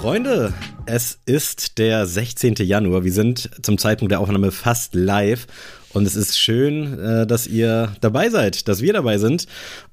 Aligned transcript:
Freunde, 0.00 0.54
es 0.86 1.18
ist 1.26 1.76
der 1.76 2.06
16. 2.06 2.54
Januar. 2.60 3.04
Wir 3.04 3.12
sind 3.12 3.50
zum 3.60 3.76
Zeitpunkt 3.76 4.10
der 4.10 4.20
Aufnahme 4.20 4.50
fast 4.50 4.94
live. 4.94 5.46
Und 5.92 6.06
es 6.06 6.16
ist 6.16 6.38
schön, 6.38 6.98
äh, 6.98 7.26
dass 7.26 7.46
ihr 7.46 7.92
dabei 8.00 8.30
seid, 8.30 8.66
dass 8.66 8.80
wir 8.80 8.94
dabei 8.94 9.18
sind. 9.18 9.46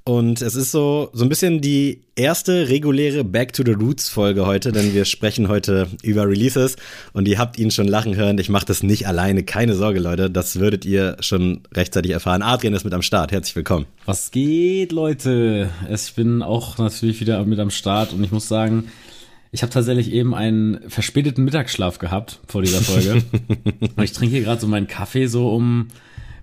Und 0.06 0.42
es 0.42 0.56
ist 0.56 0.72
so, 0.72 1.10
so 1.12 1.26
ein 1.26 1.30
bisschen 1.30 1.60
die 1.60 2.04
erste 2.16 2.70
reguläre 2.70 3.26
Back 3.26 3.52
to 3.52 3.64
the 3.66 3.74
Roots 3.74 4.08
Folge 4.08 4.46
heute, 4.46 4.72
denn 4.72 4.94
wir 4.94 5.04
sprechen 5.04 5.50
heute 5.50 5.88
über 6.04 6.26
Releases 6.26 6.78
und 7.12 7.28
ihr 7.28 7.38
habt 7.38 7.60
ihn 7.60 7.70
schon 7.70 7.90
lachen 7.90 8.16
hören. 8.16 8.38
Ich 8.38 8.48
mache 8.48 8.66
das 8.66 8.84
nicht 8.84 9.08
alleine, 9.10 9.44
keine 9.44 9.76
Sorge, 9.76 10.00
Leute. 10.00 10.30
Das 10.30 10.58
würdet 10.58 10.86
ihr 10.86 11.18
schon 11.20 11.64
rechtzeitig 11.74 12.14
erfahren. 12.14 12.44
Adrian 12.44 12.74
ist 12.74 12.86
mit 12.86 12.94
am 12.94 13.02
Start. 13.02 13.34
Herzlich 13.34 13.58
willkommen. 13.58 13.88
Was 14.06 14.32
geht, 14.32 14.94
Leute? 14.94 15.70
Ich 15.94 16.14
bin 16.14 16.44
auch 16.44 16.78
natürlich 16.78 17.20
wieder 17.20 17.44
mit 17.44 17.60
am 17.60 17.72
Start 17.72 18.14
und 18.14 18.24
ich 18.24 18.32
muss 18.32 18.48
sagen, 18.48 18.86
ich 19.58 19.64
habe 19.64 19.74
tatsächlich 19.74 20.12
eben 20.12 20.36
einen 20.36 20.88
verspäteten 20.88 21.44
Mittagsschlaf 21.44 21.98
gehabt 21.98 22.40
vor 22.48 22.62
dieser 22.62 22.80
Folge. 22.80 23.24
und 23.96 24.04
ich 24.04 24.12
trinke 24.12 24.36
hier 24.36 24.44
gerade 24.44 24.62
so 24.62 24.68
meinen 24.68 24.86
Kaffee 24.86 25.26
so 25.26 25.50
um, 25.50 25.88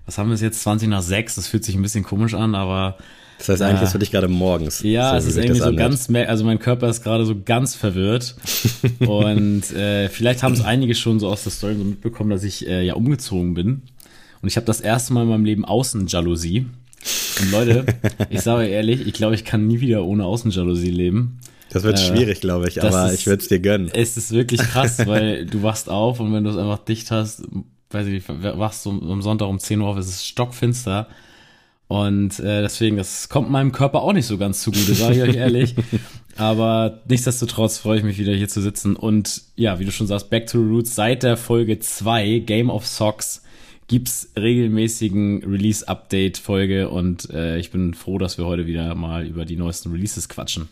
was 0.05 0.17
haben 0.17 0.29
wir 0.29 0.35
jetzt, 0.35 0.63
20 0.63 0.89
nach 0.89 1.01
6. 1.01 1.35
Das 1.35 1.47
fühlt 1.47 1.63
sich 1.63 1.75
ein 1.75 1.81
bisschen 1.81 2.03
komisch 2.03 2.33
an, 2.33 2.55
aber. 2.55 2.97
Das 3.37 3.47
heißt, 3.47 3.61
eigentlich 3.61 3.79
äh, 3.79 3.83
ist 3.85 3.91
für 3.93 3.99
dich 3.99 4.11
gerade 4.11 4.27
morgens. 4.27 4.83
Ja, 4.83 5.11
so, 5.11 5.15
es 5.15 5.27
ist 5.27 5.37
irgendwie 5.37 5.61
so 5.61 5.73
ganz, 5.73 6.09
also 6.13 6.43
mein 6.43 6.59
Körper 6.59 6.89
ist 6.89 7.03
gerade 7.03 7.25
so 7.25 7.37
ganz 7.41 7.73
verwirrt. 7.73 8.35
und 8.99 9.71
äh, 9.71 10.09
vielleicht 10.09 10.43
haben 10.43 10.53
es 10.53 10.61
einige 10.61 10.93
schon 10.93 11.21
so 11.21 11.29
aus 11.29 11.43
der 11.43 11.53
Story 11.53 11.75
so 11.77 11.85
mitbekommen, 11.85 12.31
dass 12.31 12.43
ich 12.43 12.67
äh, 12.67 12.85
ja 12.85 12.95
umgezogen 12.95 13.53
bin. 13.53 13.83
Und 14.41 14.49
ich 14.49 14.57
habe 14.57 14.65
das 14.65 14.81
erste 14.81 15.13
Mal 15.13 15.23
in 15.23 15.29
meinem 15.29 15.45
Leben 15.45 15.63
Außenjalousie. 15.63 16.65
Und 17.39 17.51
Leute, 17.51 17.85
ich 18.29 18.41
sage 18.41 18.67
ehrlich, 18.67 19.07
ich 19.07 19.13
glaube, 19.13 19.35
ich 19.35 19.45
kann 19.45 19.67
nie 19.67 19.79
wieder 19.79 20.03
ohne 20.03 20.25
Außenjalousie 20.25 20.91
leben. 20.91 21.39
Das 21.69 21.83
wird 21.83 21.99
äh, 21.99 22.01
schwierig, 22.01 22.41
glaube 22.41 22.67
ich, 22.67 22.81
aber 22.81 23.11
ist, 23.11 23.19
ich 23.19 23.27
würde 23.27 23.41
es 23.41 23.47
dir 23.47 23.59
gönnen. 23.59 23.89
Es 23.93 24.17
ist 24.17 24.31
wirklich 24.31 24.61
krass, 24.61 24.99
weil 25.05 25.45
du 25.45 25.63
wachst 25.63 25.89
auf 25.89 26.19
und 26.19 26.33
wenn 26.33 26.43
du 26.43 26.49
es 26.49 26.57
einfach 26.57 26.79
dicht 26.79 27.11
hast, 27.11 27.43
weiß 27.89 28.07
ich 28.07 28.13
nicht, 28.13 28.29
wachst 28.29 28.85
du 28.85 28.91
am 28.91 29.21
Sonntag 29.21 29.47
um 29.47 29.59
10 29.59 29.81
Uhr 29.81 29.87
auf, 29.87 29.97
es 29.97 30.07
ist 30.07 30.25
stockfinster. 30.25 31.07
Und 31.87 32.39
äh, 32.39 32.61
deswegen, 32.61 32.97
das 32.97 33.29
kommt 33.29 33.51
meinem 33.51 33.71
Körper 33.71 34.01
auch 34.01 34.13
nicht 34.13 34.25
so 34.25 34.37
ganz 34.37 34.61
zugute, 34.61 34.95
sage 34.95 35.15
ich 35.15 35.21
euch 35.21 35.35
ehrlich. 35.35 35.75
Aber 36.35 37.01
nichtsdestotrotz 37.07 37.77
freue 37.77 37.99
ich 37.99 38.03
mich 38.03 38.17
wieder 38.17 38.33
hier 38.33 38.49
zu 38.49 38.61
sitzen. 38.61 38.95
Und 38.95 39.43
ja, 39.55 39.79
wie 39.79 39.85
du 39.85 39.91
schon 39.91 40.07
sagst, 40.07 40.29
Back 40.29 40.47
to 40.47 40.57
the 40.57 40.67
Roots, 40.67 40.95
seit 40.95 41.23
der 41.23 41.37
Folge 41.37 41.79
2, 41.79 42.39
Game 42.39 42.69
of 42.69 42.87
Socks, 42.87 43.43
gibt's 43.87 44.31
regelmäßigen 44.35 45.43
Release-Update-Folge 45.43 46.89
und 46.89 47.29
äh, 47.29 47.59
ich 47.59 47.69
bin 47.71 47.93
froh, 47.93 48.17
dass 48.17 48.37
wir 48.37 48.45
heute 48.45 48.65
wieder 48.65 48.95
mal 48.95 49.25
über 49.25 49.45
die 49.45 49.57
neuesten 49.57 49.91
Releases 49.91 50.27
quatschen. 50.27 50.69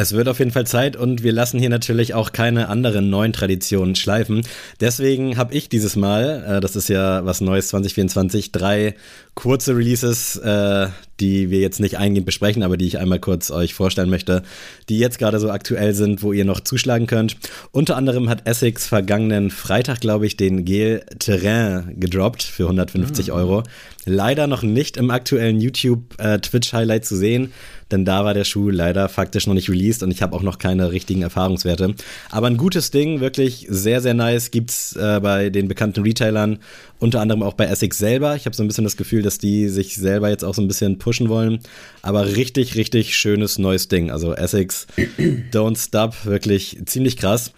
Es 0.00 0.12
wird 0.12 0.28
auf 0.28 0.38
jeden 0.38 0.52
Fall 0.52 0.64
Zeit 0.64 0.94
und 0.94 1.24
wir 1.24 1.32
lassen 1.32 1.58
hier 1.58 1.70
natürlich 1.70 2.14
auch 2.14 2.30
keine 2.30 2.68
anderen 2.68 3.10
neuen 3.10 3.32
Traditionen 3.32 3.96
schleifen. 3.96 4.42
Deswegen 4.78 5.36
habe 5.36 5.52
ich 5.54 5.68
dieses 5.68 5.96
Mal, 5.96 6.44
äh, 6.46 6.60
das 6.60 6.76
ist 6.76 6.88
ja 6.88 7.24
was 7.24 7.40
Neues 7.40 7.66
2024, 7.66 8.52
drei 8.52 8.94
kurze 9.38 9.76
Releases, 9.76 10.34
äh, 10.34 10.88
die 11.20 11.48
wir 11.48 11.60
jetzt 11.60 11.78
nicht 11.78 11.96
eingehend 11.96 12.26
besprechen, 12.26 12.64
aber 12.64 12.76
die 12.76 12.88
ich 12.88 12.98
einmal 12.98 13.20
kurz 13.20 13.52
euch 13.52 13.72
vorstellen 13.72 14.10
möchte, 14.10 14.42
die 14.88 14.98
jetzt 14.98 15.20
gerade 15.20 15.38
so 15.38 15.48
aktuell 15.48 15.94
sind, 15.94 16.24
wo 16.24 16.32
ihr 16.32 16.44
noch 16.44 16.58
zuschlagen 16.58 17.06
könnt. 17.06 17.36
Unter 17.70 17.94
anderem 17.94 18.28
hat 18.28 18.48
Essex 18.48 18.88
vergangenen 18.88 19.50
Freitag, 19.50 20.00
glaube 20.00 20.26
ich, 20.26 20.36
den 20.36 20.64
Gel 20.64 21.04
Terrain 21.20 21.94
gedroppt 22.00 22.42
für 22.42 22.64
150 22.64 23.28
mhm. 23.28 23.32
Euro. 23.32 23.62
Leider 24.06 24.48
noch 24.48 24.64
nicht 24.64 24.96
im 24.96 25.12
aktuellen 25.12 25.60
YouTube 25.60 26.18
äh, 26.18 26.40
Twitch 26.40 26.72
Highlight 26.72 27.04
zu 27.04 27.14
sehen 27.14 27.52
denn 27.90 28.04
da 28.04 28.24
war 28.24 28.34
der 28.34 28.44
Schuh 28.44 28.70
leider 28.70 29.08
faktisch 29.08 29.46
noch 29.46 29.54
nicht 29.54 29.70
released 29.70 30.02
und 30.02 30.10
ich 30.10 30.22
habe 30.22 30.36
auch 30.36 30.42
noch 30.42 30.58
keine 30.58 30.92
richtigen 30.92 31.22
Erfahrungswerte. 31.22 31.94
Aber 32.30 32.46
ein 32.46 32.56
gutes 32.56 32.90
Ding, 32.90 33.20
wirklich 33.20 33.66
sehr, 33.68 34.00
sehr 34.00 34.14
nice, 34.14 34.50
gibt's 34.50 34.94
äh, 34.96 35.20
bei 35.22 35.50
den 35.50 35.68
bekannten 35.68 36.02
Retailern, 36.02 36.58
unter 36.98 37.20
anderem 37.20 37.42
auch 37.42 37.54
bei 37.54 37.66
Essex 37.66 37.98
selber. 37.98 38.36
Ich 38.36 38.44
habe 38.44 38.54
so 38.54 38.62
ein 38.62 38.66
bisschen 38.66 38.84
das 38.84 38.96
Gefühl, 38.96 39.22
dass 39.28 39.36
die 39.38 39.68
sich 39.68 39.96
selber 39.96 40.30
jetzt 40.30 40.42
auch 40.42 40.54
so 40.54 40.62
ein 40.62 40.68
bisschen 40.68 40.98
pushen 40.98 41.28
wollen. 41.28 41.58
Aber 42.00 42.34
richtig, 42.34 42.76
richtig 42.76 43.14
schönes 43.14 43.58
neues 43.58 43.88
Ding. 43.88 44.10
Also 44.10 44.34
Essex 44.34 44.86
Don't 45.52 45.78
Stop, 45.78 46.24
wirklich 46.24 46.78
ziemlich 46.86 47.18
krass. 47.18 47.52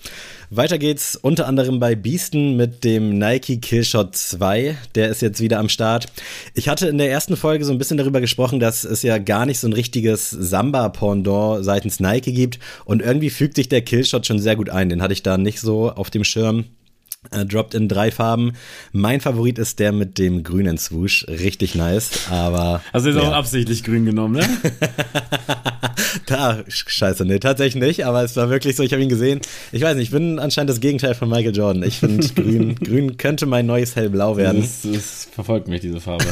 Weiter 0.53 0.79
geht's 0.79 1.15
unter 1.15 1.47
anderem 1.47 1.79
bei 1.79 1.95
Beasten 1.95 2.57
mit 2.57 2.83
dem 2.83 3.21
Nike 3.21 3.61
Killshot 3.61 4.17
2. 4.17 4.77
Der 4.97 5.09
ist 5.09 5.23
jetzt 5.23 5.41
wieder 5.41 5.61
am 5.61 5.69
Start. 5.69 6.07
Ich 6.55 6.69
hatte 6.69 6.89
in 6.89 6.99
der 6.99 7.09
ersten 7.09 7.37
Folge 7.37 7.65
so 7.65 7.71
ein 7.71 7.79
bisschen 7.79 7.99
darüber 7.99 8.21
gesprochen, 8.21 8.59
dass 8.59 8.83
es 8.83 9.05
ja 9.05 9.19
gar 9.19 9.47
nicht 9.47 9.61
so 9.61 9.69
ein 9.69 9.73
richtiges 9.73 10.29
Samba-Pendant 10.31 11.65
seitens 11.65 12.01
Nike 12.01 12.33
gibt. 12.33 12.59
Und 12.85 13.01
irgendwie 13.01 13.31
fügt 13.31 13.55
sich 13.55 13.69
der 13.69 13.83
Killshot 13.83 14.27
schon 14.27 14.41
sehr 14.41 14.57
gut 14.57 14.71
ein. 14.71 14.89
Den 14.89 15.03
hatte 15.03 15.13
ich 15.13 15.23
da 15.23 15.39
nicht 15.39 15.61
so 15.61 15.93
auf 15.93 16.11
dem 16.11 16.25
Schirm. 16.25 16.65
Droppt 17.31 17.75
in 17.75 17.87
drei 17.87 18.11
Farben. 18.11 18.53
Mein 18.93 19.21
Favorit 19.21 19.59
ist 19.59 19.79
der 19.79 19.93
mit 19.93 20.17
dem 20.17 20.43
grünen 20.43 20.79
Swoosh. 20.79 21.27
Richtig 21.29 21.75
nice, 21.75 22.31
aber. 22.31 22.83
Also 22.93 23.11
ist 23.11 23.17
ja. 23.17 23.23
auch 23.23 23.35
absichtlich 23.35 23.85
grün 23.85 24.07
genommen, 24.07 24.37
ne? 24.37 24.49
da, 26.27 26.65
scheiße, 26.67 27.27
nee, 27.27 27.39
tatsächlich 27.39 27.83
nicht, 27.83 28.07
aber 28.07 28.25
es 28.25 28.37
war 28.37 28.49
wirklich 28.49 28.75
so, 28.75 28.83
ich 28.83 28.93
habe 28.93 29.03
ihn 29.03 29.11
gesehen. 29.11 29.43
Ich 29.71 29.83
weiß 29.83 29.97
nicht, 29.97 30.05
ich 30.05 30.11
bin 30.13 30.39
anscheinend 30.39 30.71
das 30.71 30.81
Gegenteil 30.81 31.15
von 31.15 31.29
Michael 31.29 31.55
Jordan. 31.55 31.83
Ich 31.83 31.99
finde, 31.99 32.27
grün, 32.35 32.75
grün 32.77 33.17
könnte 33.19 33.45
mein 33.45 33.67
neues 33.67 33.97
hellblau 33.97 34.39
werden. 34.39 34.63
Das, 34.63 34.81
das 34.91 35.29
verfolgt 35.31 35.69
mich, 35.69 35.83
diese 35.83 36.01
Farbe. 36.01 36.25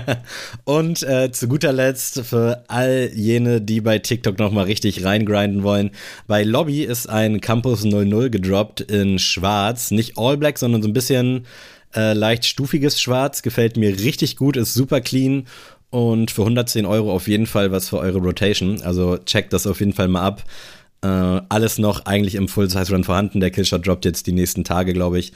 Und 0.64 1.02
äh, 1.02 1.32
zu 1.32 1.48
guter 1.48 1.72
Letzt 1.72 2.20
für 2.26 2.62
all 2.68 3.10
jene, 3.14 3.62
die 3.62 3.80
bei 3.80 4.00
TikTok 4.00 4.38
nochmal 4.38 4.66
richtig 4.66 5.02
reingrinden 5.02 5.62
wollen. 5.62 5.92
Bei 6.26 6.42
Lobby 6.42 6.82
ist 6.82 7.08
ein 7.08 7.40
Campus 7.40 7.84
00 7.84 8.28
gedroppt 8.28 8.82
in 8.82 9.18
schwarz, 9.18 9.90
nicht 9.90 10.18
All 10.18 10.25
Black, 10.34 10.58
sondern 10.58 10.82
so 10.82 10.88
ein 10.88 10.92
bisschen 10.92 11.46
äh, 11.94 12.12
leicht 12.12 12.44
stufiges 12.44 13.00
Schwarz. 13.00 13.42
Gefällt 13.42 13.76
mir 13.76 13.90
richtig 14.00 14.36
gut, 14.36 14.56
ist 14.56 14.74
super 14.74 15.00
clean 15.00 15.46
und 15.90 16.30
für 16.30 16.42
110 16.42 16.84
Euro 16.86 17.12
auf 17.12 17.28
jeden 17.28 17.46
Fall 17.46 17.70
was 17.70 17.88
für 17.88 17.98
eure 17.98 18.18
Rotation. 18.18 18.82
Also 18.82 19.18
checkt 19.18 19.52
das 19.52 19.66
auf 19.66 19.80
jeden 19.80 19.92
Fall 19.92 20.08
mal 20.08 20.22
ab. 20.22 20.44
Äh, 21.02 21.06
alles 21.06 21.78
noch 21.78 22.06
eigentlich 22.06 22.34
im 22.34 22.48
Full-Size-Run 22.48 23.04
vorhanden. 23.04 23.40
Der 23.40 23.50
Killshot 23.50 23.86
droppt 23.86 24.04
jetzt 24.04 24.26
die 24.26 24.32
nächsten 24.32 24.64
Tage, 24.64 24.92
glaube 24.92 25.18
ich. 25.18 25.32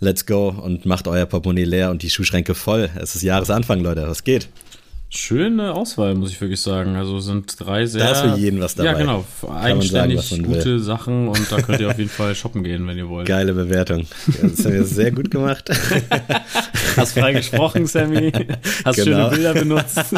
Let's 0.00 0.26
go 0.26 0.48
und 0.48 0.84
macht 0.84 1.06
euer 1.06 1.26
Portemonnaie 1.26 1.64
leer 1.64 1.90
und 1.90 2.02
die 2.02 2.10
Schuhschränke 2.10 2.54
voll. 2.54 2.90
Es 2.96 3.14
ist 3.14 3.22
Jahresanfang, 3.22 3.80
Leute. 3.80 4.08
Was 4.08 4.24
geht? 4.24 4.48
Schöne 5.14 5.74
Auswahl, 5.74 6.14
muss 6.14 6.30
ich 6.30 6.40
wirklich 6.40 6.62
sagen. 6.62 6.96
Also 6.96 7.20
sind 7.20 7.60
drei 7.60 7.84
sehr. 7.84 8.02
Da 8.02 8.12
ist 8.12 8.20
für 8.22 8.40
jeden 8.40 8.62
was 8.62 8.76
dabei. 8.76 8.92
Ja, 8.92 8.96
genau. 8.96 9.26
Eigenständig 9.46 10.22
sagen, 10.22 10.44
gute 10.44 10.64
will. 10.64 10.78
Sachen 10.78 11.28
und 11.28 11.52
da 11.52 11.60
könnt 11.60 11.80
ihr 11.80 11.90
auf 11.90 11.98
jeden 11.98 12.08
Fall 12.08 12.34
shoppen 12.34 12.64
gehen, 12.64 12.86
wenn 12.86 12.96
ihr 12.96 13.10
wollt. 13.10 13.28
Geile 13.28 13.52
Bewertung. 13.52 14.06
Das 14.26 14.64
haben 14.64 14.72
wir 14.72 14.84
sehr 14.84 15.10
gut 15.10 15.30
gemacht. 15.30 15.68
Hast 16.96 17.12
frei 17.12 17.34
gesprochen, 17.34 17.86
Sammy. 17.86 18.32
Hast 18.86 18.96
genau. 18.96 19.28
schöne 19.28 19.28
Bilder 19.28 19.52
benutzt. 19.52 20.00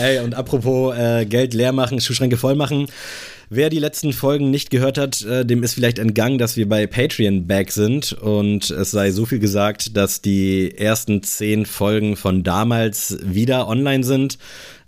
Ey, 0.00 0.20
und 0.20 0.34
apropos 0.34 0.96
äh, 0.96 1.26
Geld 1.26 1.52
leer 1.52 1.72
machen, 1.72 2.00
Schuhschränke 2.00 2.38
voll 2.38 2.54
machen. 2.54 2.86
Wer 3.56 3.70
die 3.70 3.78
letzten 3.78 4.12
Folgen 4.12 4.50
nicht 4.50 4.70
gehört 4.70 4.98
hat, 4.98 5.22
äh, 5.22 5.46
dem 5.46 5.62
ist 5.62 5.74
vielleicht 5.74 6.00
entgangen, 6.00 6.38
dass 6.38 6.56
wir 6.56 6.68
bei 6.68 6.88
Patreon 6.88 7.46
back 7.46 7.70
sind 7.70 8.12
und 8.12 8.68
es 8.68 8.90
sei 8.90 9.12
so 9.12 9.26
viel 9.26 9.38
gesagt, 9.38 9.96
dass 9.96 10.20
die 10.20 10.76
ersten 10.76 11.22
zehn 11.22 11.64
Folgen 11.64 12.16
von 12.16 12.42
damals 12.42 13.16
wieder 13.22 13.68
online 13.68 14.02
sind. 14.02 14.38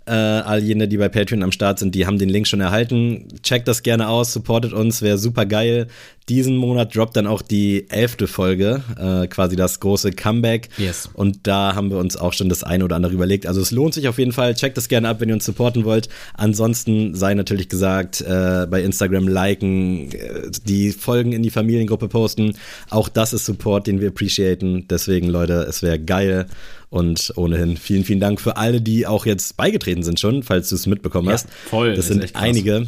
Äh, 0.05 0.11
all 0.11 0.61
jene, 0.61 0.89
die 0.89 0.97
bei 0.97 1.07
Patreon 1.07 1.43
am 1.43 1.53
Start 1.53 1.79
sind, 1.79 1.95
die 1.95 2.05
haben 2.05 2.19
den 2.19 2.27
Link 2.27 2.45
schon 2.45 2.59
erhalten. 2.59 3.29
Checkt 3.41 3.69
das 3.69 3.83
gerne 3.83 4.09
aus, 4.09 4.33
supportet 4.33 4.73
uns, 4.73 5.01
wäre 5.01 5.17
super 5.17 5.45
geil. 5.45 5.87
Diesen 6.29 6.57
Monat 6.57 6.93
droppt 6.93 7.15
dann 7.15 7.25
auch 7.25 7.41
die 7.41 7.89
elfte 7.89 8.27
Folge, 8.27 8.83
äh, 8.99 9.27
quasi 9.27 9.55
das 9.55 9.79
große 9.79 10.11
Comeback. 10.11 10.67
Yes. 10.77 11.09
Und 11.13 11.47
da 11.47 11.73
haben 11.73 11.89
wir 11.89 11.97
uns 11.97 12.17
auch 12.17 12.33
schon 12.33 12.49
das 12.49 12.65
eine 12.65 12.83
oder 12.83 12.97
andere 12.97 13.13
überlegt. 13.13 13.45
Also 13.47 13.61
es 13.61 13.71
lohnt 13.71 13.93
sich 13.93 14.09
auf 14.09 14.17
jeden 14.17 14.33
Fall. 14.33 14.53
Checkt 14.53 14.75
das 14.75 14.89
gerne 14.89 15.07
ab, 15.07 15.21
wenn 15.21 15.29
ihr 15.29 15.35
uns 15.35 15.45
supporten 15.45 15.85
wollt. 15.85 16.09
Ansonsten 16.33 17.15
sei 17.15 17.33
natürlich 17.33 17.69
gesagt, 17.69 18.19
äh, 18.21 18.67
bei 18.69 18.81
Instagram 18.81 19.27
liken, 19.29 20.11
äh, 20.11 20.51
die 20.65 20.91
Folgen 20.91 21.31
in 21.31 21.43
die 21.43 21.49
Familiengruppe 21.49 22.09
posten. 22.09 22.55
Auch 22.89 23.07
das 23.07 23.31
ist 23.31 23.45
Support, 23.45 23.87
den 23.87 24.01
wir 24.01 24.09
appreciaten. 24.09 24.85
Deswegen, 24.89 25.27
Leute, 25.29 25.65
es 25.69 25.81
wäre 25.81 25.97
geil. 25.97 26.47
Und 26.89 27.33
ohnehin 27.35 27.77
vielen, 27.77 28.03
vielen 28.03 28.19
Dank 28.19 28.41
für 28.41 28.57
alle, 28.57 28.81
die 28.81 29.07
auch 29.07 29.25
jetzt 29.25 29.57
beigetreten 29.57 30.03
sind 30.03 30.19
schon, 30.19 30.43
falls 30.43 30.69
du 30.69 30.75
es 30.75 30.87
mitbekommen 30.87 31.29
hast. 31.29 31.47
Ja, 31.47 31.69
voll. 31.69 31.89
Das, 31.89 32.07
das 32.07 32.07
sind 32.07 32.35
einige. 32.35 32.87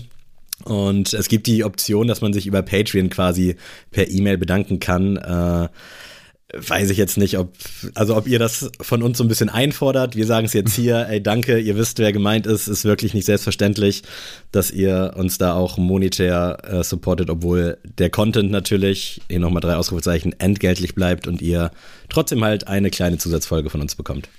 Und 0.65 1.13
es 1.13 1.27
gibt 1.29 1.47
die 1.47 1.63
Option, 1.63 2.07
dass 2.07 2.21
man 2.21 2.33
sich 2.33 2.47
über 2.47 2.61
Patreon 2.61 3.09
quasi 3.09 3.56
per 3.91 4.09
E-Mail 4.09 4.38
bedanken 4.38 4.79
kann. 4.79 5.17
Äh, 5.17 5.69
weiß 6.51 6.89
ich 6.89 6.97
jetzt 6.97 7.17
nicht, 7.17 7.38
ob, 7.38 7.53
also 7.94 8.17
ob 8.17 8.27
ihr 8.27 8.39
das 8.39 8.71
von 8.81 9.03
uns 9.03 9.17
so 9.17 9.23
ein 9.23 9.27
bisschen 9.27 9.50
einfordert. 9.50 10.15
Wir 10.15 10.25
sagen 10.25 10.45
es 10.45 10.53
jetzt 10.53 10.75
hier, 10.75 11.07
ey, 11.09 11.21
danke, 11.21 11.59
ihr 11.59 11.77
wisst, 11.77 12.00
wer 12.00 12.11
gemeint 12.11 12.47
ist, 12.47 12.67
ist 12.67 12.85
wirklich 12.85 13.13
nicht 13.13 13.25
selbstverständlich, 13.25 14.03
dass 14.51 14.71
ihr 14.71 15.13
uns 15.15 15.38
da 15.38 15.53
auch 15.53 15.77
monetär 15.77 16.57
äh, 16.63 16.83
supportet, 16.83 17.29
obwohl 17.29 17.77
der 17.83 18.09
Content 18.09 18.50
natürlich, 18.51 19.21
hier 19.29 19.39
nochmal 19.39 19.61
drei 19.61 19.75
Ausrufezeichen, 19.75 20.33
entgeltlich 20.39 20.95
bleibt 20.95 21.27
und 21.27 21.41
ihr 21.41 21.71
trotzdem 22.09 22.44
halt 22.44 22.67
eine 22.67 22.89
kleine 22.89 23.17
Zusatzfolge 23.17 23.69
von 23.69 23.81
uns 23.81 23.95
bekommt. 23.95 24.29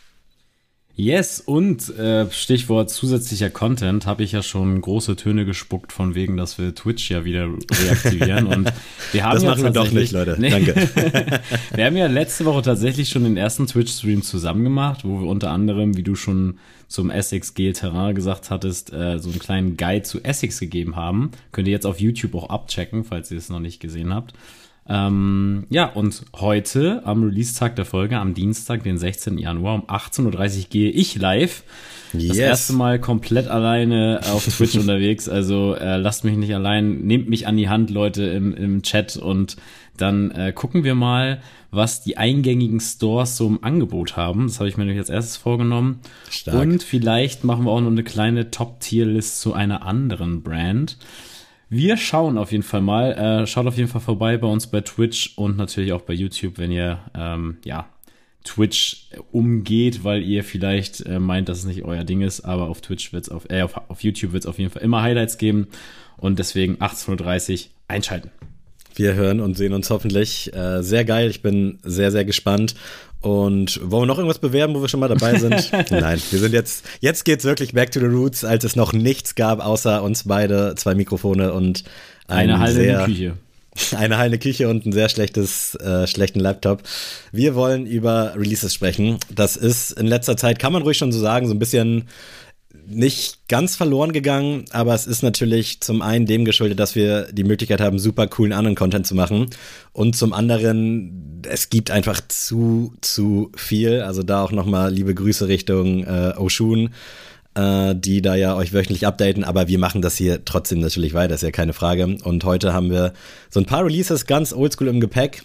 Yes, 1.00 1.41
und 1.41 1.88
äh, 1.97 2.31
Stichwort 2.31 2.91
zusätzlicher 2.91 3.49
Content 3.49 4.05
habe 4.05 4.23
ich 4.23 4.32
ja 4.32 4.43
schon 4.43 4.79
große 4.82 5.17
Töne 5.17 5.47
gespuckt 5.47 5.94
von 5.94 6.14
wegen, 6.14 6.37
dass 6.37 6.58
wir 6.58 6.75
Twitch 6.75 7.11
ja 7.11 7.25
wieder 7.25 7.49
reaktivieren 7.49 8.47
und 8.47 8.70
wir 9.12 9.25
haben 9.25 9.32
das 9.32 9.43
ja 9.43 9.49
machen 9.49 9.62
wir 9.62 9.70
doch 9.70 9.91
nicht, 9.91 10.12
Leute. 10.12 10.37
Nee. 10.38 10.50
Danke. 10.50 10.75
wir 11.75 11.87
haben 11.87 11.97
ja 11.97 12.06
letzte 12.06 12.44
Woche 12.44 12.61
tatsächlich 12.61 13.08
schon 13.08 13.25
den 13.25 13.38
ersten 13.38 13.67
Twitch-Stream 13.67 14.20
zusammen 14.23 14.62
gemacht, 14.62 15.00
wo 15.02 15.23
wir 15.23 15.26
unter 15.26 15.50
anderem, 15.52 15.97
wie 15.97 16.02
du 16.02 16.17
schon 16.17 16.58
zum 16.87 17.08
Essex 17.08 17.55
Gel 17.55 17.73
Terrain 17.73 18.14
gesagt 18.14 18.50
hattest, 18.50 18.93
äh, 18.93 19.19
so 19.20 19.31
einen 19.31 19.38
kleinen 19.38 19.79
Guide 19.79 20.03
zu 20.03 20.23
Essex 20.23 20.61
gegeben 20.61 20.96
haben. 20.96 21.31
Könnt 21.53 21.67
ihr 21.67 21.73
jetzt 21.73 21.87
auf 21.87 21.99
YouTube 21.99 22.35
auch 22.35 22.50
abchecken, 22.50 23.05
falls 23.05 23.31
ihr 23.31 23.38
es 23.38 23.49
noch 23.49 23.61
nicht 23.61 23.81
gesehen 23.81 24.12
habt. 24.12 24.35
Ähm, 24.90 25.66
ja, 25.70 25.87
und 25.87 26.25
heute 26.34 27.02
am 27.04 27.22
Release-Tag 27.22 27.76
der 27.76 27.84
Folge, 27.84 28.19
am 28.19 28.34
Dienstag, 28.34 28.82
den 28.82 28.98
16. 28.98 29.38
Januar 29.38 29.76
um 29.76 29.84
18.30 29.87 30.58
Uhr 30.58 30.64
gehe 30.69 30.90
ich 30.90 31.14
live. 31.14 31.62
Yes. 32.12 32.28
Das 32.28 32.38
erste 32.38 32.72
Mal 32.72 32.98
komplett 32.98 33.46
alleine 33.46 34.20
auf 34.32 34.44
Twitch 34.44 34.75
unterwegs. 34.78 35.28
Also 35.28 35.76
äh, 35.76 35.96
lasst 35.96 36.25
mich 36.25 36.37
nicht 36.37 36.52
allein, 36.52 37.02
nehmt 37.02 37.28
mich 37.28 37.46
an 37.46 37.56
die 37.56 37.69
Hand, 37.69 37.90
Leute, 37.90 38.25
im, 38.25 38.52
im 38.52 38.82
Chat 38.82 39.16
und 39.16 39.56
dann 39.96 40.32
äh, 40.32 40.52
gucken 40.52 40.82
wir 40.82 40.96
mal, 40.96 41.40
was 41.70 42.02
die 42.02 42.16
eingängigen 42.16 42.81
Stores 42.81 43.36
so 43.36 43.46
im 43.46 43.62
Angebot 43.62 44.16
haben. 44.16 44.48
Das 44.48 44.58
habe 44.58 44.69
ich 44.69 44.76
mir 44.76 44.84
nämlich 44.84 44.98
als 44.98 45.10
erstes 45.10 45.36
vorgenommen. 45.36 46.00
Stark. 46.28 46.56
Und 46.56 46.82
vielleicht 46.82 47.44
machen 47.44 47.64
wir 47.64 47.70
auch 47.70 47.81
noch 47.81 47.93
eine 47.93 48.02
kleine 48.02 48.50
Top-Tier-List 48.50 49.40
zu 49.40 49.52
einer 49.52 49.86
anderen 49.86 50.43
Brand. 50.43 50.96
Wir 51.72 51.96
schauen 51.96 52.37
auf 52.37 52.50
jeden 52.50 52.64
Fall 52.64 52.81
mal. 52.81 53.12
Äh, 53.12 53.46
schaut 53.46 53.69
auf 53.69 53.76
jeden 53.76 53.88
Fall 53.88 54.00
vorbei 54.00 54.37
bei 54.37 54.49
uns 54.49 54.67
bei 54.67 54.81
Twitch 54.81 55.34
und 55.37 55.56
natürlich 55.56 55.93
auch 55.93 56.02
bei 56.02 56.12
YouTube, 56.12 56.58
wenn 56.58 56.72
ihr 56.72 56.99
ähm, 57.14 57.58
ja 57.64 57.88
Twitch 58.43 59.06
umgeht, 59.31 60.02
weil 60.02 60.22
ihr 60.22 60.43
vielleicht 60.43 61.06
äh, 61.06 61.20
meint, 61.20 61.49
dass 61.49 61.58
es 61.58 61.67
nicht 61.67 61.84
euer 61.84 62.02
Ding 62.02 62.22
ist, 62.22 62.40
aber 62.40 62.69
auf 62.69 62.81
Twitch 62.81 63.12
wird's 63.12 63.28
auf, 63.28 63.49
äh, 63.50 63.62
auf, 63.62 63.81
auf 63.88 64.02
YouTube 64.02 64.32
wird 64.32 64.43
es 64.43 64.49
auf 64.49 64.58
jeden 64.58 64.72
Fall 64.72 64.82
immer 64.82 65.02
Highlights 65.02 65.38
geben 65.38 65.69
und 66.17 66.40
deswegen 66.40 66.76
18.30 66.78 67.67
Uhr 67.67 67.70
einschalten. 67.87 68.32
Wir 68.96 69.14
hören 69.14 69.38
und 69.38 69.56
sehen 69.56 69.72
uns 69.72 69.90
hoffentlich. 69.90 70.52
Äh, 70.52 70.82
sehr 70.82 71.05
geil. 71.05 71.31
Ich 71.31 71.40
bin 71.40 71.78
sehr, 71.84 72.11
sehr 72.11 72.25
gespannt. 72.25 72.75
Und 73.20 73.81
wollen 73.82 74.02
wir 74.02 74.06
noch 74.06 74.19
irgendwas 74.19 74.38
bewerben, 74.38 74.75
wo 74.75 74.81
wir 74.81 74.88
schon 74.88 75.00
mal 75.00 75.08
dabei 75.08 75.38
sind? 75.38 75.70
Nein, 75.90 76.20
wir 76.31 76.38
sind 76.38 76.52
jetzt, 76.52 76.87
jetzt 77.00 77.25
geht's 77.25 77.44
wirklich 77.44 77.75
back 77.75 77.90
to 77.90 78.00
the 78.00 78.06
roots, 78.06 78.44
als 78.44 78.64
es 78.64 78.76
noch 78.76 78.93
nichts 78.93 79.34
gab, 79.34 79.64
außer 79.64 80.02
uns 80.02 80.25
beide, 80.25 80.75
zwei 80.76 80.94
Mikrofone 80.94 81.52
und 81.52 81.84
ein 82.28 82.50
eine 82.50 82.58
halbe 82.58 83.05
Küche. 83.05 83.34
Eine 83.96 84.19
heile 84.19 84.38
Küche 84.38 84.69
und 84.69 84.84
ein 84.84 84.93
sehr 84.93 85.08
schlechtes, 85.08 85.76
äh, 85.76 86.06
schlechten 86.08 86.40
Laptop. 86.40 86.82
Wir 87.31 87.55
wollen 87.55 87.87
über 87.87 88.34
Releases 88.34 88.75
sprechen. 88.75 89.19
Das 89.31 89.56
ist 89.56 89.93
in 89.93 90.08
letzter 90.08 90.37
Zeit, 90.37 90.58
kann 90.58 90.72
man 90.72 90.82
ruhig 90.82 90.99
schon 90.99 91.12
so 91.12 91.20
sagen, 91.20 91.46
so 91.46 91.55
ein 91.55 91.61
bisschen 91.61 92.08
nicht 92.90 93.48
ganz 93.48 93.76
verloren 93.76 94.12
gegangen, 94.12 94.64
aber 94.70 94.94
es 94.94 95.06
ist 95.06 95.22
natürlich 95.22 95.81
zum 95.81 96.02
einen 96.02 96.26
dem 96.26 96.44
geschuldet, 96.44 96.78
dass 96.78 96.94
wir 96.94 97.28
die 97.32 97.44
Möglichkeit 97.44 97.81
haben, 97.81 97.98
super 97.98 98.26
coolen 98.26 98.52
anderen 98.52 98.75
Content 98.75 99.06
zu 99.06 99.14
machen 99.14 99.46
und 99.92 100.16
zum 100.16 100.32
anderen, 100.32 101.42
es 101.48 101.70
gibt 101.70 101.90
einfach 101.90 102.20
zu, 102.28 102.94
zu 103.00 103.50
viel. 103.56 104.02
Also 104.02 104.22
da 104.22 104.42
auch 104.42 104.52
nochmal 104.52 104.92
liebe 104.92 105.14
Grüße 105.14 105.48
Richtung 105.48 106.04
äh, 106.04 106.34
Oshun, 106.37 106.90
äh, 107.54 107.94
die 107.94 108.22
da 108.22 108.34
ja 108.34 108.56
euch 108.56 108.72
wöchentlich 108.72 109.06
updaten, 109.06 109.44
aber 109.44 109.69
wir 109.69 109.78
machen 109.78 110.02
das 110.02 110.16
hier 110.16 110.44
trotzdem 110.44 110.81
natürlich 110.81 111.14
weiter, 111.14 111.34
ist 111.34 111.43
ja 111.43 111.50
keine 111.50 111.72
Frage. 111.72 112.19
Und 112.25 112.44
heute 112.44 112.72
haben 112.72 112.90
wir 112.90 113.12
so 113.48 113.60
ein 113.60 113.66
paar 113.66 113.84
Releases 113.84 114.26
ganz 114.26 114.52
oldschool 114.52 114.88
im 114.88 115.00
Gepäck. 115.00 115.43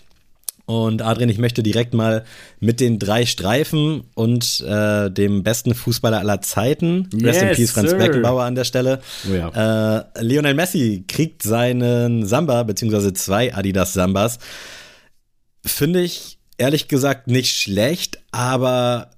Und 0.65 1.03
Adrian, 1.03 1.29
ich 1.29 1.37
möchte 1.37 1.61
direkt 1.61 1.93
mal 1.93 2.25
mit 2.59 2.79
den 2.79 2.97
drei 2.97 3.25
Streifen 3.25 4.05
und 4.15 4.61
äh, 4.67 5.11
dem 5.11 5.43
besten 5.43 5.75
Fußballer 5.75 6.19
aller 6.19 6.41
Zeiten, 6.41 7.07
yes, 7.13 7.23
Rest 7.23 7.41
in 7.41 7.49
Peace 7.49 7.71
Franz 7.71 7.89
sir. 7.91 7.97
Beckenbauer 7.97 8.43
an 8.43 8.55
der 8.55 8.63
Stelle. 8.63 8.99
Oh 9.29 9.33
ja. 9.33 9.99
äh, 9.99 10.21
Lionel 10.21 10.55
Messi 10.55 11.05
kriegt 11.07 11.43
seinen 11.43 12.25
Samba, 12.25 12.63
beziehungsweise 12.63 13.13
zwei 13.13 13.53
Adidas 13.53 13.93
Sambas. 13.93 14.39
Finde 15.63 16.01
ich 16.01 16.39
ehrlich 16.57 16.87
gesagt 16.87 17.27
nicht 17.27 17.55
schlecht, 17.55 18.19
aber 18.31 19.11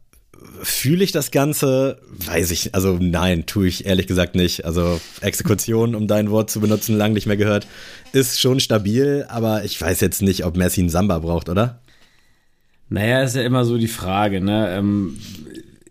Fühle 0.62 1.04
ich 1.04 1.12
das 1.12 1.31
Ganze? 1.31 2.00
Weiß 2.10 2.51
ich, 2.51 2.74
also 2.74 2.98
nein, 3.00 3.45
tue 3.45 3.68
ich 3.68 3.86
ehrlich 3.86 4.07
gesagt 4.07 4.36
nicht. 4.36 4.66
Also 4.66 5.00
Exekution, 5.22 5.95
um 5.95 6.07
dein 6.07 6.31
Wort 6.31 6.50
zu 6.50 6.60
benutzen, 6.60 6.98
lang 6.98 7.13
nicht 7.13 7.28
mehr 7.28 7.38
gehört, 7.38 7.68
ist 8.12 8.39
schon 8.39 8.60
stabil, 8.60 9.25
aber 9.30 9.63
ich 9.63 9.80
weiß 9.80 10.01
jetzt 10.01 10.22
nicht, 10.22 10.45
ob 10.45 10.57
Messi 10.57 10.81
einen 10.81 10.89
Samba 10.89 11.19
braucht, 11.19 11.50
oder? 11.50 11.80
Naja, 12.89 13.22
ist 13.22 13.36
ja 13.36 13.44
immer 13.44 13.66
so 13.66 13.78
die 13.78 13.88
Frage, 13.88 14.42
ne? 14.42 14.69
Ähm, 14.72 15.18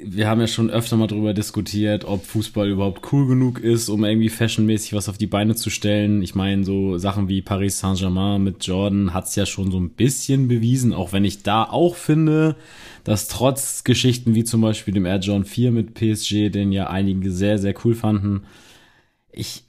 wir 0.09 0.29
haben 0.29 0.41
ja 0.41 0.47
schon 0.47 0.71
öfter 0.71 0.97
mal 0.97 1.09
drüber 1.09 1.35
diskutiert, 1.35 2.05
ob 2.05 2.25
Fußball 2.25 2.69
überhaupt 2.71 3.13
cool 3.13 3.27
genug 3.27 3.59
ist, 3.59 3.89
um 3.89 4.05
irgendwie 4.05 4.29
fashionmäßig 4.29 4.93
was 4.93 5.09
auf 5.09 5.19
die 5.19 5.27
Beine 5.27 5.57
zu 5.57 5.69
stellen. 5.69 6.23
Ich 6.23 6.35
meine, 6.35 6.65
so 6.65 6.97
Sachen 6.97 7.29
wie 7.29 7.43
Paris 7.43 7.81
Saint-Germain 7.81 8.43
mit 8.43 8.65
Jordan 8.65 9.13
hat 9.13 9.27
es 9.27 9.35
ja 9.35 9.47
schon 9.47 9.71
so 9.73 9.79
ein 9.79 9.91
bisschen 9.91 10.47
bewiesen, 10.47 10.95
auch 10.95 11.13
wenn 11.13 11.25
ich 11.25 11.43
da 11.43 11.65
auch 11.65 11.97
finde, 11.97 12.57
dass 13.03 13.27
trotz 13.27 13.83
Geschichten 13.85 14.35
wie 14.35 14.45
zum 14.45 14.61
Beispiel 14.61 14.95
dem 14.95 15.07
Air 15.07 15.19
John 15.19 15.45
4 15.45 15.73
mit 15.73 15.95
PSG, 15.95 16.51
den 16.51 16.71
ja 16.71 16.89
einige 16.89 17.33
sehr, 17.33 17.59
sehr 17.59 17.75
cool 17.85 17.95
fanden, 17.95 18.43
ich 19.33 19.66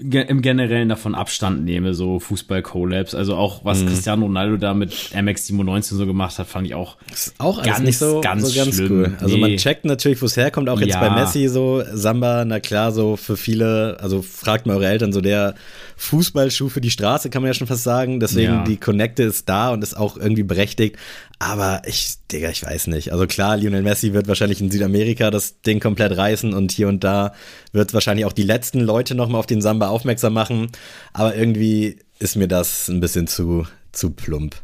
im 0.00 0.40
Generellen 0.40 0.88
davon 0.88 1.14
Abstand 1.14 1.64
nehme, 1.64 1.92
so 1.92 2.18
Fußball-Collabs. 2.18 3.14
Also 3.14 3.36
auch 3.36 3.64
was 3.64 3.82
mhm. 3.82 3.88
Cristiano 3.88 4.24
Ronaldo 4.24 4.56
da 4.56 4.72
mit 4.72 4.92
MX97 4.92 5.94
so 5.94 6.06
gemacht 6.06 6.38
hat, 6.38 6.46
fand 6.46 6.66
ich 6.66 6.74
auch, 6.74 6.96
ist 7.12 7.34
auch 7.38 7.62
ganz, 7.62 7.80
nicht 7.80 7.98
so 7.98 8.20
ganz, 8.22 8.48
so 8.48 8.58
ganz 8.58 8.76
schlimm. 8.76 8.90
cool. 8.90 9.16
Also 9.20 9.34
nee. 9.34 9.40
man 9.42 9.56
checkt 9.56 9.84
natürlich, 9.84 10.20
wo 10.22 10.26
es 10.26 10.36
herkommt, 10.36 10.68
auch 10.70 10.80
jetzt 10.80 10.94
ja. 10.94 11.00
bei 11.00 11.10
Messi 11.10 11.48
so, 11.48 11.82
Samba, 11.92 12.44
na 12.46 12.60
klar, 12.60 12.92
so 12.92 13.16
für 13.16 13.36
viele, 13.36 13.98
also 14.00 14.22
fragt 14.22 14.66
mal 14.66 14.76
eure 14.76 14.86
Eltern, 14.86 15.12
so 15.12 15.20
der 15.20 15.54
Fußballschuh 15.96 16.70
für 16.70 16.80
die 16.80 16.90
Straße, 16.90 17.28
kann 17.28 17.42
man 17.42 17.50
ja 17.50 17.54
schon 17.54 17.66
fast 17.66 17.82
sagen. 17.82 18.20
Deswegen 18.20 18.52
ja. 18.52 18.64
die 18.64 18.78
Connecte 18.78 19.24
ist 19.24 19.48
da 19.48 19.70
und 19.70 19.82
ist 19.82 19.96
auch 19.96 20.16
irgendwie 20.16 20.44
berechtigt. 20.44 20.96
Aber 21.42 21.80
ich, 21.86 22.16
Digga, 22.30 22.50
ich 22.50 22.62
weiß 22.62 22.88
nicht. 22.88 23.12
Also 23.12 23.26
klar, 23.26 23.56
Lionel 23.56 23.80
Messi 23.80 24.12
wird 24.12 24.28
wahrscheinlich 24.28 24.60
in 24.60 24.70
Südamerika 24.70 25.30
das 25.30 25.62
Ding 25.62 25.80
komplett 25.80 26.14
reißen 26.14 26.52
und 26.52 26.70
hier 26.70 26.86
und 26.86 27.02
da 27.02 27.32
wird 27.72 27.94
wahrscheinlich 27.94 28.26
auch 28.26 28.34
die 28.34 28.42
letzten 28.42 28.80
Leute 28.80 29.14
nochmal 29.14 29.38
auf 29.38 29.46
den 29.46 29.62
Samba 29.62 29.88
aufmerksam 29.88 30.34
machen. 30.34 30.70
Aber 31.14 31.34
irgendwie 31.34 31.98
ist 32.18 32.36
mir 32.36 32.46
das 32.46 32.88
ein 32.88 33.00
bisschen 33.00 33.26
zu, 33.26 33.66
zu 33.90 34.10
plump. 34.10 34.54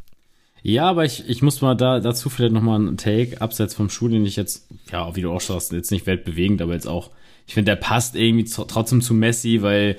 Ja, 0.63 0.85
aber 0.91 1.07
ich, 1.07 1.27
ich 1.27 1.41
muss 1.41 1.63
mal 1.63 1.77
da, 1.77 1.99
dazu 1.99 2.29
vielleicht 2.29 2.53
nochmal 2.53 2.79
einen 2.79 2.99
Take, 2.99 3.41
abseits 3.41 3.73
vom 3.73 3.89
Schuh, 3.89 4.09
den 4.09 4.27
ich 4.27 4.37
jetzt, 4.37 4.67
ja, 4.93 5.17
wie 5.17 5.23
du 5.23 5.33
auch 5.33 5.41
sagst, 5.41 5.73
jetzt 5.73 5.91
nicht 5.91 6.05
weltbewegend, 6.07 6.61
aber 6.61 6.75
jetzt 6.75 6.89
auch, 6.89 7.11
ich 7.47 7.55
finde, 7.55 7.71
der 7.71 7.77
passt 7.77 8.17
irgendwie 8.17 8.45
trotzdem 8.45 9.01
zu 9.01 9.15
Messi, 9.15 9.63
weil 9.63 9.97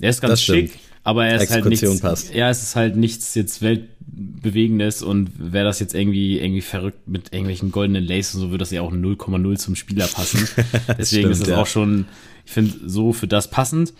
er 0.00 0.10
ist 0.10 0.20
ganz 0.20 0.42
schick, 0.42 0.72
aber 1.04 1.26
er 1.26 1.40
ist 1.40 1.50
halt 1.50 1.64
nichts, 1.64 2.00
passt. 2.00 2.34
ja, 2.34 2.50
es 2.50 2.62
ist 2.62 2.76
halt 2.76 2.96
nichts 2.96 3.34
jetzt 3.34 3.62
weltbewegendes 3.62 5.02
und 5.02 5.30
wäre 5.38 5.64
das 5.64 5.80
jetzt 5.80 5.94
irgendwie 5.94 6.38
irgendwie 6.38 6.60
verrückt 6.60 7.08
mit 7.08 7.32
irgendwelchen 7.32 7.72
goldenen 7.72 8.04
Laces 8.04 8.34
und 8.34 8.40
so 8.40 8.50
würde 8.50 8.58
das 8.58 8.70
ja 8.70 8.82
auch 8.82 8.92
0,0 8.92 9.56
zum 9.56 9.76
Spieler 9.76 10.06
passen. 10.06 10.48
Deswegen 10.98 11.06
stimmt, 11.06 11.32
ist 11.32 11.42
es 11.42 11.48
ja. 11.48 11.60
auch 11.60 11.66
schon, 11.66 12.06
ich 12.44 12.52
finde 12.52 12.74
so 12.86 13.12
für 13.12 13.26
das 13.28 13.50
passend. 13.50 13.92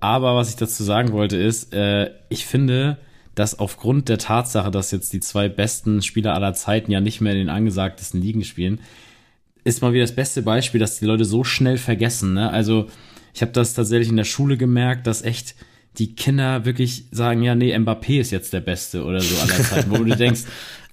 Aber 0.00 0.36
was 0.36 0.50
ich 0.50 0.56
dazu 0.56 0.84
sagen 0.84 1.12
wollte 1.12 1.36
ist, 1.36 1.72
äh, 1.72 2.10
ich 2.28 2.46
finde, 2.46 2.98
dass 3.34 3.58
aufgrund 3.58 4.08
der 4.08 4.18
Tatsache, 4.18 4.70
dass 4.70 4.90
jetzt 4.90 5.12
die 5.12 5.20
zwei 5.20 5.48
besten 5.48 6.02
Spieler 6.02 6.34
aller 6.34 6.54
Zeiten 6.54 6.90
ja 6.90 7.00
nicht 7.00 7.20
mehr 7.20 7.32
in 7.32 7.38
den 7.38 7.48
angesagtesten 7.48 8.20
Ligen 8.20 8.44
spielen, 8.44 8.80
ist 9.64 9.82
mal 9.82 9.92
wieder 9.92 10.04
das 10.04 10.14
beste 10.14 10.42
Beispiel, 10.42 10.78
dass 10.78 10.98
die 10.98 11.06
Leute 11.06 11.24
so 11.24 11.42
schnell 11.42 11.78
vergessen. 11.78 12.34
Ne? 12.34 12.50
Also 12.50 12.86
ich 13.32 13.42
habe 13.42 13.52
das 13.52 13.74
tatsächlich 13.74 14.10
in 14.10 14.16
der 14.16 14.24
Schule 14.24 14.56
gemerkt, 14.56 15.06
dass 15.06 15.22
echt 15.22 15.56
die 15.98 16.14
Kinder 16.14 16.64
wirklich 16.64 17.04
sagen, 17.10 17.42
ja, 17.42 17.54
nee, 17.54 17.74
Mbappé 17.76 18.20
ist 18.20 18.32
jetzt 18.32 18.52
der 18.52 18.60
Beste 18.60 19.04
oder 19.04 19.20
so 19.20 19.36
aller 19.40 19.54
Zeiten, 19.62 19.90
wo 19.90 20.02
du 20.02 20.16
denkst, 20.16 20.42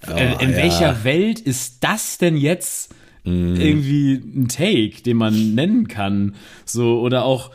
oh, 0.06 0.12
in 0.12 0.50
ja. 0.50 0.56
welcher 0.56 1.04
Welt 1.04 1.40
ist 1.40 1.82
das 1.82 2.18
denn 2.18 2.36
jetzt 2.36 2.94
mm. 3.24 3.56
irgendwie 3.56 4.14
ein 4.14 4.48
Take, 4.48 5.02
den 5.02 5.16
man 5.16 5.54
nennen 5.54 5.88
kann? 5.88 6.34
So, 6.64 7.00
oder 7.00 7.24
auch, 7.24 7.50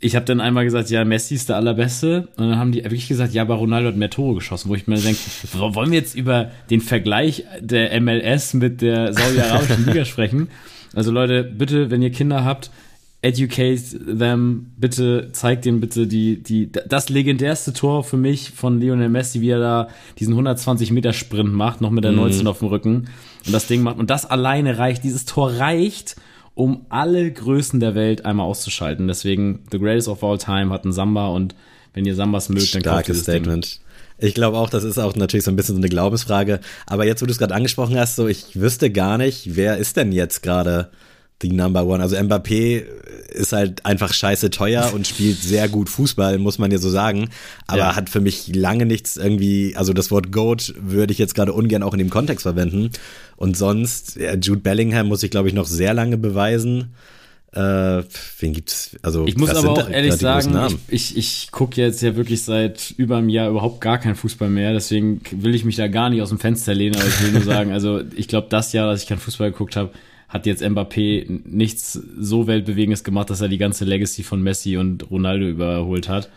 ich 0.00 0.16
habe 0.16 0.26
dann 0.26 0.40
einmal 0.40 0.64
gesagt, 0.64 0.90
ja, 0.90 1.04
Messi 1.04 1.34
ist 1.34 1.48
der 1.48 1.56
allerbeste. 1.56 2.28
Und 2.36 2.48
dann 2.50 2.58
haben 2.58 2.72
die 2.72 2.82
wirklich 2.82 3.08
gesagt, 3.08 3.32
ja, 3.32 3.42
aber 3.42 3.54
Ronaldo 3.54 3.88
hat 3.88 3.96
mehr 3.96 4.10
Tore 4.10 4.34
geschossen, 4.34 4.68
wo 4.68 4.74
ich 4.74 4.86
mir 4.86 4.96
denke, 4.96 5.20
wollen 5.52 5.92
wir 5.92 5.98
jetzt 5.98 6.14
über 6.14 6.50
den 6.68 6.82
Vergleich 6.82 7.44
der 7.60 7.98
MLS 8.00 8.52
mit 8.52 8.82
der 8.82 9.14
saudi-arabischen 9.14 9.86
Liga 9.86 10.04
sprechen? 10.04 10.48
Also 10.94 11.10
Leute, 11.10 11.42
bitte, 11.44 11.90
wenn 11.90 12.02
ihr 12.02 12.10
Kinder 12.10 12.44
habt, 12.44 12.70
educate 13.22 14.18
them, 14.18 14.72
bitte 14.76 15.30
zeigt 15.32 15.64
denen 15.64 15.80
bitte 15.80 16.08
die, 16.08 16.42
die, 16.42 16.70
das 16.72 17.08
legendärste 17.08 17.72
Tor 17.72 18.02
für 18.02 18.16
mich 18.16 18.50
von 18.50 18.80
Lionel 18.80 19.08
Messi, 19.08 19.40
wie 19.40 19.50
er 19.50 19.60
da 19.60 19.88
diesen 20.18 20.32
120 20.32 20.90
Meter 20.90 21.12
Sprint 21.12 21.54
macht, 21.54 21.80
noch 21.80 21.90
mit 21.90 22.02
der 22.02 22.12
19 22.12 22.42
mhm. 22.42 22.46
auf 22.48 22.58
dem 22.58 22.68
Rücken 22.68 23.08
und 23.46 23.52
das 23.52 23.68
Ding 23.68 23.82
macht. 23.82 23.98
Und 23.98 24.10
das 24.10 24.26
alleine 24.26 24.76
reicht, 24.76 25.04
dieses 25.04 25.24
Tor 25.24 25.52
reicht, 25.52 26.16
um 26.54 26.84
alle 26.88 27.30
Größen 27.30 27.78
der 27.78 27.94
Welt 27.94 28.24
einmal 28.24 28.46
auszuschalten. 28.46 29.06
Deswegen, 29.06 29.60
The 29.70 29.78
Greatest 29.78 30.08
of 30.08 30.22
All 30.24 30.36
Time 30.36 30.70
hat 30.70 30.84
einen 30.84 30.92
Samba 30.92 31.28
und 31.28 31.54
wenn 31.94 32.04
ihr 32.04 32.16
Sambas 32.16 32.48
mögt, 32.48 32.74
dann 32.74 32.82
kauft 32.82 33.08
ihr 33.08 33.14
das 33.14 33.22
Statement. 33.22 33.64
Ding. 33.64 33.82
Ich 34.18 34.34
glaube 34.34 34.58
auch, 34.58 34.68
das 34.68 34.82
ist 34.82 34.98
auch 34.98 35.14
natürlich 35.14 35.44
so 35.44 35.50
ein 35.50 35.56
bisschen 35.56 35.76
so 35.76 35.80
eine 35.80 35.88
Glaubensfrage. 35.88 36.60
Aber 36.86 37.06
jetzt, 37.06 37.22
wo 37.22 37.26
du 37.26 37.32
es 37.32 37.38
gerade 37.38 37.54
angesprochen 37.54 37.98
hast, 37.98 38.16
so 38.16 38.26
ich 38.26 38.60
wüsste 38.60 38.90
gar 38.90 39.16
nicht, 39.16 39.56
wer 39.56 39.78
ist 39.78 39.96
denn 39.96 40.12
jetzt 40.12 40.42
gerade 40.42 40.90
the 41.42 41.50
number 41.50 41.84
one. 41.84 42.02
Also 42.02 42.16
Mbappé 42.16 42.84
ist 43.32 43.52
halt 43.52 43.84
einfach 43.84 44.12
scheiße 44.12 44.50
teuer 44.50 44.92
und 44.94 45.06
spielt 45.06 45.38
sehr 45.38 45.68
gut 45.68 45.88
Fußball, 45.88 46.38
muss 46.38 46.58
man 46.58 46.70
ja 46.70 46.78
so 46.78 46.90
sagen. 46.90 47.28
Aber 47.66 47.78
ja. 47.78 47.96
hat 47.96 48.10
für 48.10 48.20
mich 48.20 48.54
lange 48.54 48.86
nichts 48.86 49.16
irgendwie, 49.16 49.74
also 49.76 49.92
das 49.92 50.10
Wort 50.10 50.32
Goat 50.32 50.74
würde 50.78 51.12
ich 51.12 51.18
jetzt 51.18 51.34
gerade 51.34 51.52
ungern 51.52 51.82
auch 51.82 51.92
in 51.92 51.98
dem 51.98 52.10
Kontext 52.10 52.42
verwenden. 52.42 52.90
Und 53.36 53.56
sonst, 53.56 54.16
ja, 54.16 54.34
Jude 54.34 54.60
Bellingham 54.60 55.08
muss 55.08 55.22
ich, 55.22 55.30
glaube 55.30 55.48
ich, 55.48 55.54
noch 55.54 55.66
sehr 55.66 55.94
lange 55.94 56.18
beweisen. 56.18 56.94
Äh, 57.54 58.04
wen 58.38 58.54
gibt's? 58.54 58.96
Also 59.02 59.26
ich 59.26 59.36
muss 59.36 59.50
aber 59.50 59.72
auch 59.72 59.90
ehrlich 59.90 60.14
sagen, 60.14 60.78
ich, 60.88 61.16
ich, 61.16 61.16
ich 61.18 61.50
gucke 61.50 61.78
jetzt 61.82 62.00
ja 62.00 62.16
wirklich 62.16 62.42
seit 62.44 62.94
über 62.96 63.18
einem 63.18 63.28
Jahr 63.28 63.50
überhaupt 63.50 63.82
gar 63.82 63.98
keinen 63.98 64.14
Fußball 64.14 64.48
mehr. 64.48 64.72
Deswegen 64.72 65.20
will 65.32 65.54
ich 65.54 65.64
mich 65.64 65.76
da 65.76 65.88
gar 65.88 66.08
nicht 66.08 66.22
aus 66.22 66.30
dem 66.30 66.38
Fenster 66.38 66.74
lehnen. 66.74 66.96
Aber 66.96 67.06
ich 67.06 67.22
will 67.22 67.32
nur 67.32 67.42
sagen, 67.42 67.72
also 67.72 68.00
ich 68.16 68.28
glaube, 68.28 68.46
das 68.48 68.72
Jahr, 68.72 68.90
dass 68.90 69.02
ich 69.02 69.08
keinen 69.08 69.18
Fußball 69.18 69.50
geguckt 69.50 69.76
habe, 69.76 69.90
hat 70.32 70.46
jetzt 70.46 70.62
Mbappé 70.62 71.26
nichts 71.44 71.92
so 71.92 72.46
weltbewegendes 72.46 73.04
gemacht, 73.04 73.28
dass 73.28 73.42
er 73.42 73.48
die 73.48 73.58
ganze 73.58 73.84
Legacy 73.84 74.22
von 74.22 74.42
Messi 74.42 74.78
und 74.78 75.10
Ronaldo 75.10 75.46
überholt 75.46 76.08
hat. 76.08 76.30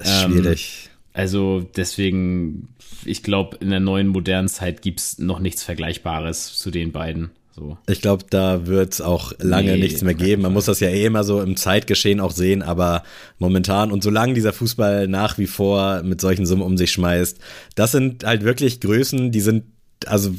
Schwierig. 0.00 0.84
Ähm, 0.84 0.90
also 1.12 1.68
deswegen, 1.76 2.68
ich 3.04 3.24
glaube, 3.24 3.56
in 3.60 3.70
der 3.70 3.80
neuen 3.80 4.06
modernen 4.06 4.46
Zeit 4.46 4.82
gibt's 4.82 5.18
noch 5.18 5.40
nichts 5.40 5.64
Vergleichbares 5.64 6.56
zu 6.58 6.70
den 6.70 6.92
beiden. 6.92 7.30
So. 7.50 7.76
Ich 7.88 8.00
glaube, 8.00 8.24
da 8.30 8.68
wird 8.68 8.92
es 8.92 9.00
auch 9.00 9.32
lange 9.40 9.72
nee, 9.72 9.80
nichts 9.80 10.02
mehr 10.02 10.14
geben. 10.14 10.42
Man 10.42 10.52
muss 10.52 10.66
das 10.66 10.78
ja 10.78 10.88
eh 10.88 11.04
immer 11.04 11.24
so 11.24 11.42
im 11.42 11.56
Zeitgeschehen 11.56 12.20
auch 12.20 12.30
sehen, 12.30 12.62
aber 12.62 13.02
momentan 13.40 13.90
und 13.90 14.04
solange 14.04 14.34
dieser 14.34 14.52
Fußball 14.52 15.08
nach 15.08 15.38
wie 15.38 15.48
vor 15.48 16.04
mit 16.04 16.20
solchen 16.20 16.46
Summen 16.46 16.62
um 16.62 16.78
sich 16.78 16.92
schmeißt, 16.92 17.40
das 17.74 17.90
sind 17.90 18.22
halt 18.22 18.44
wirklich 18.44 18.80
Größen, 18.80 19.32
die 19.32 19.40
sind, 19.40 19.64
also 20.06 20.32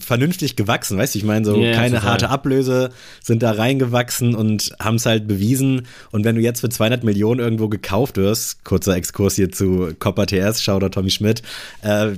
vernünftig 0.00 0.56
gewachsen, 0.56 0.98
weißt 0.98 1.14
du, 1.14 1.18
ich 1.18 1.24
meine, 1.24 1.44
so 1.44 1.56
yeah, 1.56 1.74
keine 1.74 1.96
total. 1.96 2.10
harte 2.10 2.28
Ablöse 2.30 2.90
sind 3.22 3.42
da 3.42 3.52
reingewachsen 3.52 4.34
und 4.34 4.72
haben 4.78 4.96
es 4.96 5.06
halt 5.06 5.26
bewiesen. 5.26 5.86
Und 6.10 6.24
wenn 6.24 6.36
du 6.36 6.42
jetzt 6.42 6.60
für 6.60 6.68
200 6.68 7.04
Millionen 7.04 7.40
irgendwo 7.40 7.68
gekauft 7.68 8.16
wirst, 8.16 8.64
kurzer 8.64 8.96
Exkurs 8.96 9.36
hier 9.36 9.50
zu 9.50 9.94
Copper 9.98 10.26
TS, 10.26 10.62
schau 10.62 10.78
da 10.78 10.88
Tommy 10.88 11.10
Schmidt, 11.10 11.42
äh, 11.82 12.12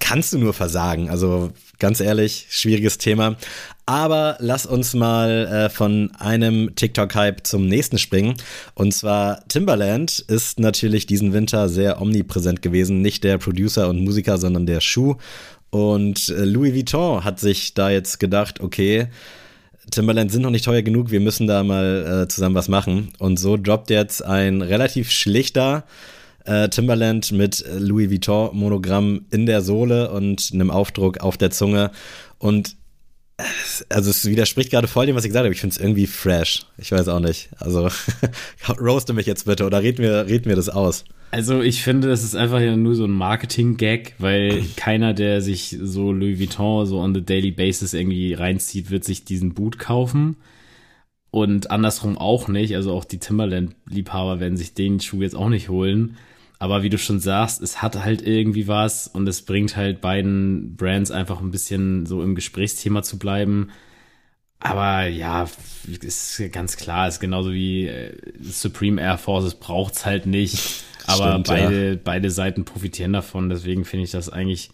kannst 0.00 0.32
du 0.32 0.38
nur 0.38 0.52
versagen. 0.52 1.08
Also 1.08 1.52
ganz 1.78 2.00
ehrlich, 2.00 2.46
schwieriges 2.50 2.98
Thema. 2.98 3.36
Aber 3.86 4.36
lass 4.38 4.66
uns 4.66 4.92
mal 4.92 5.46
äh, 5.46 5.70
von 5.70 6.10
einem 6.18 6.74
TikTok-Hype 6.74 7.46
zum 7.46 7.66
nächsten 7.66 7.96
springen. 7.96 8.34
Und 8.74 8.92
zwar 8.92 9.48
Timbaland 9.48 10.18
ist 10.18 10.60
natürlich 10.60 11.06
diesen 11.06 11.32
Winter 11.32 11.70
sehr 11.70 12.02
omnipräsent 12.02 12.60
gewesen. 12.60 13.00
Nicht 13.00 13.24
der 13.24 13.38
Producer 13.38 13.88
und 13.88 14.04
Musiker, 14.04 14.36
sondern 14.36 14.66
der 14.66 14.82
Schuh. 14.82 15.16
Und 15.70 16.28
äh, 16.30 16.44
Louis 16.44 16.74
Vuitton 16.74 17.24
hat 17.24 17.40
sich 17.40 17.74
da 17.74 17.90
jetzt 17.90 18.20
gedacht, 18.20 18.60
okay, 18.60 19.08
Timberland 19.90 20.30
sind 20.30 20.42
noch 20.42 20.50
nicht 20.50 20.64
teuer 20.64 20.82
genug, 20.82 21.10
wir 21.10 21.20
müssen 21.20 21.46
da 21.46 21.62
mal 21.62 22.22
äh, 22.24 22.28
zusammen 22.28 22.54
was 22.54 22.68
machen. 22.68 23.12
Und 23.18 23.38
so 23.38 23.56
droppt 23.56 23.90
jetzt 23.90 24.22
ein 24.24 24.62
relativ 24.62 25.10
schlichter 25.10 25.84
äh, 26.44 26.68
Timberland 26.68 27.32
mit 27.32 27.64
Louis 27.78 28.10
Vuitton 28.10 28.56
Monogramm 28.56 29.26
in 29.30 29.46
der 29.46 29.62
Sohle 29.62 30.10
und 30.10 30.50
einem 30.52 30.70
Aufdruck 30.70 31.20
auf 31.20 31.36
der 31.36 31.50
Zunge. 31.50 31.90
Und 32.38 32.76
also 33.88 34.10
es 34.10 34.24
widerspricht 34.24 34.70
gerade 34.70 34.88
voll 34.88 35.06
dem, 35.06 35.14
was 35.14 35.24
ich 35.24 35.30
gesagt 35.30 35.44
habe. 35.44 35.54
Ich 35.54 35.60
finde 35.60 35.74
es 35.74 35.80
irgendwie 35.80 36.06
fresh. 36.06 36.66
Ich 36.76 36.90
weiß 36.90 37.08
auch 37.08 37.20
nicht. 37.20 37.50
Also 37.58 37.88
roaste 38.80 39.12
mich 39.12 39.26
jetzt 39.26 39.44
bitte 39.44 39.64
oder 39.64 39.82
red 39.82 39.98
mir, 39.98 40.26
red 40.26 40.46
mir 40.46 40.56
das 40.56 40.68
aus. 40.68 41.04
Also 41.30 41.60
ich 41.60 41.82
finde, 41.82 42.08
das 42.08 42.24
ist 42.24 42.34
einfach 42.34 42.60
ja 42.60 42.74
nur 42.76 42.94
so 42.94 43.04
ein 43.04 43.10
Marketing-Gag, 43.10 44.14
weil 44.18 44.64
keiner, 44.76 45.12
der 45.12 45.42
sich 45.42 45.76
so 45.80 46.12
Louis 46.12 46.40
Vuitton 46.40 46.86
so 46.86 46.98
on 47.00 47.14
the 47.14 47.24
daily 47.24 47.50
basis 47.50 47.92
irgendwie 47.92 48.32
reinzieht, 48.34 48.90
wird 48.90 49.04
sich 49.04 49.24
diesen 49.24 49.54
Boot 49.54 49.78
kaufen. 49.78 50.36
Und 51.30 51.70
andersrum 51.70 52.16
auch 52.16 52.48
nicht. 52.48 52.74
Also 52.74 52.92
auch 52.94 53.04
die 53.04 53.18
Timberland-Liebhaber 53.18 54.40
werden 54.40 54.56
sich 54.56 54.72
den 54.74 55.00
Schuh 55.00 55.20
jetzt 55.20 55.36
auch 55.36 55.50
nicht 55.50 55.68
holen. 55.68 56.16
Aber 56.58 56.82
wie 56.82 56.88
du 56.88 56.98
schon 56.98 57.20
sagst, 57.20 57.60
es 57.62 57.82
hat 57.82 58.02
halt 58.02 58.26
irgendwie 58.26 58.66
was 58.66 59.06
und 59.06 59.28
es 59.28 59.42
bringt 59.42 59.76
halt 59.76 60.00
beiden 60.00 60.76
Brands 60.76 61.10
einfach 61.10 61.40
ein 61.40 61.50
bisschen 61.50 62.06
so 62.06 62.22
im 62.22 62.34
Gesprächsthema 62.34 63.02
zu 63.02 63.18
bleiben. 63.18 63.68
Aber 64.60 65.06
ja, 65.06 65.48
ist 65.86 66.42
ganz 66.50 66.76
klar, 66.76 67.06
ist 67.06 67.20
genauso 67.20 67.52
wie 67.52 67.86
äh, 67.86 68.12
Supreme 68.40 69.00
Air 69.00 69.18
Forces 69.18 69.54
braucht's 69.54 70.04
halt 70.04 70.26
nicht. 70.26 70.84
Aber 71.08 71.32
Stimmt, 71.32 71.46
beide, 71.48 71.90
ja. 71.90 71.98
beide 72.02 72.30
Seiten 72.30 72.64
profitieren 72.64 73.12
davon. 73.12 73.48
Deswegen 73.48 73.84
finde 73.84 74.04
ich 74.04 74.10
das 74.10 74.28
eigentlich 74.28 74.70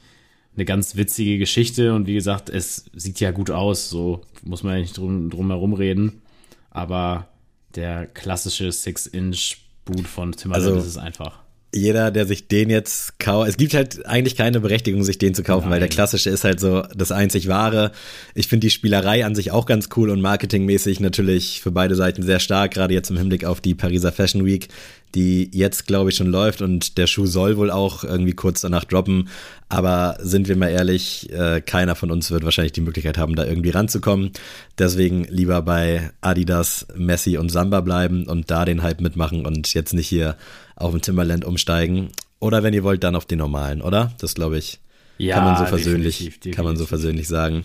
eine 0.57 0.65
ganz 0.65 0.97
witzige 0.97 1.39
Geschichte. 1.39 1.95
Und 1.95 2.07
wie 2.07 2.15
gesagt, 2.15 2.51
es 2.51 2.87
sieht 2.93 3.21
ja 3.21 3.31
gut 3.31 3.51
aus. 3.51 3.89
So 3.89 4.23
muss 4.43 4.63
man 4.63 4.75
ja 4.75 4.81
nicht 4.81 4.99
drum, 4.99 5.31
drum 5.31 5.49
herum 5.51 5.75
reden. 5.75 6.23
Aber 6.71 7.29
der 7.75 8.07
klassische 8.07 8.73
Six-Inch-Boot 8.73 10.07
von 10.07 10.33
Timberland 10.33 10.67
also, 10.67 10.79
ist 10.79 10.87
es 10.87 10.99
einfach 10.99 11.44
jeder, 11.75 12.11
der 12.11 12.27
sich 12.27 12.47
den 12.47 12.71
jetzt 12.71 13.19
kauft, 13.19 13.49
es 13.49 13.57
gibt 13.57 13.75
halt 13.75 14.07
eigentlich 14.07 14.37
keine 14.37 14.61
Berechtigung, 14.61 15.03
sich 15.03 15.19
den 15.19 15.35
zu 15.35 15.43
kaufen, 15.43 15.65
Nein. 15.65 15.73
weil 15.73 15.81
der 15.81 15.89
klassische 15.89 16.31
ist 16.31 16.45
halt 16.45 16.61
so 16.61 16.83
das 16.95 17.11
einzig 17.11 17.49
wahre. 17.49 17.91
Ich 18.35 18.49
finde 18.49 18.67
die 18.67 18.71
Spielerei 18.71 19.25
an 19.25 19.35
sich 19.35 19.51
auch 19.51 19.67
ganz 19.67 19.89
cool 19.97 20.11
und 20.11 20.21
marketingmäßig 20.21 21.01
natürlich 21.01 21.61
für 21.61 21.73
beide 21.73 21.97
Seiten 21.97 22.23
sehr 22.23 22.39
stark, 22.39 22.73
gerade 22.73 22.95
jetzt 22.95 23.11
im 23.11 23.17
Hinblick 23.17 23.45
auf 23.45 23.61
die 23.61 23.75
Pariser 23.75 24.13
Fashion 24.13 24.45
Week, 24.45 24.69
die 25.15 25.51
jetzt, 25.53 25.87
glaube 25.87 26.11
ich, 26.11 26.17
schon 26.17 26.29
läuft 26.29 26.63
und 26.63 26.97
der 26.97 27.07
Schuh 27.07 27.27
soll 27.27 27.57
wohl 27.57 27.71
auch 27.71 28.05
irgendwie 28.05 28.33
kurz 28.33 28.61
danach 28.61 28.85
droppen. 28.85 29.29
Aber 29.69 30.17
sind 30.21 30.49
wir 30.49 30.57
mal 30.57 30.71
ehrlich, 30.71 31.33
äh, 31.33 31.61
keiner 31.61 31.95
von 31.97 32.11
uns 32.11 32.31
wird 32.31 32.45
wahrscheinlich 32.45 32.73
die 32.73 32.81
Möglichkeit 32.81 33.19
haben, 33.19 33.35
da 33.35 33.45
irgendwie 33.45 33.71
ranzukommen. 33.71 34.31
Deswegen 34.79 35.25
lieber 35.25 35.63
bei 35.63 36.11
Adidas, 36.21 36.87
Messi 36.97 37.37
und 37.37 37.51
Samba 37.51 37.81
bleiben 37.81 38.27
und 38.27 38.51
da 38.51 38.65
den 38.65 38.83
Hype 38.83 39.01
mitmachen 39.01 39.47
und 39.47 39.75
jetzt 39.75 39.95
nicht 39.95 40.09
hier 40.09 40.37
auf 40.77 40.91
dem 40.91 41.01
Timberland 41.01 41.45
umsteigen. 41.45 42.09
Oder 42.41 42.63
wenn 42.63 42.75
ihr 42.75 42.85
wollt, 42.85 43.05
dann 43.05 43.17
auf 43.17 43.27
den 43.27 43.39
normalen, 43.39 43.83
oder? 43.83 44.13
Das 44.19 44.35
glaube 44.35 44.59
ich. 44.59 44.81
Ja, 45.17 45.37
kann 45.37 45.45
man 45.45 45.57
so 45.57 45.67
versöhnlich, 45.67 46.19
definitiv, 46.19 46.35
definitiv. 46.41 46.57
kann 46.57 46.65
man 46.65 46.77
so 46.77 46.87
versöhnlich 46.87 47.29
sagen. 47.29 47.65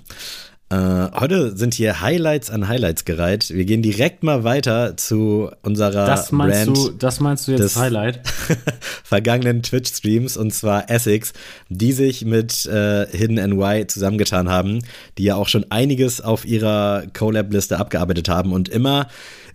Äh, 0.71 1.09
heute 1.19 1.57
sind 1.57 1.73
hier 1.73 1.99
Highlights 1.99 2.51
an 2.51 2.67
Highlights 2.67 3.03
gereiht. 3.03 3.49
Wir 3.49 3.65
gehen 3.65 3.81
direkt 3.81 4.21
mal 4.21 4.43
weiter 4.43 4.95
zu 4.97 5.49
unserer 5.63 6.05
das 6.05 6.31
meinst 6.31 6.65
Brand 6.65 6.77
Du, 6.77 6.89
das 6.91 7.19
meinst 7.19 7.47
du 7.47 7.53
jetzt 7.53 7.75
Highlight? 7.75 8.21
vergangenen 9.03 9.63
Twitch-Streams 9.63 10.37
und 10.37 10.53
zwar 10.53 10.91
Essex, 10.91 11.33
die 11.69 11.91
sich 11.91 12.23
mit 12.23 12.67
äh, 12.67 13.07
Hidden 13.07 13.37
NY 13.49 13.87
zusammengetan 13.87 14.47
haben, 14.47 14.83
die 15.17 15.23
ja 15.23 15.35
auch 15.35 15.47
schon 15.47 15.65
einiges 15.71 16.21
auf 16.21 16.45
ihrer 16.45 17.05
Collab-Liste 17.17 17.79
abgearbeitet 17.79 18.29
haben 18.29 18.53
und 18.53 18.69
immer 18.69 19.07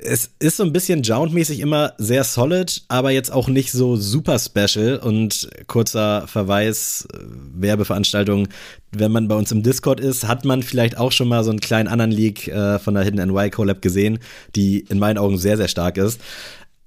es 0.05 0.31
ist 0.39 0.59
so 0.59 0.63
ein 0.63 0.73
bisschen 0.73 1.03
Jound-mäßig 1.03 1.61
immer 1.61 1.95
sehr 1.99 2.25
solid, 2.25 2.83
aber 2.89 3.11
jetzt 3.11 3.33
auch 3.33 3.49
nicht 3.49 3.73
so 3.73 3.97
super 3.97 4.39
special. 4.39 4.99
Und 4.99 5.49
kurzer 5.67 6.27
Verweis, 6.29 7.09
äh, 7.13 7.19
Werbeveranstaltung, 7.55 8.49
wenn 8.93 9.13
man 9.13 9.29
bei 9.29 9.35
uns 9.35 9.51
im 9.51 9.63
Discord 9.63 10.01
ist, 10.01 10.29
hat 10.29 10.45
man 10.45 10.63
vielleicht 10.63 10.99
auch 10.99 11.11
schon 11.11 11.29
mal 11.29 11.43
so 11.43 11.51
einen 11.51 11.61
kleinen 11.61 11.89
anderen 11.89 12.11
Leak 12.11 12.49
äh, 12.49 12.79
von 12.79 12.95
der 12.95 13.05
Hidden 13.05 13.29
NY 13.29 13.51
Collab 13.51 13.83
gesehen, 13.83 14.19
die 14.55 14.81
in 14.81 14.99
meinen 14.99 15.19
Augen 15.19 15.39
sehr, 15.39 15.57
sehr 15.57 15.69
stark 15.69 15.97
ist. 15.97 16.21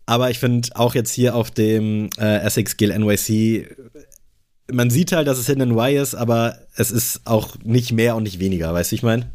Aber 0.06 0.30
ich 0.30 0.40
finde 0.40 0.70
auch 0.76 0.96
jetzt 0.96 1.12
hier 1.12 1.36
auf 1.36 1.52
dem 1.52 2.10
äh, 2.18 2.38
Essex 2.40 2.78
Gill 2.78 2.98
NYC, 2.98 3.76
man 4.72 4.90
sieht 4.90 5.12
halt, 5.12 5.28
dass 5.28 5.38
es 5.38 5.48
Hidden 5.48 5.70
NY 5.70 5.96
ist, 5.96 6.14
aber 6.14 6.60
es 6.76 6.92
ist 6.92 7.22
auch 7.26 7.58
nicht 7.64 7.92
mehr 7.92 8.16
und 8.16 8.24
nicht 8.24 8.40
weniger, 8.40 8.74
weißt 8.74 8.92
du, 8.92 8.96
ich 8.96 9.04
meine? 9.04 9.32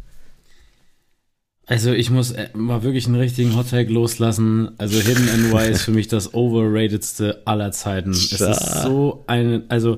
Also 1.72 1.92
ich 1.92 2.10
muss 2.10 2.32
äh, 2.32 2.50
mal 2.52 2.82
wirklich 2.82 3.06
einen 3.06 3.14
richtigen 3.16 3.56
Hottag 3.56 3.88
loslassen. 3.88 4.72
Also 4.76 5.00
Hidden 5.00 5.50
NY 5.50 5.70
ist 5.70 5.80
für 5.80 5.90
mich 5.90 6.06
das 6.06 6.34
overratedste 6.34 7.40
aller 7.46 7.72
Zeiten. 7.72 8.10
Es 8.10 8.30
ist 8.30 8.82
so 8.82 9.24
ein, 9.26 9.62
also 9.70 9.96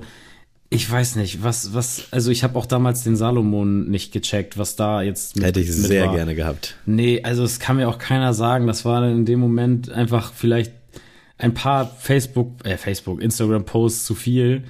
ich 0.70 0.88
weiß 0.88 1.16
nicht, 1.16 1.42
was, 1.42 1.74
was, 1.74 2.04
also 2.12 2.30
ich 2.30 2.44
habe 2.44 2.56
auch 2.60 2.66
damals 2.66 3.02
den 3.02 3.16
Salomon 3.16 3.90
nicht 3.90 4.12
gecheckt, 4.12 4.56
was 4.56 4.76
da 4.76 5.02
jetzt 5.02 5.34
mit, 5.34 5.46
Hätte 5.46 5.58
ich 5.58 5.72
sehr 5.72 6.06
war. 6.06 6.14
gerne 6.14 6.36
gehabt. 6.36 6.76
Nee, 6.86 7.24
also 7.24 7.42
es 7.42 7.58
kann 7.58 7.74
mir 7.74 7.88
auch 7.88 7.98
keiner 7.98 8.34
sagen. 8.34 8.68
Das 8.68 8.84
war 8.84 9.04
in 9.08 9.24
dem 9.24 9.40
Moment 9.40 9.90
einfach 9.90 10.32
vielleicht 10.32 10.70
ein 11.38 11.54
paar 11.54 11.90
Facebook, 11.98 12.52
äh, 12.64 12.76
Facebook, 12.76 13.20
Instagram-Posts 13.20 14.04
zu 14.04 14.14
viel 14.14 14.62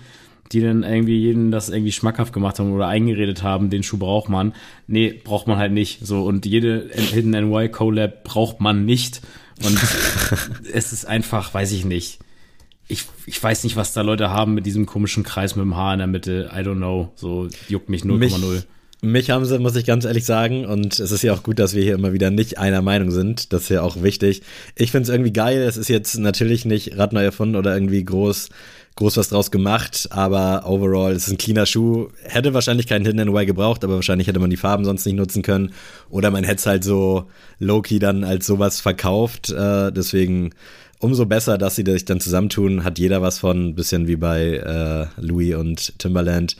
die 0.52 0.60
dann 0.60 0.82
irgendwie 0.82 1.18
jeden 1.18 1.50
das 1.50 1.68
irgendwie 1.68 1.92
schmackhaft 1.92 2.32
gemacht 2.32 2.58
haben 2.58 2.72
oder 2.72 2.86
eingeredet 2.86 3.42
haben, 3.42 3.70
den 3.70 3.82
Schuh 3.82 3.98
braucht 3.98 4.28
man. 4.28 4.54
Nee, 4.86 5.12
braucht 5.12 5.46
man 5.46 5.58
halt 5.58 5.72
nicht. 5.72 6.06
So, 6.06 6.24
und 6.24 6.46
jede 6.46 6.90
Hidden 6.92 7.30
NY 7.30 7.70
Collab 7.70 8.24
braucht 8.24 8.60
man 8.60 8.84
nicht. 8.84 9.22
Und 9.64 9.78
es 10.72 10.92
ist 10.92 11.06
einfach, 11.06 11.52
weiß 11.54 11.72
ich 11.72 11.84
nicht. 11.84 12.18
Ich, 12.86 13.04
ich 13.26 13.42
weiß 13.42 13.64
nicht, 13.64 13.76
was 13.76 13.94
da 13.94 14.02
Leute 14.02 14.30
haben 14.30 14.54
mit 14.54 14.66
diesem 14.66 14.84
komischen 14.84 15.22
Kreis 15.22 15.56
mit 15.56 15.64
dem 15.64 15.76
Haar 15.76 15.94
in 15.94 15.98
der 15.98 16.06
Mitte. 16.06 16.50
I 16.52 16.58
don't 16.58 16.76
know. 16.76 17.12
So 17.14 17.48
juckt 17.68 17.88
mich 17.88 18.02
0,0. 18.02 18.64
Mich 19.00 19.30
haben 19.30 19.44
sie, 19.44 19.58
muss 19.58 19.76
ich 19.76 19.84
ganz 19.84 20.06
ehrlich 20.06 20.24
sagen, 20.24 20.64
und 20.64 20.98
es 20.98 21.10
ist 21.10 21.22
ja 21.22 21.34
auch 21.34 21.42
gut, 21.42 21.58
dass 21.58 21.74
wir 21.74 21.82
hier 21.82 21.94
immer 21.94 22.14
wieder 22.14 22.30
nicht 22.30 22.58
einer 22.58 22.80
Meinung 22.80 23.10
sind. 23.10 23.52
Das 23.52 23.64
ist 23.64 23.68
ja 23.68 23.82
auch 23.82 24.02
wichtig. 24.02 24.42
Ich 24.76 24.92
finde 24.92 25.04
es 25.04 25.08
irgendwie 25.10 25.32
geil. 25.32 25.60
Es 25.60 25.76
ist 25.76 25.88
jetzt 25.88 26.16
natürlich 26.16 26.64
nicht 26.64 26.96
Radneu 26.96 27.22
erfunden 27.22 27.56
oder 27.56 27.74
irgendwie 27.74 28.02
groß 28.02 28.48
groß 28.96 29.16
was 29.16 29.28
draus 29.28 29.50
gemacht, 29.50 30.08
aber 30.10 30.62
overall 30.66 31.12
ist 31.12 31.26
es 31.26 31.32
ein 31.32 31.38
cleaner 31.38 31.66
Schuh. 31.66 32.08
Hätte 32.22 32.54
wahrscheinlich 32.54 32.86
keinen 32.86 33.04
Hidden 33.04 33.28
NY 33.28 33.46
gebraucht, 33.46 33.82
aber 33.82 33.96
wahrscheinlich 33.96 34.28
hätte 34.28 34.38
man 34.38 34.50
die 34.50 34.56
Farben 34.56 34.84
sonst 34.84 35.04
nicht 35.04 35.16
nutzen 35.16 35.42
können. 35.42 35.72
Oder 36.10 36.30
man 36.30 36.44
hätte 36.44 36.58
es 36.58 36.66
halt 36.66 36.84
so 36.84 37.28
low-key 37.58 37.98
dann 37.98 38.22
als 38.22 38.46
sowas 38.46 38.80
verkauft. 38.80 39.50
Äh, 39.50 39.90
deswegen 39.90 40.50
umso 41.00 41.26
besser, 41.26 41.58
dass 41.58 41.76
sie 41.76 41.84
sich 41.84 42.04
dann 42.04 42.20
zusammentun. 42.20 42.84
Hat 42.84 42.98
jeder 42.98 43.20
was 43.20 43.38
von, 43.38 43.74
bisschen 43.74 44.06
wie 44.06 44.16
bei 44.16 44.54
äh, 44.54 45.06
Louis 45.20 45.56
und 45.56 45.98
Timberland. 45.98 46.56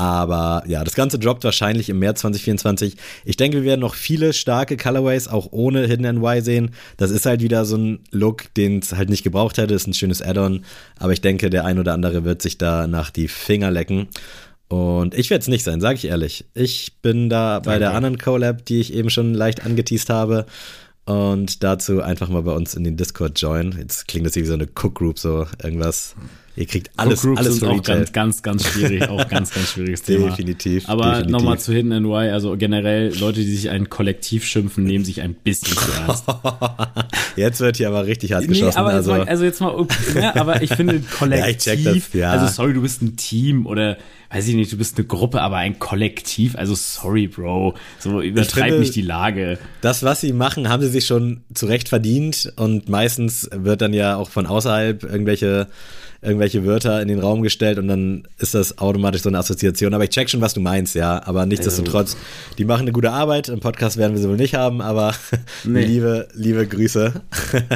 Aber 0.00 0.62
ja, 0.66 0.82
das 0.82 0.94
Ganze 0.94 1.18
droppt 1.18 1.44
wahrscheinlich 1.44 1.90
im 1.90 1.98
März 1.98 2.20
2024. 2.20 2.96
Ich 3.26 3.36
denke, 3.36 3.58
wir 3.58 3.64
werden 3.64 3.82
noch 3.82 3.94
viele 3.94 4.32
starke 4.32 4.78
Colorways 4.78 5.28
auch 5.28 5.48
ohne 5.50 5.86
Hidden 5.86 6.20
NY 6.22 6.40
sehen. 6.40 6.70
Das 6.96 7.10
ist 7.10 7.26
halt 7.26 7.42
wieder 7.42 7.66
so 7.66 7.76
ein 7.76 7.98
Look, 8.10 8.44
den 8.54 8.78
es 8.78 8.94
halt 8.94 9.10
nicht 9.10 9.24
gebraucht 9.24 9.58
hätte. 9.58 9.74
Ist 9.74 9.86
ein 9.86 9.92
schönes 9.92 10.22
Add-on. 10.22 10.64
Aber 10.98 11.12
ich 11.12 11.20
denke, 11.20 11.50
der 11.50 11.66
ein 11.66 11.78
oder 11.78 11.92
andere 11.92 12.24
wird 12.24 12.40
sich 12.40 12.56
da 12.56 12.86
nach 12.86 13.10
die 13.10 13.28
Finger 13.28 13.70
lecken. 13.70 14.08
Und 14.68 15.14
ich 15.14 15.28
werde 15.28 15.42
es 15.42 15.48
nicht 15.48 15.64
sein, 15.64 15.82
sage 15.82 15.96
ich 15.96 16.06
ehrlich. 16.06 16.46
Ich 16.54 16.94
bin 17.02 17.28
da 17.28 17.58
bei 17.58 17.78
der 17.78 17.92
anderen 17.92 18.16
Collab, 18.16 18.64
die 18.64 18.80
ich 18.80 18.94
eben 18.94 19.10
schon 19.10 19.34
leicht 19.34 19.66
angeteased 19.66 20.08
habe. 20.08 20.46
Und 21.04 21.62
dazu 21.62 22.00
einfach 22.00 22.30
mal 22.30 22.42
bei 22.42 22.52
uns 22.52 22.74
in 22.74 22.84
den 22.84 22.96
Discord 22.96 23.38
join. 23.38 23.72
Jetzt 23.76 24.08
klingt 24.08 24.24
das 24.24 24.34
wie 24.36 24.46
so 24.46 24.54
eine 24.54 24.64
Cook 24.64 24.94
Group, 24.94 25.18
so 25.18 25.46
irgendwas. 25.62 26.14
Ihr 26.60 26.66
kriegt 26.66 26.90
alles, 26.98 27.22
Groups 27.22 27.38
alles 27.38 27.56
sind 27.56 27.68
auch 27.70 27.82
ganz, 27.82 28.12
ganz, 28.12 28.42
ganz 28.42 28.66
schwierig, 28.66 29.08
auch 29.08 29.26
ganz, 29.30 29.54
ganz 29.54 29.70
schwieriges 29.70 30.02
Thema. 30.04 30.28
Definitiv. 30.28 30.86
Aber 30.90 31.24
nochmal 31.24 31.58
zu 31.58 31.72
Hidden 31.72 32.02
NY, 32.02 32.28
also 32.28 32.54
generell 32.58 33.16
Leute, 33.18 33.40
die 33.40 33.50
sich 33.50 33.70
ein 33.70 33.88
Kollektiv 33.88 34.44
schimpfen, 34.44 34.84
nehmen 34.84 35.02
sich 35.02 35.22
ein 35.22 35.32
bisschen 35.32 35.74
zu 35.74 35.90
ernst. 36.06 36.24
jetzt 37.36 37.60
wird 37.60 37.78
hier 37.78 37.88
aber 37.88 38.04
richtig 38.04 38.34
hart 38.34 38.46
geschossen. 38.46 38.74
Nee, 38.74 38.76
aber 38.76 38.90
also. 38.90 39.16
jetzt 39.16 39.18
mal, 39.20 39.28
also 39.30 39.44
jetzt 39.44 39.60
mal, 39.62 40.22
ja, 40.22 40.36
aber 40.36 40.62
ich 40.62 40.74
finde 40.74 41.00
Kollektiv, 41.18 41.64
Ja, 41.84 41.94
das, 41.94 42.12
ja. 42.12 42.30
also 42.30 42.46
sorry, 42.48 42.74
du 42.74 42.82
bist 42.82 43.00
ein 43.00 43.16
Team 43.16 43.64
oder 43.64 43.96
weiß 44.28 44.46
ich 44.46 44.54
nicht, 44.54 44.70
du 44.70 44.76
bist 44.76 44.98
eine 44.98 45.06
Gruppe, 45.06 45.40
aber 45.40 45.56
ein 45.56 45.78
Kollektiv, 45.78 46.56
also 46.56 46.74
sorry, 46.74 47.26
Bro, 47.26 47.74
so 47.98 48.20
übertreib 48.20 48.64
finde, 48.64 48.80
nicht 48.80 48.94
die 48.94 49.02
Lage. 49.02 49.58
Das, 49.80 50.02
was 50.02 50.20
sie 50.20 50.34
machen, 50.34 50.68
haben 50.68 50.82
sie 50.82 50.90
sich 50.90 51.06
schon 51.06 51.40
zurecht 51.54 51.88
verdient 51.88 52.52
und 52.56 52.90
meistens 52.90 53.48
wird 53.50 53.80
dann 53.80 53.94
ja 53.94 54.16
auch 54.16 54.28
von 54.28 54.46
außerhalb 54.46 55.04
irgendwelche 55.04 55.68
irgendwelche 56.22 56.66
Wörter 56.66 57.00
in 57.00 57.08
den 57.08 57.18
Raum 57.18 57.40
gestellt 57.42 57.78
und 57.78 57.88
dann 57.88 58.24
ist 58.38 58.54
das 58.54 58.76
automatisch 58.78 59.22
so 59.22 59.30
eine 59.30 59.38
Assoziation. 59.38 59.94
Aber 59.94 60.04
ich 60.04 60.10
check 60.10 60.28
schon, 60.28 60.42
was 60.42 60.52
du 60.52 60.60
meinst, 60.60 60.94
ja. 60.94 61.22
Aber 61.24 61.46
nichtsdestotrotz, 61.46 62.16
die 62.58 62.66
machen 62.66 62.82
eine 62.82 62.92
gute 62.92 63.10
Arbeit. 63.10 63.48
Im 63.48 63.60
Podcast 63.60 63.96
werden 63.96 64.12
wir 64.14 64.20
sie 64.20 64.28
wohl 64.28 64.36
nicht 64.36 64.54
haben, 64.54 64.82
aber 64.82 65.14
Nee. 65.64 65.84
liebe, 65.84 66.28
liebe 66.34 66.66
Grüße. 66.66 67.14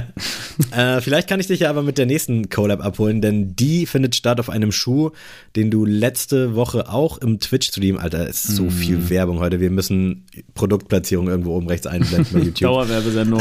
äh, 0.76 1.00
vielleicht 1.00 1.28
kann 1.28 1.40
ich 1.40 1.46
dich 1.46 1.60
ja 1.60 1.70
aber 1.70 1.82
mit 1.82 1.96
der 1.96 2.04
nächsten 2.04 2.50
Collab 2.50 2.84
abholen, 2.84 3.22
denn 3.22 3.56
die 3.56 3.86
findet 3.86 4.14
statt 4.14 4.38
auf 4.40 4.50
einem 4.50 4.72
Schuh, 4.72 5.10
den 5.56 5.70
du 5.70 5.86
letzte 5.86 6.54
Woche 6.54 6.90
auch 6.90 7.18
im 7.18 7.40
Twitch-Stream, 7.40 7.96
Alter, 7.96 8.28
ist 8.28 8.42
so 8.44 8.68
viel 8.68 9.08
Werbung 9.08 9.38
heute. 9.38 9.60
Wir 9.60 9.70
müssen 9.70 10.26
Produktplatzierung 10.54 11.28
irgendwo 11.28 11.56
oben 11.56 11.68
rechts 11.68 11.86
einblenden 11.86 12.26
bei 12.32 12.38
YouTube. 12.44 12.68
Dauerwerbesendung. 12.68 13.40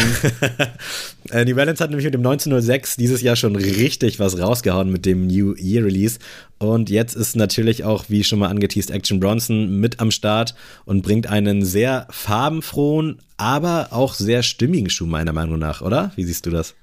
Äh, 1.32 1.46
New 1.46 1.56
Balance 1.56 1.84
hat 1.84 1.90
nämlich 1.90 2.06
mit 2.06 2.14
dem 2.14 2.22
1906 2.22 2.96
dieses 2.96 3.22
Jahr 3.22 3.36
schon 3.36 3.56
richtig 3.56 4.20
was 4.20 4.40
rausgehauen 4.40 4.93
mit 4.94 5.06
dem 5.06 5.28
New 5.28 5.54
Year 5.58 5.84
Release. 5.84 6.20
Und 6.60 6.90
jetzt 6.90 7.16
ist 7.16 7.36
natürlich 7.36 7.84
auch, 7.84 8.06
wie 8.08 8.24
schon 8.24 8.40
mal 8.40 8.48
angeteased, 8.48 8.90
Action 8.90 9.20
Bronson 9.20 9.82
mit 9.82 10.00
am 10.00 10.12
Start 10.12 10.56
und 10.86 11.02
bringt 11.02 11.28
einen 11.28 11.66
sehr 11.66 12.08
farbenfrohen, 12.10 13.20
aber 13.36 13.90
auch 13.92 14.14
sehr 14.14 14.44
stimmigen 14.44 14.90
Schuh, 14.90 15.06
meiner 15.06 15.34
Meinung 15.34 15.60
nach, 15.60 15.82
oder? 15.82 16.14
Wie 16.16 16.24
siehst 16.24 16.46
du 16.46 16.52
das? 16.52 16.76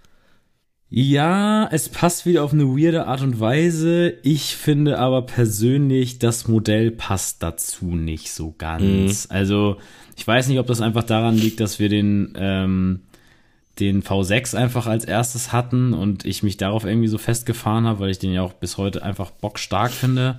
Ja, 0.92 1.68
es 1.70 1.88
passt 1.88 2.26
wieder 2.26 2.42
auf 2.42 2.52
eine 2.52 2.64
weirde 2.64 3.06
Art 3.06 3.22
und 3.22 3.38
Weise. 3.38 4.14
Ich 4.24 4.56
finde 4.56 4.98
aber 4.98 5.22
persönlich, 5.22 6.18
das 6.18 6.48
Modell 6.48 6.90
passt 6.90 7.44
dazu 7.44 7.94
nicht 7.94 8.32
so 8.32 8.54
ganz. 8.58 9.28
Also, 9.30 9.76
ich 10.16 10.26
weiß 10.26 10.48
nicht, 10.48 10.58
ob 10.58 10.66
das 10.66 10.80
einfach 10.80 11.04
daran 11.04 11.36
liegt, 11.36 11.60
dass 11.60 11.78
wir 11.78 11.88
den, 11.88 12.34
ähm, 12.36 13.02
den 13.78 14.02
V6 14.02 14.56
einfach 14.56 14.86
als 14.86 15.04
erstes 15.04 15.52
hatten 15.52 15.94
und 15.94 16.24
ich 16.24 16.42
mich 16.42 16.56
darauf 16.56 16.84
irgendwie 16.84 17.08
so 17.08 17.18
festgefahren 17.18 17.86
habe, 17.86 18.00
weil 18.00 18.10
ich 18.10 18.18
den 18.18 18.32
ja 18.32 18.42
auch 18.42 18.52
bis 18.52 18.76
heute 18.76 19.02
einfach 19.02 19.30
bockstark 19.30 19.92
finde. 19.92 20.38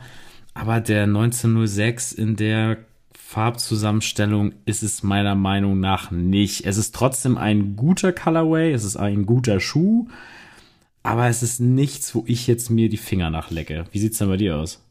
Aber 0.54 0.80
der 0.80 1.04
1906 1.04 2.12
in 2.12 2.36
der 2.36 2.78
Farbzusammenstellung 3.14 4.54
ist 4.66 4.84
es 4.84 5.04
meiner 5.04 5.36
Meinung 5.36 5.80
nach 5.80 6.12
nicht. 6.12 6.66
Es 6.66 6.78
ist 6.78 6.94
trotzdem 6.94 7.38
ein 7.38 7.78
guter 7.78 8.12
Colorway, 8.12 8.74
es 8.74 8.84
ist 8.84 8.98
ein 8.98 9.26
guter 9.26 9.62
Schuh, 9.62 10.10
aber 11.02 11.28
es 11.28 11.42
ist 11.42 11.62
nichts, 11.62 12.14
wo 12.14 12.26
ich 12.28 12.46
jetzt 12.48 12.70
mir 12.70 12.90
die 12.90 12.98
Finger 12.98 13.30
nachlecke. 13.30 13.86
Wie 13.92 14.00
sieht's 14.00 14.18
denn 14.18 14.28
bei 14.28 14.36
dir 14.38 14.58
aus? 14.58 14.84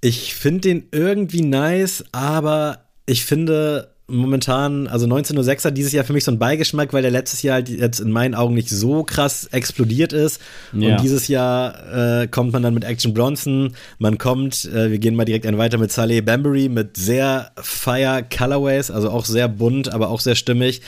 Ich 0.00 0.34
finde 0.34 0.60
den 0.62 0.88
irgendwie 0.90 1.42
nice, 1.42 2.04
aber 2.10 2.88
ich 3.06 3.24
finde 3.24 3.94
momentan, 4.08 4.86
also 4.86 5.04
1906 5.04 5.66
hat 5.66 5.76
dieses 5.76 5.92
Jahr 5.92 6.04
für 6.04 6.14
mich 6.14 6.24
so 6.24 6.30
einen 6.30 6.38
Beigeschmack, 6.38 6.92
weil 6.92 7.02
der 7.02 7.10
letztes 7.10 7.42
Jahr 7.42 7.56
halt 7.56 7.68
jetzt 7.68 8.00
in 8.00 8.10
meinen 8.10 8.34
Augen 8.34 8.54
nicht 8.54 8.70
so 8.70 9.04
krass 9.04 9.46
explodiert 9.52 10.14
ist. 10.14 10.40
Ja. 10.72 10.96
Und 10.96 11.02
dieses 11.02 11.28
Jahr 11.28 12.22
äh, 12.22 12.26
kommt 12.26 12.52
man 12.52 12.62
dann 12.62 12.74
mit 12.74 12.84
Action 12.84 13.12
Bronson, 13.12 13.74
man 13.98 14.16
kommt, 14.16 14.64
äh, 14.64 14.90
wir 14.90 14.98
gehen 14.98 15.14
mal 15.14 15.26
direkt 15.26 15.46
einen 15.46 15.58
weiter 15.58 15.76
mit 15.76 15.92
Saleh 15.92 16.22
Bambury 16.22 16.70
mit 16.70 16.96
sehr 16.96 17.52
fire 17.60 18.24
Colorways, 18.36 18.90
also 18.90 19.10
auch 19.10 19.26
sehr 19.26 19.48
bunt, 19.48 19.92
aber 19.92 20.08
auch 20.08 20.20
sehr 20.20 20.34
stimmig. 20.34 20.80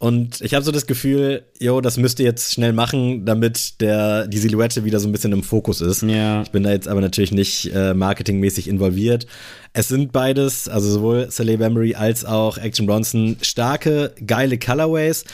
Und 0.00 0.40
ich 0.40 0.54
habe 0.54 0.64
so 0.64 0.72
das 0.72 0.86
Gefühl, 0.86 1.42
jo, 1.58 1.82
das 1.82 1.98
müsst 1.98 2.20
ihr 2.20 2.24
jetzt 2.24 2.54
schnell 2.54 2.72
machen, 2.72 3.26
damit 3.26 3.82
der, 3.82 4.26
die 4.26 4.38
Silhouette 4.38 4.82
wieder 4.86 4.98
so 4.98 5.06
ein 5.06 5.12
bisschen 5.12 5.32
im 5.32 5.42
Fokus 5.42 5.82
ist. 5.82 6.00
Ja. 6.00 6.40
Ich 6.40 6.50
bin 6.50 6.62
da 6.62 6.70
jetzt 6.70 6.88
aber 6.88 7.02
natürlich 7.02 7.32
nicht 7.32 7.70
äh, 7.74 7.92
marketingmäßig 7.92 8.66
involviert. 8.66 9.26
Es 9.74 9.88
sind 9.88 10.10
beides, 10.10 10.68
also 10.68 10.90
sowohl 10.90 11.30
Saleh 11.30 11.58
Bambury 11.58 11.96
als 11.96 12.24
auch 12.24 12.56
Action 12.56 12.86
Bronson, 12.86 13.36
starke, 13.42 14.14
geile 14.26 14.58
Colorways. 14.58 15.26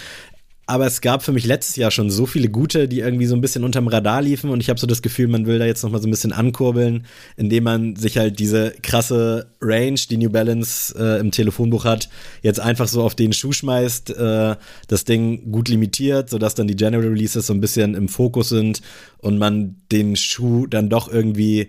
Aber 0.68 0.84
es 0.84 1.00
gab 1.00 1.22
für 1.22 1.30
mich 1.30 1.46
letztes 1.46 1.76
Jahr 1.76 1.92
schon 1.92 2.10
so 2.10 2.26
viele 2.26 2.48
gute, 2.48 2.88
die 2.88 2.98
irgendwie 2.98 3.26
so 3.26 3.36
ein 3.36 3.40
bisschen 3.40 3.62
unterm 3.62 3.86
Radar 3.86 4.20
liefen 4.20 4.50
und 4.50 4.60
ich 4.60 4.68
habe 4.68 4.80
so 4.80 4.88
das 4.88 5.00
Gefühl, 5.00 5.28
man 5.28 5.46
will 5.46 5.60
da 5.60 5.64
jetzt 5.64 5.84
nochmal 5.84 6.02
so 6.02 6.08
ein 6.08 6.10
bisschen 6.10 6.32
ankurbeln, 6.32 7.06
indem 7.36 7.62
man 7.62 7.94
sich 7.94 8.18
halt 8.18 8.40
diese 8.40 8.74
krasse 8.82 9.46
Range, 9.60 10.00
die 10.10 10.16
New 10.16 10.28
Balance 10.28 10.92
äh, 10.98 11.20
im 11.20 11.30
Telefonbuch 11.30 11.84
hat, 11.84 12.08
jetzt 12.42 12.58
einfach 12.58 12.88
so 12.88 13.04
auf 13.04 13.14
den 13.14 13.32
Schuh 13.32 13.52
schmeißt, 13.52 14.10
äh, 14.10 14.56
das 14.88 15.04
Ding 15.04 15.52
gut 15.52 15.68
limitiert, 15.68 16.30
sodass 16.30 16.56
dann 16.56 16.66
die 16.66 16.76
General 16.76 17.06
Releases 17.06 17.46
so 17.46 17.54
ein 17.54 17.60
bisschen 17.60 17.94
im 17.94 18.08
Fokus 18.08 18.48
sind 18.48 18.82
und 19.18 19.38
man 19.38 19.76
den 19.92 20.16
Schuh 20.16 20.66
dann 20.66 20.88
doch 20.88 21.08
irgendwie 21.08 21.68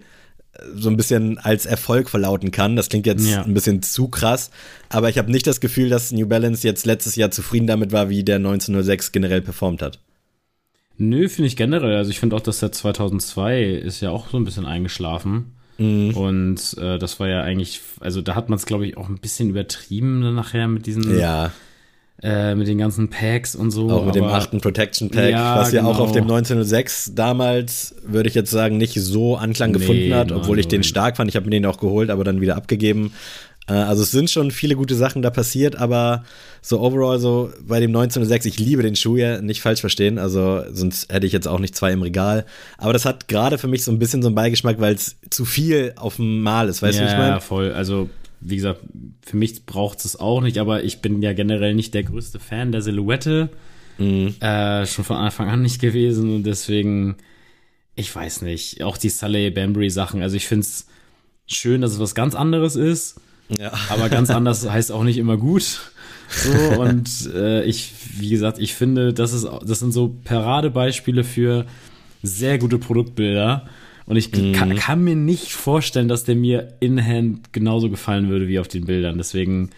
so 0.76 0.90
ein 0.90 0.98
bisschen 0.98 1.38
als 1.38 1.66
Erfolg 1.66 2.10
verlauten 2.10 2.52
kann. 2.52 2.76
Das 2.76 2.90
klingt 2.90 3.06
jetzt 3.06 3.28
Ja. 3.28 3.44
ein 3.44 3.54
bisschen 3.54 3.82
zu 3.84 4.08
krass, 4.08 4.50
aber 4.90 5.10
ich 5.10 5.18
habe 5.18 5.32
nicht 5.32 5.48
das 5.48 5.60
Gefühl, 5.60 5.90
dass 5.90 6.12
New 6.12 6.28
Balance 6.28 6.66
jetzt 6.68 6.86
letztes 6.86 7.16
Jahr 7.16 7.32
zufrieden 7.32 7.68
damit 7.68 7.92
war, 7.92 8.10
wie 8.10 8.24
der 8.24 8.38
1906 8.38 9.12
generell 9.12 9.42
performt 9.42 9.82
hat. 9.82 10.00
Nö, 10.98 11.30
finde 11.30 11.48
ich 11.48 11.56
generell. 11.56 11.96
Also 11.96 12.10
ich 12.10 12.20
finde 12.20 12.36
auch, 12.36 12.42
dass 12.42 12.60
der 12.60 12.72
2002 12.72 13.64
ist 13.64 14.02
ja 14.02 14.10
auch 14.10 14.30
so 14.30 14.38
ein 14.38 14.44
bisschen 14.46 14.66
eingeschlafen. 14.66 15.54
Und 15.80 16.58
äh, 16.80 16.98
das 16.98 17.20
war 17.20 17.28
ja 17.28 17.42
eigentlich, 17.44 17.82
also 18.00 18.24
da 18.24 18.34
hat 18.34 18.50
man 18.50 18.58
es, 18.58 18.66
glaube 18.66 18.88
ich, 18.88 18.98
auch 18.98 19.10
ein 19.10 19.20
bisschen 19.20 19.52
übertrieben 19.52 20.22
dann 20.24 20.34
nachher 20.34 20.68
mit 20.68 20.88
diesen, 20.88 21.20
Ja, 21.20 21.52
äh, 22.24 22.56
mit 22.56 22.68
den 22.68 22.78
ganzen 22.80 23.10
Packs 23.10 23.56
und 23.56 23.72
so. 23.72 23.90
auch 23.92 24.06
mit 24.06 24.16
dem 24.16 24.24
achten 24.26 24.60
Protection 24.60 25.10
Pack, 25.10 25.32
Ja, 25.32 25.58
was 25.60 25.72
ja 25.72 25.84
auch 25.84 25.94
genau. 25.94 26.04
auf 26.06 26.12
dem 26.12 26.24
1906 26.24 27.12
damals, 27.16 27.96
würde 28.06 28.28
ich 28.30 28.36
jetzt 28.36 28.52
sagen, 28.52 28.78
nicht 28.78 28.96
so 29.00 29.36
Anklang 29.38 29.72
Nee, 29.72 29.80
gefunden 29.80 30.14
hat, 30.16 30.32
obwohl 30.32 30.60
ich 30.60 30.68
den 30.68 30.80
nein. 30.82 30.84
stark 30.86 31.18
fand. 31.18 31.30
Ich 31.30 31.36
habe 31.36 31.46
mir 31.46 31.52
den 31.52 31.66
auch 31.66 31.78
geholt, 31.78 32.10
aber 32.10 32.24
dann 32.24 32.42
wieder 32.42 32.56
abgegeben. 32.56 33.14
Äh, 33.68 33.74
Also 33.74 34.02
es 34.04 34.12
sind 34.12 34.30
schon 34.32 34.50
viele 34.50 34.76
gute 34.76 34.96
Sachen 34.96 35.22
da 35.22 35.30
passiert, 35.30 35.76
aber 35.76 36.24
so 36.62 36.82
overall 36.82 37.20
so 37.20 37.52
bei 37.62 37.80
dem 37.80 37.92
1906, 37.92 38.46
ich 38.46 38.58
liebe 38.60 38.82
den 38.82 38.96
Schuh 38.96 39.16
ja, 39.18 39.40
nicht 39.42 39.62
falsch 39.62 39.82
verstehen, 39.82 40.18
also 40.18 40.64
sonst 40.72 41.12
hätte 41.14 41.28
ich 41.28 41.34
jetzt 41.34 41.48
auch 41.48 41.60
nicht 41.60 41.76
zwei 41.76 41.92
im 41.92 42.02
Regal. 42.02 42.46
Aber 42.80 42.94
das 42.94 43.06
hat 43.06 43.28
gerade 43.28 43.58
für 43.58 43.68
mich 43.68 43.84
so 43.84 43.92
ein 43.92 44.00
bisschen 44.00 44.22
so 44.24 44.30
einen 44.30 44.36
Beigeschmack, 44.36 44.80
weil 44.80 44.96
es 44.96 45.18
zu 45.30 45.46
viel 45.46 45.94
auf 45.98 46.16
dem 46.16 46.42
Mal 46.42 46.68
ist, 46.68 46.82
weißt 46.82 46.98
du, 46.98 47.04
ja, 47.04 47.08
wie 47.08 47.12
ich 47.12 47.18
meine? 47.18 47.32
Ja, 47.34 47.40
voll. 47.42 47.72
Also, 47.74 48.10
wie 48.40 48.56
gesagt, 48.56 48.82
für 49.26 49.38
mich 49.38 49.66
braucht 49.66 50.04
es 50.06 50.20
auch 50.20 50.42
nicht, 50.42 50.58
aber 50.58 50.84
ich 50.84 51.02
bin 51.02 51.22
ja 51.22 51.34
generell 51.34 51.74
nicht 51.76 51.94
der 51.94 52.04
größte 52.04 52.40
Fan 52.40 52.72
der 52.72 52.82
Silhouette. 52.82 53.50
Mhm. 53.98 54.36
Äh, 54.40 54.86
schon 54.86 55.06
von 55.06 55.18
Anfang 55.18 55.50
an 55.50 55.62
nicht 55.64 55.82
gewesen 55.82 56.36
und 56.36 56.44
deswegen, 56.44 57.16
ich 57.96 58.16
weiß 58.16 58.44
nicht, 58.44 58.84
auch 58.84 58.98
die 58.98 59.10
Saleh 59.10 59.50
Bambury 59.50 59.90
Sachen. 59.90 60.22
Also, 60.22 60.36
ich 60.36 60.46
finde 60.46 60.62
es 60.62 60.86
schön, 61.48 61.82
dass 61.82 61.94
es 61.94 62.00
was 62.00 62.14
ganz 62.14 62.36
anderes 62.36 62.76
ist, 62.76 63.20
Ja. 63.60 63.72
aber 63.90 64.10
ganz 64.10 64.30
anders 64.32 64.70
heißt 64.70 64.92
auch 64.92 65.04
nicht 65.04 65.18
immer 65.18 65.38
gut. 65.38 65.92
So, 66.30 66.52
und 66.82 67.10
äh, 67.34 67.64
ich, 67.64 67.92
wie 68.20 68.30
gesagt, 68.30 68.60
ich 68.60 68.76
finde, 68.76 69.14
das, 69.14 69.34
ist, 69.34 69.48
das 69.66 69.80
sind 69.80 69.94
so 69.94 70.16
Paradebeispiele 70.26 71.24
für 71.24 71.66
sehr 72.22 72.60
gute 72.60 72.78
Produktbilder. 72.78 73.68
Und 74.08 74.16
ich 74.16 74.32
kann, 74.32 74.76
kann 74.76 75.04
mir 75.04 75.16
nicht 75.16 75.52
vorstellen, 75.52 76.08
dass 76.08 76.24
der 76.24 76.36
mir 76.36 76.74
in 76.80 77.06
Hand 77.06 77.54
genauso 77.54 77.90
gefallen 77.90 78.30
würde 78.30 78.48
wie 78.48 78.58
auf 78.58 78.68
den 78.68 78.86
Bildern. 78.86 79.18
Deswegen 79.18 79.70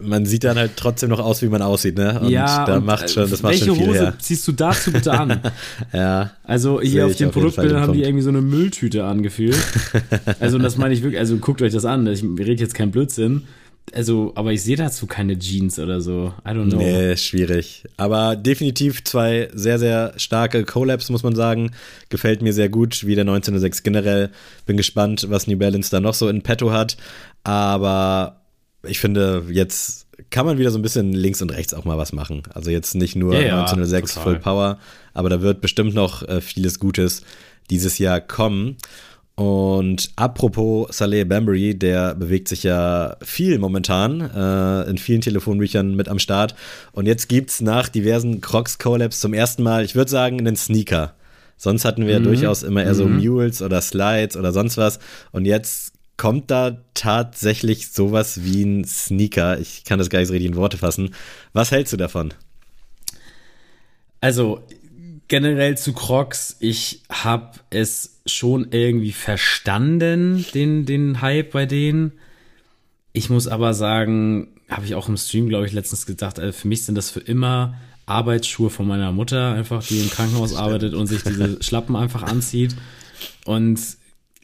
man 0.00 0.26
sieht 0.26 0.44
dann 0.44 0.56
halt 0.56 0.72
trotzdem 0.76 1.10
noch 1.10 1.20
aus, 1.20 1.42
wie 1.42 1.48
man 1.48 1.62
aussieht, 1.62 1.96
ne? 1.96 2.20
Und 2.20 2.28
ja, 2.28 2.64
da 2.64 2.80
macht 2.80 3.10
schon, 3.10 3.30
das 3.30 3.42
macht 3.42 3.58
schon 3.58 3.76
viel 3.76 3.86
Hose 3.86 4.00
her. 4.00 4.14
ziehst 4.18 4.46
du 4.48 4.52
dazu 4.52 4.90
bitte 4.90 5.12
an? 5.12 5.40
ja. 5.92 6.32
Also 6.42 6.80
hier 6.80 7.06
auf 7.06 7.14
den 7.14 7.30
Produktbildern 7.30 7.80
haben 7.80 7.92
die 7.92 8.02
irgendwie 8.02 8.22
so 8.22 8.30
eine 8.30 8.40
Mülltüte 8.40 9.04
angefühlt. 9.04 9.56
also 10.40 10.58
das 10.58 10.76
meine 10.76 10.94
ich 10.94 11.02
wirklich, 11.02 11.20
also 11.20 11.36
guckt 11.36 11.62
euch 11.62 11.72
das 11.72 11.84
an, 11.84 12.06
ich 12.06 12.22
rede 12.22 12.60
jetzt 12.60 12.74
kein 12.74 12.90
Blödsinn. 12.90 13.42
Also, 13.92 14.32
aber 14.34 14.52
ich 14.52 14.62
sehe 14.62 14.76
dazu 14.76 15.06
keine 15.06 15.38
Jeans 15.38 15.78
oder 15.78 16.00
so. 16.00 16.32
I 16.44 16.50
don't 16.50 16.70
know. 16.70 16.78
Nee, 16.78 17.16
schwierig. 17.16 17.84
Aber 17.96 18.34
definitiv 18.34 19.04
zwei 19.04 19.50
sehr, 19.52 19.78
sehr 19.78 20.14
starke 20.16 20.64
Collabs, 20.64 21.10
muss 21.10 21.22
man 21.22 21.36
sagen. 21.36 21.70
Gefällt 22.08 22.42
mir 22.42 22.52
sehr 22.52 22.68
gut, 22.68 23.06
wie 23.06 23.14
der 23.14 23.22
1906 23.22 23.82
generell. 23.82 24.30
Bin 24.66 24.76
gespannt, 24.76 25.26
was 25.28 25.46
New 25.46 25.58
Balance 25.58 25.90
da 25.90 26.00
noch 26.00 26.14
so 26.14 26.28
in 26.28 26.42
petto 26.42 26.72
hat. 26.72 26.96
Aber 27.44 28.40
ich 28.82 28.98
finde, 28.98 29.44
jetzt 29.50 30.06
kann 30.30 30.46
man 30.46 30.58
wieder 30.58 30.70
so 30.70 30.78
ein 30.78 30.82
bisschen 30.82 31.12
links 31.12 31.42
und 31.42 31.52
rechts 31.52 31.74
auch 31.74 31.84
mal 31.84 31.98
was 31.98 32.12
machen. 32.12 32.42
Also 32.52 32.70
jetzt 32.70 32.94
nicht 32.94 33.16
nur 33.16 33.34
ja, 33.34 33.60
1906 33.60 34.14
ja, 34.14 34.22
Full 34.22 34.38
Power, 34.38 34.78
aber 35.12 35.28
da 35.28 35.42
wird 35.42 35.60
bestimmt 35.60 35.94
noch 35.94 36.26
äh, 36.26 36.40
vieles 36.40 36.78
Gutes 36.78 37.22
dieses 37.70 37.98
Jahr 37.98 38.20
kommen. 38.20 38.76
Und 39.36 40.12
apropos 40.14 40.96
Saleh 40.96 41.24
Bambury, 41.24 41.76
der 41.76 42.14
bewegt 42.14 42.46
sich 42.46 42.62
ja 42.62 43.16
viel 43.20 43.58
momentan, 43.58 44.20
äh, 44.20 44.88
in 44.88 44.96
vielen 44.96 45.22
Telefonbüchern 45.22 45.96
mit 45.96 46.08
am 46.08 46.20
Start. 46.20 46.54
Und 46.92 47.06
jetzt 47.06 47.28
gibt's 47.28 47.60
nach 47.60 47.88
diversen 47.88 48.40
Crocs 48.40 48.78
Collabs 48.78 49.18
zum 49.18 49.34
ersten 49.34 49.64
Mal, 49.64 49.84
ich 49.84 49.96
würde 49.96 50.10
sagen, 50.10 50.38
einen 50.38 50.56
Sneaker. 50.56 51.14
Sonst 51.56 51.84
hatten 51.84 52.06
wir 52.06 52.20
mhm. 52.20 52.24
durchaus 52.24 52.62
immer 52.62 52.84
eher 52.84 52.94
so 52.94 53.06
mhm. 53.06 53.18
Mules 53.18 53.60
oder 53.60 53.80
Slides 53.80 54.36
oder 54.36 54.52
sonst 54.52 54.76
was. 54.76 55.00
Und 55.32 55.46
jetzt 55.46 55.94
kommt 56.16 56.50
da 56.52 56.78
tatsächlich 56.94 57.88
sowas 57.88 58.44
wie 58.44 58.62
ein 58.62 58.84
Sneaker. 58.84 59.58
Ich 59.58 59.82
kann 59.82 59.98
das 59.98 60.10
gar 60.10 60.20
nicht 60.20 60.28
so 60.28 60.32
richtig 60.32 60.50
in 60.50 60.56
Worte 60.56 60.78
fassen. 60.78 61.12
Was 61.52 61.72
hältst 61.72 61.92
du 61.92 61.96
davon? 61.96 62.32
Also 64.20 64.62
generell 65.28 65.76
zu 65.76 65.92
Crocs, 65.92 66.56
ich 66.60 67.02
habe 67.10 67.58
es 67.70 68.20
schon 68.26 68.68
irgendwie 68.70 69.12
verstanden, 69.12 70.44
den, 70.54 70.86
den 70.86 71.20
Hype 71.20 71.52
bei 71.52 71.66
denen. 71.66 72.12
Ich 73.12 73.30
muss 73.30 73.46
aber 73.46 73.74
sagen, 73.74 74.48
habe 74.68 74.86
ich 74.86 74.94
auch 74.94 75.08
im 75.08 75.16
Stream, 75.16 75.48
glaube 75.48 75.66
ich, 75.66 75.72
letztens 75.72 76.06
gesagt, 76.06 76.38
also 76.38 76.52
für 76.52 76.68
mich 76.68 76.84
sind 76.84 76.96
das 76.96 77.10
für 77.10 77.20
immer 77.20 77.74
Arbeitsschuhe 78.06 78.70
von 78.70 78.86
meiner 78.86 79.12
Mutter, 79.12 79.52
einfach, 79.52 79.82
die 79.86 80.00
im 80.00 80.10
Krankenhaus 80.10 80.54
arbeitet 80.54 80.94
und 80.94 81.06
sich 81.06 81.22
diese 81.22 81.58
Schlappen 81.62 81.96
einfach 81.96 82.22
anzieht. 82.22 82.76
Und 83.44 83.80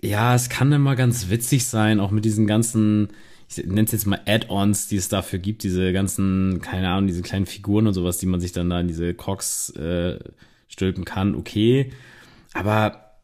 ja, 0.01 0.35
es 0.35 0.49
kann 0.49 0.73
immer 0.73 0.97
ganz 0.97 1.29
witzig 1.29 1.67
sein, 1.67 2.01
auch 2.01 2.11
mit 2.11 2.25
diesen 2.25 2.47
ganzen, 2.47 3.09
ich 3.49 3.59
nenne 3.59 3.83
es 3.83 3.93
jetzt 3.93 4.07
mal 4.07 4.21
Add-ons, 4.27 4.89
die 4.89 4.97
es 4.97 5.09
dafür 5.09 5.39
gibt, 5.39 5.63
diese 5.63 5.93
ganzen, 5.93 6.61
keine 6.63 6.89
Ahnung, 6.89 7.07
diese 7.07 7.23
kleinen 7.23 7.47
Figuren 7.47 7.87
und 7.87 7.95
sowas, 7.95 8.19
die 8.19 8.27
man 8.27 8.41
sich 8.41 8.53
dann 8.53 8.71
da 8.71 8.81
in 8.81 8.89
diese 8.89 9.13
Crocs 9.15 9.71
äh, 9.71 10.19
stülpen 10.71 11.05
kann, 11.05 11.35
okay. 11.35 11.93
Aber 12.55 13.19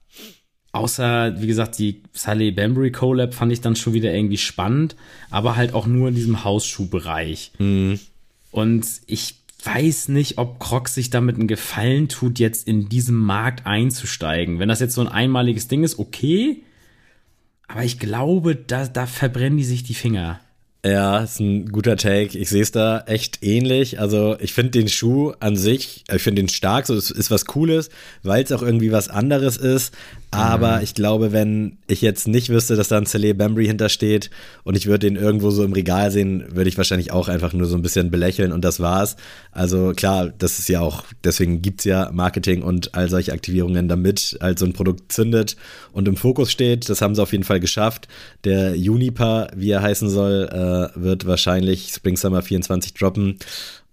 außer, 0.72 1.40
wie 1.40 1.46
gesagt, 1.46 1.78
die 1.78 2.02
Sally 2.12 2.50
Bambury 2.50 2.92
Collab 2.92 3.35
fand 3.35 3.52
ich 3.52 3.62
dann 3.62 3.76
schon 3.76 3.94
wieder 3.94 4.12
irgendwie 4.12 4.37
spannend, 4.37 4.96
aber 5.30 5.56
halt 5.56 5.72
auch 5.72 5.87
nur 5.87 6.09
in 6.09 6.14
diesem 6.14 6.44
Hausschuhbereich. 6.44 7.52
Mhm. 7.59 7.98
Und 8.50 8.87
ich 9.06 9.37
weiß 9.64 10.09
nicht, 10.09 10.38
ob 10.38 10.61
Crocs 10.61 10.94
sich 10.94 11.11
damit 11.11 11.37
einen 11.37 11.48
Gefallen 11.48 12.09
tut, 12.09 12.38
jetzt 12.38 12.68
in 12.68 12.88
diesem 12.88 13.16
Markt 13.16 13.66
einzusteigen. 13.66 14.59
Wenn 14.59 14.68
das 14.68 14.80
jetzt 14.80 14.94
so 14.94 15.00
ein 15.00 15.09
einmaliges 15.09 15.68
Ding 15.68 15.82
ist, 15.82 15.98
okay. 15.98 16.62
Aber 17.66 17.82
ich 17.82 17.98
glaube, 17.98 18.54
da, 18.54 18.87
da 18.87 19.06
verbrennen 19.06 19.59
die 19.59 19.64
sich 19.64 19.82
die 19.82 19.94
Finger. 19.94 20.40
Ja, 20.87 21.18
ist 21.18 21.40
ein 21.40 21.72
guter 21.72 21.96
Take. 21.96 22.38
Ich 22.38 22.49
sehe 22.49 22.62
es 22.62 22.70
da 22.70 23.01
echt 23.07 23.42
ähnlich. 23.42 23.99
Also 23.99 24.37
ich 24.38 24.53
finde 24.53 24.70
den 24.70 24.87
Schuh 24.88 25.33
an 25.40 25.57
sich, 25.57 26.05
ich 26.09 26.22
finde 26.22 26.42
den 26.42 26.49
stark, 26.49 26.87
so 26.87 26.94
es 26.94 27.11
ist 27.11 27.29
was 27.33 27.44
Cooles, 27.44 27.90
weil 28.22 28.44
es 28.44 28.53
auch 28.53 28.62
irgendwie 28.62 28.92
was 28.92 29.09
anderes 29.09 29.57
ist. 29.57 29.92
Aber 30.32 30.78
mhm. 30.78 30.82
ich 30.82 30.94
glaube, 30.94 31.32
wenn 31.32 31.78
ich 31.86 32.02
jetzt 32.02 32.26
nicht 32.26 32.48
wüsste, 32.48 32.74
dass 32.74 32.88
da 32.88 32.98
ein 32.98 33.06
Celie 33.06 33.34
Bambry 33.34 33.66
hintersteht 33.66 34.30
und 34.64 34.76
ich 34.76 34.86
würde 34.86 35.06
den 35.06 35.16
irgendwo 35.16 35.50
so 35.50 35.64
im 35.64 35.72
Regal 35.72 36.10
sehen, 36.10 36.44
würde 36.50 36.68
ich 36.68 36.76
wahrscheinlich 36.76 37.12
auch 37.12 37.28
einfach 37.28 37.52
nur 37.52 37.66
so 37.66 37.76
ein 37.76 37.82
bisschen 37.82 38.10
belächeln 38.10 38.52
und 38.52 38.64
das 38.64 38.80
war's. 38.80 39.16
Also 39.52 39.92
klar, 39.94 40.28
das 40.36 40.58
ist 40.58 40.68
ja 40.68 40.80
auch, 40.80 41.04
deswegen 41.22 41.62
gibt's 41.62 41.84
ja 41.84 42.10
Marketing 42.12 42.62
und 42.62 42.94
all 42.94 43.08
solche 43.08 43.32
Aktivierungen, 43.32 43.88
damit 43.88 44.36
halt 44.40 44.58
so 44.58 44.66
ein 44.66 44.72
Produkt 44.72 45.12
zündet 45.12 45.56
und 45.92 46.08
im 46.08 46.16
Fokus 46.16 46.50
steht. 46.50 46.88
Das 46.88 47.00
haben 47.00 47.14
sie 47.14 47.22
auf 47.22 47.32
jeden 47.32 47.44
Fall 47.44 47.60
geschafft. 47.60 48.08
Der 48.44 48.76
Juniper, 48.76 49.48
wie 49.54 49.70
er 49.70 49.82
heißen 49.82 50.10
soll, 50.10 50.48
äh, 50.50 51.00
wird 51.00 51.26
wahrscheinlich 51.26 51.92
Spring 51.94 52.16
Summer 52.16 52.42
24 52.42 52.94
droppen. 52.94 53.38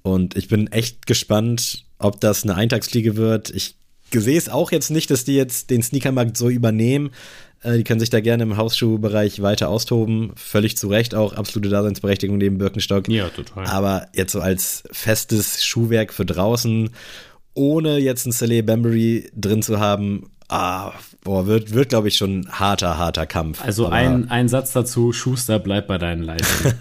Und 0.01 0.35
ich 0.35 0.47
bin 0.49 0.71
echt 0.71 1.05
gespannt, 1.05 1.85
ob 1.99 2.19
das 2.19 2.43
eine 2.43 2.55
Eintagsfliege 2.55 3.15
wird. 3.15 3.49
Ich 3.51 3.75
sehe 4.21 4.37
es 4.37 4.49
auch 4.49 4.71
jetzt 4.71 4.89
nicht, 4.89 5.09
dass 5.11 5.25
die 5.25 5.35
jetzt 5.35 5.69
den 5.69 5.81
Sneakermarkt 5.81 6.37
so 6.37 6.49
übernehmen. 6.49 7.11
Äh, 7.63 7.77
die 7.77 7.83
können 7.83 7.99
sich 7.99 8.09
da 8.09 8.19
gerne 8.19 8.43
im 8.43 8.57
Hausschuhbereich 8.57 9.41
weiter 9.41 9.69
austoben. 9.69 10.31
Völlig 10.35 10.77
zu 10.77 10.87
Recht 10.87 11.15
auch 11.15 11.33
absolute 11.33 11.69
Daseinsberechtigung 11.69 12.37
neben 12.37 12.57
Birkenstock. 12.57 13.07
Ja, 13.07 13.29
total. 13.29 13.65
Aber 13.65 14.07
jetzt 14.13 14.33
so 14.33 14.41
als 14.41 14.83
festes 14.91 15.63
Schuhwerk 15.63 16.13
für 16.13 16.25
draußen, 16.25 16.89
ohne 17.53 17.99
jetzt 17.99 18.25
ein 18.25 18.31
Saleh 18.31 18.61
Bambury 18.61 19.31
drin 19.35 19.61
zu 19.61 19.79
haben, 19.79 20.31
ah, 20.49 20.91
boah, 21.23 21.47
wird, 21.47 21.73
wird 21.73 21.89
glaube 21.89 22.07
ich, 22.07 22.17
schon 22.17 22.47
harter, 22.49 22.97
harter 22.97 23.25
Kampf. 23.25 23.63
Also 23.63 23.87
ein, 23.87 24.29
ein 24.29 24.49
Satz 24.49 24.73
dazu, 24.73 25.13
Schuster, 25.13 25.59
bleib 25.59 25.87
bei 25.87 25.97
deinen 25.97 26.23
Leisten. 26.23 26.73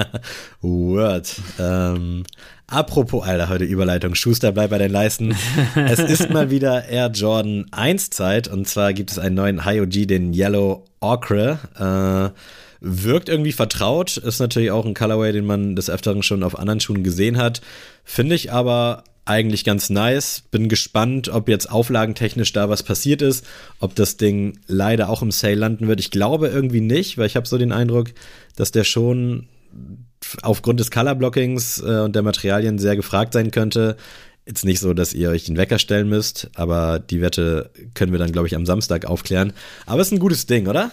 Word. 0.60 1.36
Ähm, 1.58 2.24
Apropos, 2.70 3.24
Alter, 3.24 3.48
heute 3.48 3.64
Überleitung. 3.64 4.14
Schuster, 4.14 4.52
bleib 4.52 4.68
bei 4.68 4.76
deinen 4.76 4.92
Leisten. 4.92 5.34
es 5.74 6.00
ist 6.00 6.28
mal 6.28 6.50
wieder 6.50 6.86
Air 6.86 7.10
Jordan 7.14 7.64
1 7.70 8.10
Zeit 8.10 8.46
und 8.46 8.68
zwar 8.68 8.92
gibt 8.92 9.10
es 9.10 9.18
einen 9.18 9.36
neuen 9.36 9.64
High 9.64 9.80
OG, 9.80 10.06
den 10.06 10.34
Yellow 10.34 10.84
Ochre. 11.00 11.58
Äh, 11.78 12.38
wirkt 12.80 13.30
irgendwie 13.30 13.52
vertraut, 13.52 14.18
ist 14.18 14.38
natürlich 14.38 14.70
auch 14.70 14.84
ein 14.84 14.92
Colorway, 14.92 15.32
den 15.32 15.46
man 15.46 15.76
des 15.76 15.88
Öfteren 15.88 16.22
schon 16.22 16.42
auf 16.42 16.58
anderen 16.58 16.80
Schuhen 16.80 17.02
gesehen 17.02 17.38
hat. 17.38 17.62
Finde 18.04 18.34
ich 18.34 18.52
aber 18.52 19.02
eigentlich 19.24 19.64
ganz 19.64 19.88
nice. 19.88 20.42
Bin 20.50 20.68
gespannt, 20.68 21.30
ob 21.30 21.48
jetzt 21.48 21.70
auflagentechnisch 21.70 22.52
da 22.52 22.68
was 22.68 22.82
passiert 22.82 23.22
ist, 23.22 23.46
ob 23.80 23.94
das 23.94 24.18
Ding 24.18 24.58
leider 24.66 25.08
auch 25.08 25.22
im 25.22 25.30
Sale 25.30 25.54
landen 25.54 25.88
wird. 25.88 26.00
Ich 26.00 26.10
glaube 26.10 26.48
irgendwie 26.48 26.82
nicht, 26.82 27.16
weil 27.16 27.28
ich 27.28 27.36
habe 27.36 27.48
so 27.48 27.56
den 27.56 27.72
Eindruck, 27.72 28.10
dass 28.56 28.72
der 28.72 28.84
schon 28.84 29.48
aufgrund 30.42 30.80
des 30.80 30.90
Colorblockings 30.90 31.82
äh, 31.82 32.00
und 32.00 32.14
der 32.14 32.22
Materialien 32.22 32.78
sehr 32.78 32.96
gefragt 32.96 33.32
sein 33.32 33.50
könnte. 33.50 33.96
Jetzt 34.46 34.64
nicht 34.64 34.80
so, 34.80 34.94
dass 34.94 35.12
ihr 35.12 35.28
euch 35.30 35.44
den 35.44 35.58
Wecker 35.58 35.78
stellen 35.78 36.08
müsst, 36.08 36.50
aber 36.54 36.98
die 36.98 37.20
Wette 37.20 37.70
können 37.94 38.12
wir 38.12 38.18
dann, 38.18 38.32
glaube 38.32 38.46
ich, 38.46 38.56
am 38.56 38.64
Samstag 38.64 39.04
aufklären. 39.04 39.52
Aber 39.84 40.00
es 40.00 40.08
ist 40.08 40.12
ein 40.12 40.20
gutes 40.20 40.46
Ding, 40.46 40.68
oder? 40.68 40.90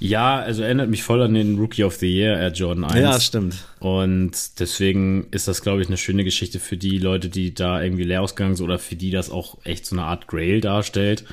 Ja, 0.00 0.38
also 0.38 0.62
erinnert 0.62 0.88
mich 0.88 1.02
voll 1.02 1.20
an 1.22 1.34
den 1.34 1.58
Rookie 1.58 1.82
of 1.82 1.96
the 1.96 2.06
Year 2.06 2.38
Air 2.38 2.52
Jordan 2.52 2.84
1. 2.84 3.00
Ja, 3.00 3.20
stimmt. 3.20 3.56
Und 3.80 4.60
deswegen 4.60 5.26
ist 5.32 5.48
das, 5.48 5.60
glaube 5.60 5.82
ich, 5.82 5.88
eine 5.88 5.96
schöne 5.96 6.22
Geschichte 6.22 6.60
für 6.60 6.76
die 6.76 6.98
Leute, 6.98 7.28
die 7.28 7.52
da 7.52 7.82
irgendwie 7.82 8.04
leer 8.04 8.22
ausgegangen 8.22 8.54
sind 8.54 8.64
oder 8.64 8.78
für 8.78 8.94
die 8.94 9.10
das 9.10 9.28
auch 9.30 9.58
echt 9.64 9.86
so 9.86 9.96
eine 9.96 10.04
Art 10.04 10.28
Grail 10.28 10.60
darstellt. 10.60 11.24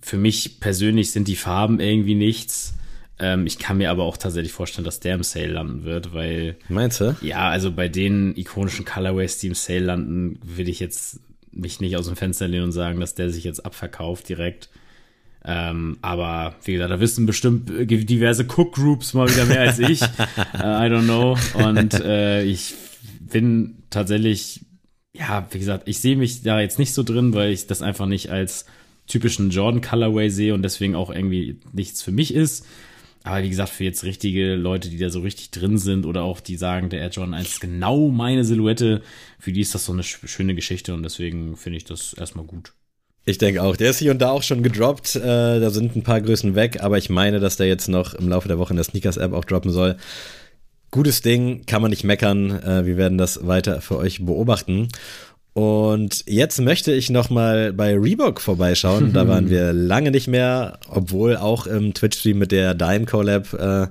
Für 0.00 0.16
mich 0.16 0.60
persönlich 0.60 1.10
sind 1.10 1.28
die 1.28 1.36
Farben 1.36 1.80
irgendwie 1.80 2.14
nichts. 2.14 2.74
Ähm, 3.18 3.46
ich 3.46 3.58
kann 3.58 3.78
mir 3.78 3.90
aber 3.90 4.04
auch 4.04 4.16
tatsächlich 4.16 4.52
vorstellen, 4.52 4.84
dass 4.84 5.00
der 5.00 5.14
im 5.14 5.22
Sale 5.22 5.48
landen 5.48 5.84
wird, 5.84 6.12
weil. 6.12 6.56
Meinst 6.68 7.00
du? 7.00 7.16
Ja, 7.22 7.48
also 7.48 7.72
bei 7.72 7.88
den 7.88 8.36
ikonischen 8.36 8.84
Colorways, 8.84 9.38
die 9.38 9.48
im 9.48 9.54
Sale 9.54 9.80
landen, 9.80 10.38
will 10.42 10.68
ich 10.68 10.80
jetzt 10.80 11.20
mich 11.50 11.80
nicht 11.80 11.96
aus 11.96 12.06
dem 12.06 12.16
Fenster 12.16 12.46
lehnen 12.46 12.64
und 12.64 12.72
sagen, 12.72 13.00
dass 13.00 13.14
der 13.14 13.30
sich 13.30 13.44
jetzt 13.44 13.64
abverkauft 13.64 14.28
direkt. 14.28 14.68
Ähm, 15.48 15.98
aber 16.02 16.56
wie 16.64 16.72
gesagt, 16.72 16.90
da 16.90 17.00
wissen 17.00 17.24
bestimmt 17.24 17.70
diverse 17.70 18.44
Cook 18.44 18.74
Groups 18.74 19.14
mal 19.14 19.28
wieder 19.30 19.44
mehr 19.46 19.60
als 19.60 19.78
ich. 19.78 20.02
uh, 20.02 20.06
I 20.54 20.88
don't 20.90 21.04
know. 21.04 21.38
Und 21.54 21.94
äh, 21.94 22.42
ich 22.42 22.74
bin 23.20 23.84
tatsächlich, 23.88 24.60
ja, 25.14 25.46
wie 25.50 25.58
gesagt, 25.58 25.88
ich 25.88 26.00
sehe 26.00 26.16
mich 26.16 26.42
da 26.42 26.60
jetzt 26.60 26.78
nicht 26.78 26.92
so 26.92 27.04
drin, 27.04 27.32
weil 27.32 27.52
ich 27.52 27.68
das 27.68 27.80
einfach 27.80 28.06
nicht 28.06 28.30
als 28.30 28.66
typischen 29.06 29.50
Jordan 29.50 29.80
Colorway 29.80 30.30
sehe 30.30 30.52
und 30.52 30.62
deswegen 30.62 30.96
auch 30.96 31.10
irgendwie 31.10 31.60
nichts 31.72 32.02
für 32.02 32.12
mich 32.12 32.34
ist. 32.34 32.66
Aber 33.26 33.42
wie 33.42 33.50
gesagt, 33.50 33.70
für 33.70 33.82
jetzt 33.82 34.04
richtige 34.04 34.54
Leute, 34.54 34.88
die 34.88 34.98
da 34.98 35.10
so 35.10 35.20
richtig 35.20 35.50
drin 35.50 35.78
sind 35.78 36.06
oder 36.06 36.22
auch 36.22 36.40
die 36.40 36.56
sagen, 36.56 36.90
der 36.90 37.00
Air 37.00 37.10
Jordan 37.10 37.34
1 37.34 37.48
ist 37.48 37.60
genau 37.60 38.08
meine 38.08 38.44
Silhouette, 38.44 39.02
für 39.40 39.52
die 39.52 39.62
ist 39.62 39.74
das 39.74 39.84
so 39.84 39.92
eine 39.92 40.04
schöne 40.04 40.54
Geschichte 40.54 40.94
und 40.94 41.02
deswegen 41.02 41.56
finde 41.56 41.78
ich 41.78 41.84
das 41.84 42.14
erstmal 42.14 42.44
gut. 42.44 42.72
Ich 43.24 43.38
denke 43.38 43.64
auch. 43.64 43.76
Der 43.76 43.90
ist 43.90 43.98
hier 43.98 44.12
und 44.12 44.20
da 44.20 44.30
auch 44.30 44.44
schon 44.44 44.62
gedroppt. 44.62 45.16
Äh, 45.16 45.58
da 45.58 45.70
sind 45.70 45.96
ein 45.96 46.04
paar 46.04 46.20
Größen 46.20 46.54
weg, 46.54 46.84
aber 46.84 46.98
ich 46.98 47.10
meine, 47.10 47.40
dass 47.40 47.56
der 47.56 47.66
jetzt 47.66 47.88
noch 47.88 48.14
im 48.14 48.28
Laufe 48.28 48.46
der 48.46 48.58
Woche 48.58 48.72
in 48.72 48.76
der 48.76 48.84
Sneakers-App 48.84 49.32
auch 49.32 49.44
droppen 49.44 49.72
soll. 49.72 49.96
Gutes 50.92 51.20
Ding, 51.20 51.66
kann 51.66 51.82
man 51.82 51.90
nicht 51.90 52.04
meckern. 52.04 52.62
Äh, 52.62 52.86
wir 52.86 52.96
werden 52.96 53.18
das 53.18 53.44
weiter 53.44 53.80
für 53.80 53.96
euch 53.96 54.24
beobachten. 54.24 54.88
Und 55.56 56.24
jetzt 56.26 56.60
möchte 56.60 56.92
ich 56.92 57.08
noch 57.08 57.30
mal 57.30 57.72
bei 57.72 57.96
Reebok 57.96 58.42
vorbeischauen. 58.42 59.14
Da 59.14 59.26
waren 59.28 59.48
wir 59.48 59.72
lange 59.72 60.10
nicht 60.10 60.28
mehr, 60.28 60.78
obwohl 60.86 61.38
auch 61.38 61.66
im 61.66 61.94
Twitch-Stream 61.94 62.36
mit 62.36 62.52
der 62.52 62.74
Dime 62.74 63.06
Collab 63.06 63.54
äh, 63.54 63.86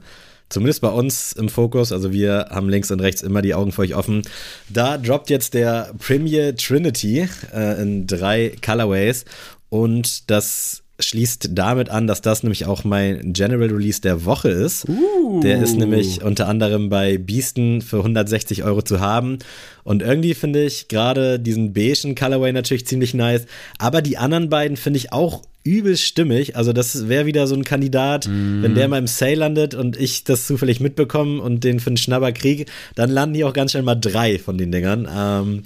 zumindest 0.48 0.82
bei 0.82 0.90
uns 0.90 1.34
im 1.34 1.50
Fokus. 1.50 1.92
Also 1.92 2.14
wir 2.14 2.50
haben 2.52 2.70
links 2.70 2.92
und 2.92 3.00
rechts 3.00 3.24
immer 3.24 3.42
die 3.42 3.56
Augen 3.56 3.72
für 3.72 3.82
euch 3.82 3.96
offen. 3.96 4.22
Da 4.70 5.00
droppt 5.00 5.32
jetzt 5.32 5.56
der 5.56 5.92
Premier 5.98 6.56
Trinity 6.56 7.28
äh, 7.52 7.82
in 7.82 8.06
drei 8.06 8.52
Colorways 8.64 9.26
und 9.70 10.30
das 10.30 10.84
schließt 11.00 11.50
damit 11.52 11.90
an, 11.90 12.08
dass 12.08 12.22
das 12.22 12.44
nämlich 12.44 12.66
auch 12.66 12.84
mein 12.84 13.34
General 13.34 13.70
Release 13.70 14.02
der 14.02 14.26
Woche 14.26 14.50
ist. 14.50 14.88
Uh. 14.88 15.42
Der 15.42 15.62
ist 15.62 15.76
nämlich 15.76 16.24
unter 16.24 16.48
anderem 16.48 16.90
bei 16.90 17.18
Beasten 17.18 17.82
für 17.82 17.98
160 17.98 18.64
Euro 18.64 18.82
zu 18.82 19.00
haben. 19.00 19.40
Und 19.84 20.02
irgendwie 20.02 20.34
finde 20.34 20.64
ich 20.64 20.88
gerade 20.88 21.40
diesen 21.40 21.74
beigen 21.74 22.16
Colorway 22.16 22.54
natürlich 22.54 22.88
ziemlich 22.88 23.14
nice. 23.14 23.46
Aber 23.78 24.02
die 24.02 24.18
anderen 24.18 24.50
beiden 24.50 24.78
finde 24.78 24.98
ich 24.98 25.12
auch 25.12 25.42
übel 25.66 25.98
stimmig. 25.98 26.56
Also 26.56 26.72
das 26.72 27.10
wäre 27.10 27.26
wieder 27.26 27.48
so 27.48 27.56
ein 27.56 27.64
Kandidat, 27.64 28.28
mm. 28.28 28.62
wenn 28.62 28.76
der 28.76 28.88
mal 28.88 29.00
im 29.00 29.08
Sale 29.08 29.36
landet 29.36 29.74
und 29.74 29.98
ich 29.98 30.24
das 30.24 30.48
zufällig 30.48 30.80
mitbekomme 30.80 31.42
und 31.42 31.64
den 31.64 31.80
für 31.80 31.88
einen 31.90 31.98
Schnabber 31.98 32.32
kriege, 32.32 32.66
dann 32.94 33.10
landen 33.10 33.36
hier 33.36 33.48
auch 33.48 33.54
ganz 33.54 33.72
schnell 33.72 33.84
mal 33.84 33.96
drei 33.96 34.40
von 34.40 34.58
den 34.58 34.72
Dingern. 34.72 35.10
Ähm, 35.12 35.64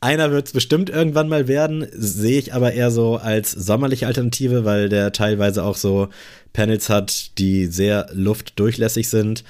einer 0.00 0.30
wird 0.30 0.46
es 0.46 0.52
bestimmt 0.52 0.88
irgendwann 0.88 1.28
mal 1.28 1.46
werden, 1.46 1.86
sehe 1.92 2.38
ich 2.38 2.54
aber 2.54 2.72
eher 2.72 2.90
so 2.90 3.16
als 3.16 3.52
sommerliche 3.52 4.06
Alternative, 4.06 4.64
weil 4.64 4.88
der 4.88 5.12
teilweise 5.12 5.62
auch 5.62 5.76
so 5.76 6.08
Panels 6.52 6.88
hat, 6.88 7.38
die 7.38 7.66
sehr 7.66 8.08
luftdurchlässig 8.12 9.08
sind. 9.08 9.44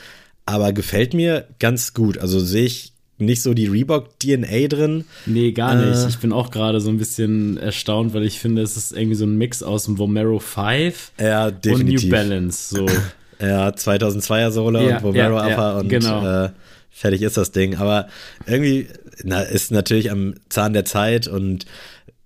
Aber 0.46 0.72
gefällt 0.72 1.14
mir 1.14 1.46
ganz 1.60 1.94
gut. 1.94 2.18
Also 2.18 2.40
sehe 2.40 2.64
ich 2.64 2.92
nicht 3.18 3.42
so 3.42 3.54
die 3.54 3.66
Reebok-DNA 3.66 4.66
drin. 4.68 5.04
Nee, 5.26 5.52
gar 5.52 5.74
nicht. 5.74 5.98
Äh, 5.98 6.08
ich 6.08 6.18
bin 6.18 6.32
auch 6.32 6.50
gerade 6.50 6.80
so 6.80 6.90
ein 6.90 6.98
bisschen 6.98 7.56
erstaunt, 7.56 8.14
weil 8.14 8.24
ich 8.24 8.40
finde, 8.40 8.62
es 8.62 8.76
ist 8.76 8.92
irgendwie 8.92 9.14
so 9.14 9.26
ein 9.26 9.36
Mix 9.36 9.62
aus 9.62 9.84
dem 9.84 9.98
Vomero 9.98 10.38
5 10.38 11.12
ja, 11.20 11.50
definitiv. 11.50 12.02
und 12.02 12.04
New 12.04 12.10
Balance. 12.10 12.74
So. 12.74 12.86
ja, 13.40 13.68
2002er 13.68 14.50
Sohle 14.50 14.88
ja, 14.88 14.96
und 14.96 15.02
Vomero 15.04 15.36
ja, 15.36 15.46
Upper 15.46 15.76
und 15.76 15.88
genau. 15.88 16.44
äh, 16.46 16.50
fertig 16.90 17.22
ist 17.22 17.36
das 17.36 17.52
Ding. 17.52 17.76
Aber 17.76 18.08
irgendwie 18.46 18.88
na, 19.24 19.42
ist 19.42 19.70
natürlich 19.70 20.10
am 20.10 20.34
Zahn 20.48 20.72
der 20.72 20.84
Zeit 20.84 21.26
und 21.28 21.66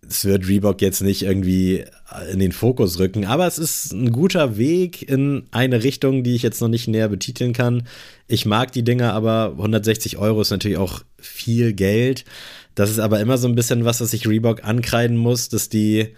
es 0.09 0.25
wird 0.25 0.49
Reebok 0.49 0.83
jetzt 0.83 1.03
nicht 1.03 1.23
irgendwie 1.23 1.85
in 2.31 2.39
den 2.39 2.53
Fokus 2.53 2.99
rücken, 2.99 3.25
aber 3.25 3.47
es 3.47 3.59
ist 3.59 3.93
ein 3.93 4.13
guter 4.13 4.57
Weg 4.57 5.09
in 5.09 5.45
eine 5.51 5.83
Richtung, 5.83 6.23
die 6.23 6.35
ich 6.35 6.43
jetzt 6.43 6.61
noch 6.61 6.69
nicht 6.69 6.89
näher 6.89 7.09
betiteln 7.09 7.53
kann. 7.53 7.85
Ich 8.29 8.47
mag 8.47 8.73
die 8.73 8.85
Dinger, 8.85 9.13
aber 9.13 9.53
160 9.57 10.19
Euro 10.19 10.43
ist 10.43 10.51
natürlich 10.51 10.79
auch 10.79 11.03
viel 11.19 11.73
Geld. 11.73 12.25
Das 12.75 12.91
ist 12.91 12.99
aber 12.99 13.21
immer 13.21 13.39
so 13.39 13.49
ein 13.49 13.55
bisschen 13.55 13.85
was, 13.85 14.01
was 14.01 14.13
ich 14.13 14.29
Reebok 14.29 14.65
ankreiden 14.65 15.17
muss, 15.17 15.49
dass 15.49 15.69
die 15.69 16.15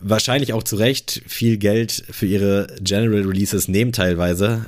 wahrscheinlich 0.00 0.52
auch 0.52 0.62
zu 0.62 0.76
Recht 0.76 1.22
viel 1.26 1.56
Geld 1.56 2.04
für 2.10 2.26
ihre 2.26 2.68
General 2.80 3.22
Releases 3.22 3.68
nehmen 3.68 3.92
teilweise. 3.92 4.66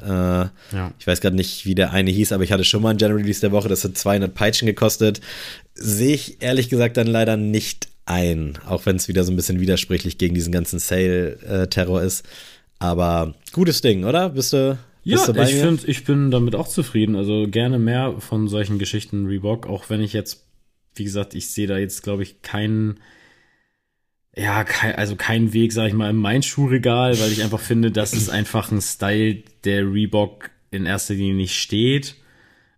Äh, 0.72 0.76
ja. 0.76 0.92
Ich 0.98 1.06
weiß 1.06 1.20
gerade 1.20 1.36
nicht, 1.36 1.66
wie 1.66 1.74
der 1.74 1.92
eine 1.92 2.10
hieß, 2.10 2.32
aber 2.32 2.42
ich 2.42 2.52
hatte 2.52 2.64
schon 2.64 2.82
mal 2.82 2.90
ein 2.90 2.96
General 2.96 3.20
Release 3.20 3.40
der 3.40 3.52
Woche, 3.52 3.68
das 3.68 3.84
hat 3.84 3.96
200 3.96 4.34
Peitschen 4.34 4.66
gekostet. 4.66 5.20
Sehe 5.74 6.14
ich 6.14 6.42
ehrlich 6.42 6.68
gesagt 6.68 6.96
dann 6.96 7.06
leider 7.06 7.36
nicht 7.36 7.88
ein, 8.06 8.58
auch 8.66 8.86
wenn 8.86 8.96
es 8.96 9.06
wieder 9.06 9.22
so 9.22 9.32
ein 9.32 9.36
bisschen 9.36 9.60
widersprüchlich 9.60 10.18
gegen 10.18 10.34
diesen 10.34 10.52
ganzen 10.52 10.80
Sale-Terror 10.80 12.02
ist. 12.02 12.26
Aber 12.80 13.34
gutes 13.52 13.82
Ding, 13.82 14.04
oder? 14.04 14.30
Bist 14.30 14.52
du, 14.52 14.78
ja, 15.04 15.28
ich 15.28 15.54
finde, 15.54 15.86
ich 15.86 16.04
bin 16.04 16.30
damit 16.30 16.54
auch 16.54 16.68
zufrieden. 16.68 17.14
Also 17.14 17.46
gerne 17.48 17.78
mehr 17.78 18.16
von 18.18 18.48
solchen 18.48 18.78
Geschichten 18.78 19.26
Reebok, 19.26 19.66
auch 19.66 19.88
wenn 19.88 20.00
ich 20.00 20.12
jetzt, 20.12 20.44
wie 20.94 21.04
gesagt, 21.04 21.34
ich 21.34 21.50
sehe 21.50 21.66
da 21.66 21.78
jetzt, 21.78 22.02
glaube 22.02 22.22
ich, 22.22 22.42
keinen 22.42 23.00
ja, 24.40 24.64
kein, 24.64 24.94
also 24.94 25.16
kein 25.16 25.52
Weg, 25.52 25.72
sag 25.72 25.88
ich 25.88 25.92
mal, 25.92 26.08
in 26.08 26.16
mein 26.16 26.42
Schuhregal, 26.42 27.18
weil 27.20 27.30
ich 27.30 27.42
einfach 27.42 27.60
finde, 27.60 27.90
das 27.90 28.14
ist 28.14 28.30
einfach 28.30 28.72
ein 28.72 28.80
Style, 28.80 29.42
der 29.64 29.92
Reebok 29.92 30.50
in 30.70 30.86
erster 30.86 31.12
Linie 31.12 31.34
nicht 31.34 31.60
steht. 31.60 32.16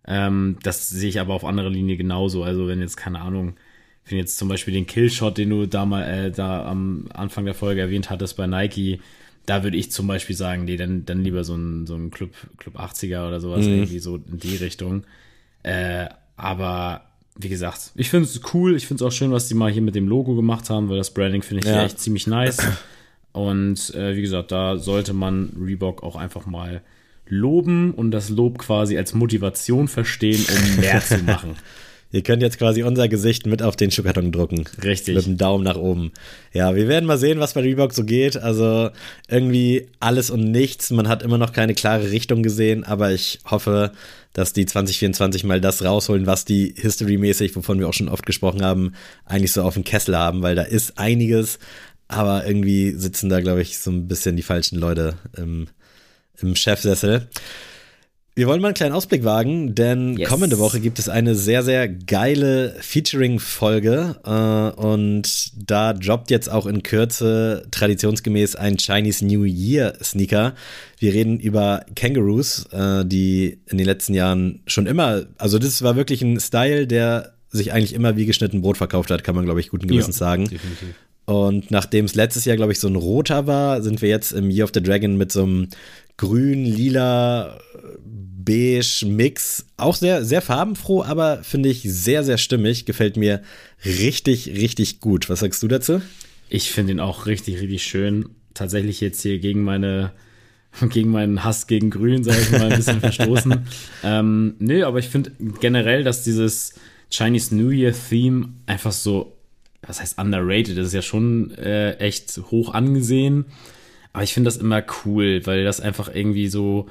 Ähm, 0.05 0.57
das 0.63 0.89
sehe 0.89 1.07
ich 1.07 1.21
aber 1.21 1.33
auf 1.33 1.45
anderer 1.45 1.69
Linie 1.69 1.95
genauso. 1.95 2.43
Also 2.43 2.67
wenn 2.67 2.81
jetzt, 2.81 2.97
keine 2.97 3.21
Ahnung, 3.21 3.55
ich 4.03 4.09
finde 4.09 4.23
jetzt 4.23 4.37
zum 4.37 4.49
Beispiel 4.49 4.73
den 4.73 4.87
Killshot, 4.87 5.37
den 5.37 5.51
du 5.51 5.65
da 5.65 5.85
mal 5.85 6.03
äh, 6.03 6.31
da 6.31 6.65
am 6.65 7.05
Anfang 7.13 7.45
der 7.45 7.53
Folge 7.53 7.79
erwähnt 7.79 8.09
hattest 8.09 8.35
bei 8.35 8.45
Nike, 8.45 8.99
da 9.45 9.63
würde 9.63 9.77
ich 9.77 9.89
zum 9.89 10.05
Beispiel 10.07 10.35
sagen, 10.35 10.65
nee, 10.65 10.75
dann, 10.75 11.05
dann 11.05 11.23
lieber 11.23 11.45
so 11.45 11.55
ein, 11.55 11.87
so 11.87 11.95
ein 11.95 12.11
Club, 12.11 12.31
Club 12.57 12.77
80er 12.77 13.25
oder 13.25 13.39
sowas, 13.39 13.65
mhm. 13.65 13.73
irgendwie 13.73 13.99
so 13.99 14.17
in 14.17 14.37
die 14.39 14.57
Richtung. 14.57 15.05
Äh, 15.63 16.07
aber 16.35 17.05
wie 17.35 17.49
gesagt, 17.49 17.91
ich 17.95 18.09
finde 18.09 18.27
es 18.27 18.39
cool. 18.53 18.75
Ich 18.75 18.87
finde 18.87 19.03
es 19.03 19.07
auch 19.07 19.15
schön, 19.15 19.31
was 19.31 19.47
die 19.47 19.55
mal 19.55 19.71
hier 19.71 19.81
mit 19.81 19.95
dem 19.95 20.07
Logo 20.07 20.35
gemacht 20.35 20.69
haben, 20.69 20.89
weil 20.89 20.97
das 20.97 21.11
Branding 21.11 21.41
finde 21.41 21.67
ich 21.67 21.73
ja. 21.73 21.83
echt 21.83 21.99
ziemlich 21.99 22.27
nice. 22.27 22.57
Und 23.31 23.93
äh, 23.95 24.15
wie 24.15 24.21
gesagt, 24.21 24.51
da 24.51 24.77
sollte 24.77 25.13
man 25.13 25.51
Reebok 25.59 26.03
auch 26.03 26.15
einfach 26.15 26.45
mal 26.45 26.81
loben 27.27 27.91
und 27.91 28.11
das 28.11 28.29
Lob 28.29 28.59
quasi 28.59 28.97
als 28.97 29.13
Motivation 29.13 29.87
verstehen, 29.87 30.45
um 30.47 30.75
mehr 30.81 31.01
zu 31.01 31.17
machen. 31.19 31.55
Ihr 32.11 32.21
könnt 32.21 32.43
jetzt 32.43 32.59
quasi 32.59 32.83
unser 32.83 33.07
Gesicht 33.07 33.47
mit 33.47 33.63
auf 33.63 33.75
den 33.75 33.89
Schuhkarton 33.89 34.31
drucken. 34.31 34.65
Richtig. 34.83 35.15
Mit 35.15 35.25
dem 35.25 35.37
Daumen 35.37 35.63
nach 35.63 35.77
oben. 35.77 36.11
Ja, 36.53 36.75
wir 36.75 36.87
werden 36.87 37.05
mal 37.05 37.17
sehen, 37.17 37.39
was 37.39 37.55
bei 37.55 37.61
Reebok 37.61 37.91
so 37.91 38.03
geht. 38.03 38.37
Also 38.37 38.91
irgendwie 39.27 39.87
alles 39.99 40.29
und 40.29 40.51
nichts. 40.51 40.91
Man 40.91 41.07
hat 41.07 41.23
immer 41.23 41.39
noch 41.39 41.53
keine 41.53 41.73
klare 41.73 42.11
Richtung 42.11 42.43
gesehen, 42.43 42.83
aber 42.83 43.11
ich 43.11 43.39
hoffe, 43.49 43.93
dass 44.33 44.53
die 44.53 44.65
2024 44.65 45.43
mal 45.43 45.61
das 45.61 45.83
rausholen, 45.83 46.25
was 46.25 46.45
die 46.45 46.73
History-mäßig, 46.75 47.55
wovon 47.55 47.79
wir 47.79 47.87
auch 47.87 47.93
schon 47.93 48.09
oft 48.09 48.25
gesprochen 48.25 48.63
haben, 48.63 48.93
eigentlich 49.25 49.51
so 49.51 49.63
auf 49.63 49.75
dem 49.75 49.83
Kessel 49.83 50.17
haben, 50.17 50.41
weil 50.41 50.55
da 50.55 50.63
ist 50.63 50.97
einiges, 50.97 51.59
aber 52.07 52.45
irgendwie 52.45 52.91
sitzen 52.91 53.29
da, 53.29 53.41
glaube 53.41 53.61
ich, 53.61 53.79
so 53.79 53.91
ein 53.91 54.07
bisschen 54.07 54.35
die 54.35 54.43
falschen 54.43 54.77
Leute 54.77 55.15
im, 55.37 55.67
im 56.39 56.55
Chefsessel. 56.55 57.27
Wir 58.35 58.47
wollen 58.47 58.61
mal 58.61 58.69
einen 58.69 58.75
kleinen 58.75 58.95
Ausblick 58.95 59.23
wagen, 59.23 59.75
denn 59.75 60.17
yes. 60.17 60.27
kommende 60.27 60.57
Woche 60.57 60.79
gibt 60.79 60.97
es 60.97 61.07
eine 61.07 61.35
sehr, 61.35 61.61
sehr 61.61 61.87
geile 61.87 62.75
Featuring-Folge 62.79 64.15
äh, 64.25 64.81
und 64.81 65.51
da 65.69 65.93
droppt 65.93 66.31
jetzt 66.31 66.49
auch 66.49 66.65
in 66.65 66.81
Kürze 66.81 67.67
traditionsgemäß 67.69 68.55
ein 68.55 68.77
Chinese 68.77 69.23
New 69.23 69.43
Year 69.43 69.93
Sneaker. 70.01 70.55
Wir 70.97 71.13
reden 71.13 71.39
über 71.39 71.85
Kangaroos, 71.95 72.65
äh, 72.71 73.05
die 73.05 73.59
in 73.69 73.77
den 73.77 73.85
letzten 73.85 74.15
Jahren 74.15 74.63
schon 74.65 74.87
immer, 74.87 75.27
also 75.37 75.59
das 75.59 75.83
war 75.83 75.95
wirklich 75.95 76.23
ein 76.23 76.39
Style, 76.39 76.87
der 76.87 77.33
sich 77.51 77.71
eigentlich 77.71 77.93
immer 77.93 78.17
wie 78.17 78.25
geschnitten 78.25 78.63
Brot 78.63 78.77
verkauft 78.77 79.11
hat, 79.11 79.23
kann 79.23 79.35
man, 79.35 79.45
glaube 79.45 79.59
ich, 79.59 79.69
guten 79.69 79.87
Gewissens 79.87 80.17
ja, 80.17 80.25
sagen. 80.25 80.49
Definitiv. 80.49 80.95
Und 81.25 81.69
nachdem 81.69 82.05
es 82.05 82.15
letztes 82.15 82.45
Jahr, 82.45 82.57
glaube 82.57 82.71
ich, 82.71 82.79
so 82.79 82.87
ein 82.87 82.95
roter 82.95 83.45
war, 83.45 83.83
sind 83.83 84.01
wir 84.01 84.09
jetzt 84.09 84.31
im 84.31 84.49
Year 84.49 84.65
of 84.65 84.71
the 84.73 84.81
Dragon 84.81 85.17
mit 85.17 85.31
so 85.31 85.43
einem 85.43 85.67
grün, 86.17 86.65
lila, 86.65 87.59
beige 88.45 89.05
Mix. 89.05 89.65
Auch 89.77 89.95
sehr, 89.95 90.23
sehr 90.25 90.41
farbenfroh, 90.41 91.03
aber 91.03 91.43
finde 91.43 91.69
ich 91.69 91.83
sehr, 91.83 92.23
sehr 92.23 92.37
stimmig. 92.37 92.85
Gefällt 92.85 93.17
mir 93.17 93.41
richtig, 93.85 94.47
richtig 94.47 94.99
gut. 94.99 95.29
Was 95.29 95.39
sagst 95.39 95.61
du 95.63 95.67
dazu? 95.67 96.01
Ich 96.49 96.71
finde 96.71 96.93
ihn 96.93 96.99
auch 96.99 97.25
richtig, 97.25 97.59
richtig 97.61 97.83
schön. 97.83 98.29
Tatsächlich 98.53 99.01
jetzt 99.01 99.21
hier 99.21 99.39
gegen 99.39 99.63
meine, 99.63 100.11
gegen 100.89 101.11
meinen 101.11 101.43
Hass 101.43 101.67
gegen 101.67 101.89
Grün, 101.89 102.23
sage 102.23 102.41
ich 102.41 102.51
mal, 102.51 102.71
ein 102.71 102.77
bisschen 102.77 102.99
verstoßen. 102.99 103.65
ähm, 104.03 104.55
nö, 104.59 104.85
aber 104.85 104.99
ich 104.99 105.09
finde 105.09 105.31
generell, 105.59 106.03
dass 106.03 106.23
dieses 106.23 106.75
Chinese 107.09 107.55
New 107.55 107.69
Year 107.69 107.93
Theme 107.93 108.49
einfach 108.65 108.91
so, 108.91 109.37
was 109.81 109.99
heißt 109.99 110.17
underrated, 110.17 110.77
das 110.77 110.87
ist 110.87 110.93
ja 110.93 111.01
schon 111.01 111.51
äh, 111.51 111.93
echt 111.95 112.39
hoch 112.51 112.73
angesehen. 112.73 113.45
Aber 114.13 114.23
ich 114.23 114.33
finde 114.33 114.47
das 114.47 114.57
immer 114.57 114.83
cool, 115.05 115.41
weil 115.45 115.63
das 115.63 115.79
einfach 115.79 116.13
irgendwie 116.13 116.47
so 116.47 116.87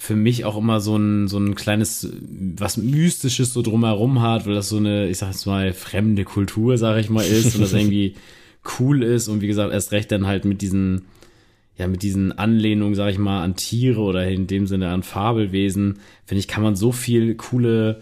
für 0.00 0.16
mich 0.16 0.46
auch 0.46 0.56
immer 0.56 0.80
so 0.80 0.96
ein, 0.96 1.28
so 1.28 1.36
ein 1.38 1.54
kleines, 1.54 2.08
was 2.56 2.78
Mystisches 2.78 3.52
so 3.52 3.60
drumherum 3.60 4.22
hat, 4.22 4.46
weil 4.46 4.54
das 4.54 4.70
so 4.70 4.78
eine, 4.78 5.10
ich 5.10 5.18
sag 5.18 5.28
jetzt 5.28 5.44
mal, 5.44 5.74
fremde 5.74 6.24
Kultur, 6.24 6.78
sag 6.78 6.98
ich 6.98 7.10
mal, 7.10 7.22
ist 7.22 7.54
und 7.54 7.60
das 7.60 7.74
irgendwie 7.74 8.14
cool 8.78 9.02
ist 9.02 9.28
und 9.28 9.42
wie 9.42 9.46
gesagt, 9.46 9.74
erst 9.74 9.92
recht 9.92 10.10
dann 10.10 10.26
halt 10.26 10.46
mit 10.46 10.62
diesen, 10.62 11.02
ja, 11.76 11.86
mit 11.86 12.02
diesen 12.02 12.32
Anlehnungen, 12.32 12.94
sag 12.94 13.10
ich 13.10 13.18
mal, 13.18 13.44
an 13.44 13.56
Tiere 13.56 14.00
oder 14.00 14.26
in 14.26 14.46
dem 14.46 14.66
Sinne 14.66 14.88
an 14.88 15.02
Fabelwesen, 15.02 15.98
finde 16.24 16.40
ich, 16.40 16.48
kann 16.48 16.62
man 16.62 16.76
so 16.76 16.92
viel 16.92 17.34
coole, 17.34 18.00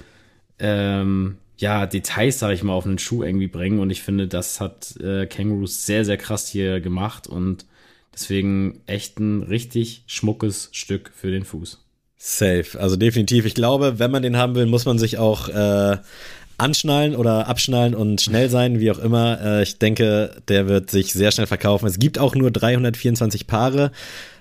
ähm, 0.60 1.38
ja, 1.58 1.84
Details, 1.86 2.38
sag 2.38 2.52
ich 2.52 2.62
mal, 2.62 2.74
auf 2.74 2.86
einen 2.86 3.00
Schuh 3.00 3.24
irgendwie 3.24 3.48
bringen 3.48 3.80
und 3.80 3.90
ich 3.90 4.02
finde, 4.02 4.28
das 4.28 4.60
hat 4.60 4.96
äh, 5.00 5.26
Kangaroos 5.26 5.84
sehr, 5.84 6.04
sehr 6.04 6.16
krass 6.16 6.46
hier 6.46 6.80
gemacht 6.80 7.26
und 7.26 7.66
deswegen 8.14 8.82
echt 8.86 9.18
ein 9.18 9.42
richtig 9.42 10.04
schmuckes 10.06 10.70
Stück 10.70 11.10
für 11.12 11.32
den 11.32 11.44
Fuß. 11.44 11.87
Safe, 12.18 12.66
also 12.78 12.96
definitiv. 12.96 13.46
Ich 13.46 13.54
glaube, 13.54 14.00
wenn 14.00 14.10
man 14.10 14.22
den 14.22 14.36
haben 14.36 14.56
will, 14.56 14.66
muss 14.66 14.84
man 14.84 14.98
sich 14.98 15.18
auch 15.18 15.48
äh, 15.48 15.96
anschnallen 16.58 17.14
oder 17.14 17.46
abschnallen 17.46 17.94
und 17.94 18.20
schnell 18.20 18.50
sein, 18.50 18.80
wie 18.80 18.90
auch 18.90 18.98
immer. 18.98 19.40
Äh, 19.40 19.62
ich 19.62 19.78
denke, 19.78 20.32
der 20.48 20.66
wird 20.66 20.90
sich 20.90 21.12
sehr 21.12 21.30
schnell 21.30 21.46
verkaufen. 21.46 21.86
Es 21.86 22.00
gibt 22.00 22.18
auch 22.18 22.34
nur 22.34 22.50
324 22.50 23.46
Paare. 23.46 23.92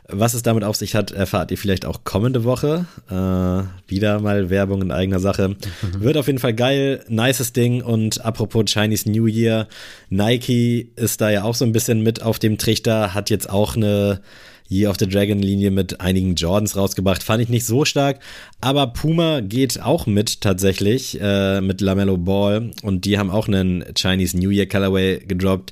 Was 0.09 0.33
es 0.33 0.41
damit 0.41 0.63
auf 0.63 0.77
sich 0.77 0.95
hat, 0.95 1.11
erfahrt 1.11 1.51
ihr 1.51 1.57
vielleicht 1.57 1.85
auch 1.85 2.05
kommende 2.05 2.45
Woche. 2.45 2.85
Äh, 3.09 3.91
wieder 3.91 4.21
mal 4.21 4.49
Werbung 4.49 4.81
in 4.81 4.91
eigener 4.91 5.19
Sache. 5.19 5.57
Wird 5.99 6.17
auf 6.17 6.27
jeden 6.27 6.39
Fall 6.39 6.53
geil, 6.53 7.03
nices 7.09 7.53
Ding. 7.53 7.83
Und 7.83 8.23
apropos 8.25 8.71
Chinese 8.71 9.11
New 9.11 9.27
Year, 9.27 9.67
Nike 10.09 10.89
ist 10.95 11.21
da 11.21 11.29
ja 11.29 11.43
auch 11.43 11.55
so 11.55 11.65
ein 11.65 11.73
bisschen 11.73 12.01
mit 12.01 12.23
auf 12.23 12.39
dem 12.39 12.57
Trichter, 12.57 13.13
hat 13.13 13.29
jetzt 13.29 13.49
auch 13.49 13.75
eine 13.75 14.21
Year 14.69 14.89
of 14.89 14.97
the 14.99 15.07
Dragon 15.07 15.39
Linie 15.39 15.71
mit 15.71 16.01
einigen 16.01 16.35
Jordans 16.35 16.75
rausgebracht. 16.75 17.23
Fand 17.23 17.41
ich 17.41 17.49
nicht 17.49 17.65
so 17.65 17.85
stark. 17.85 18.19
Aber 18.61 18.87
Puma 18.87 19.41
geht 19.41 19.81
auch 19.81 20.05
mit 20.05 20.41
tatsächlich, 20.41 21.19
äh, 21.21 21.61
mit 21.61 21.81
LaMelo 21.81 22.17
Ball. 22.17 22.71
Und 22.83 23.05
die 23.05 23.17
haben 23.17 23.29
auch 23.29 23.47
einen 23.47 23.85
Chinese 23.95 24.37
New 24.37 24.49
Year 24.49 24.67
Colorway 24.67 25.19
gedroppt. 25.25 25.71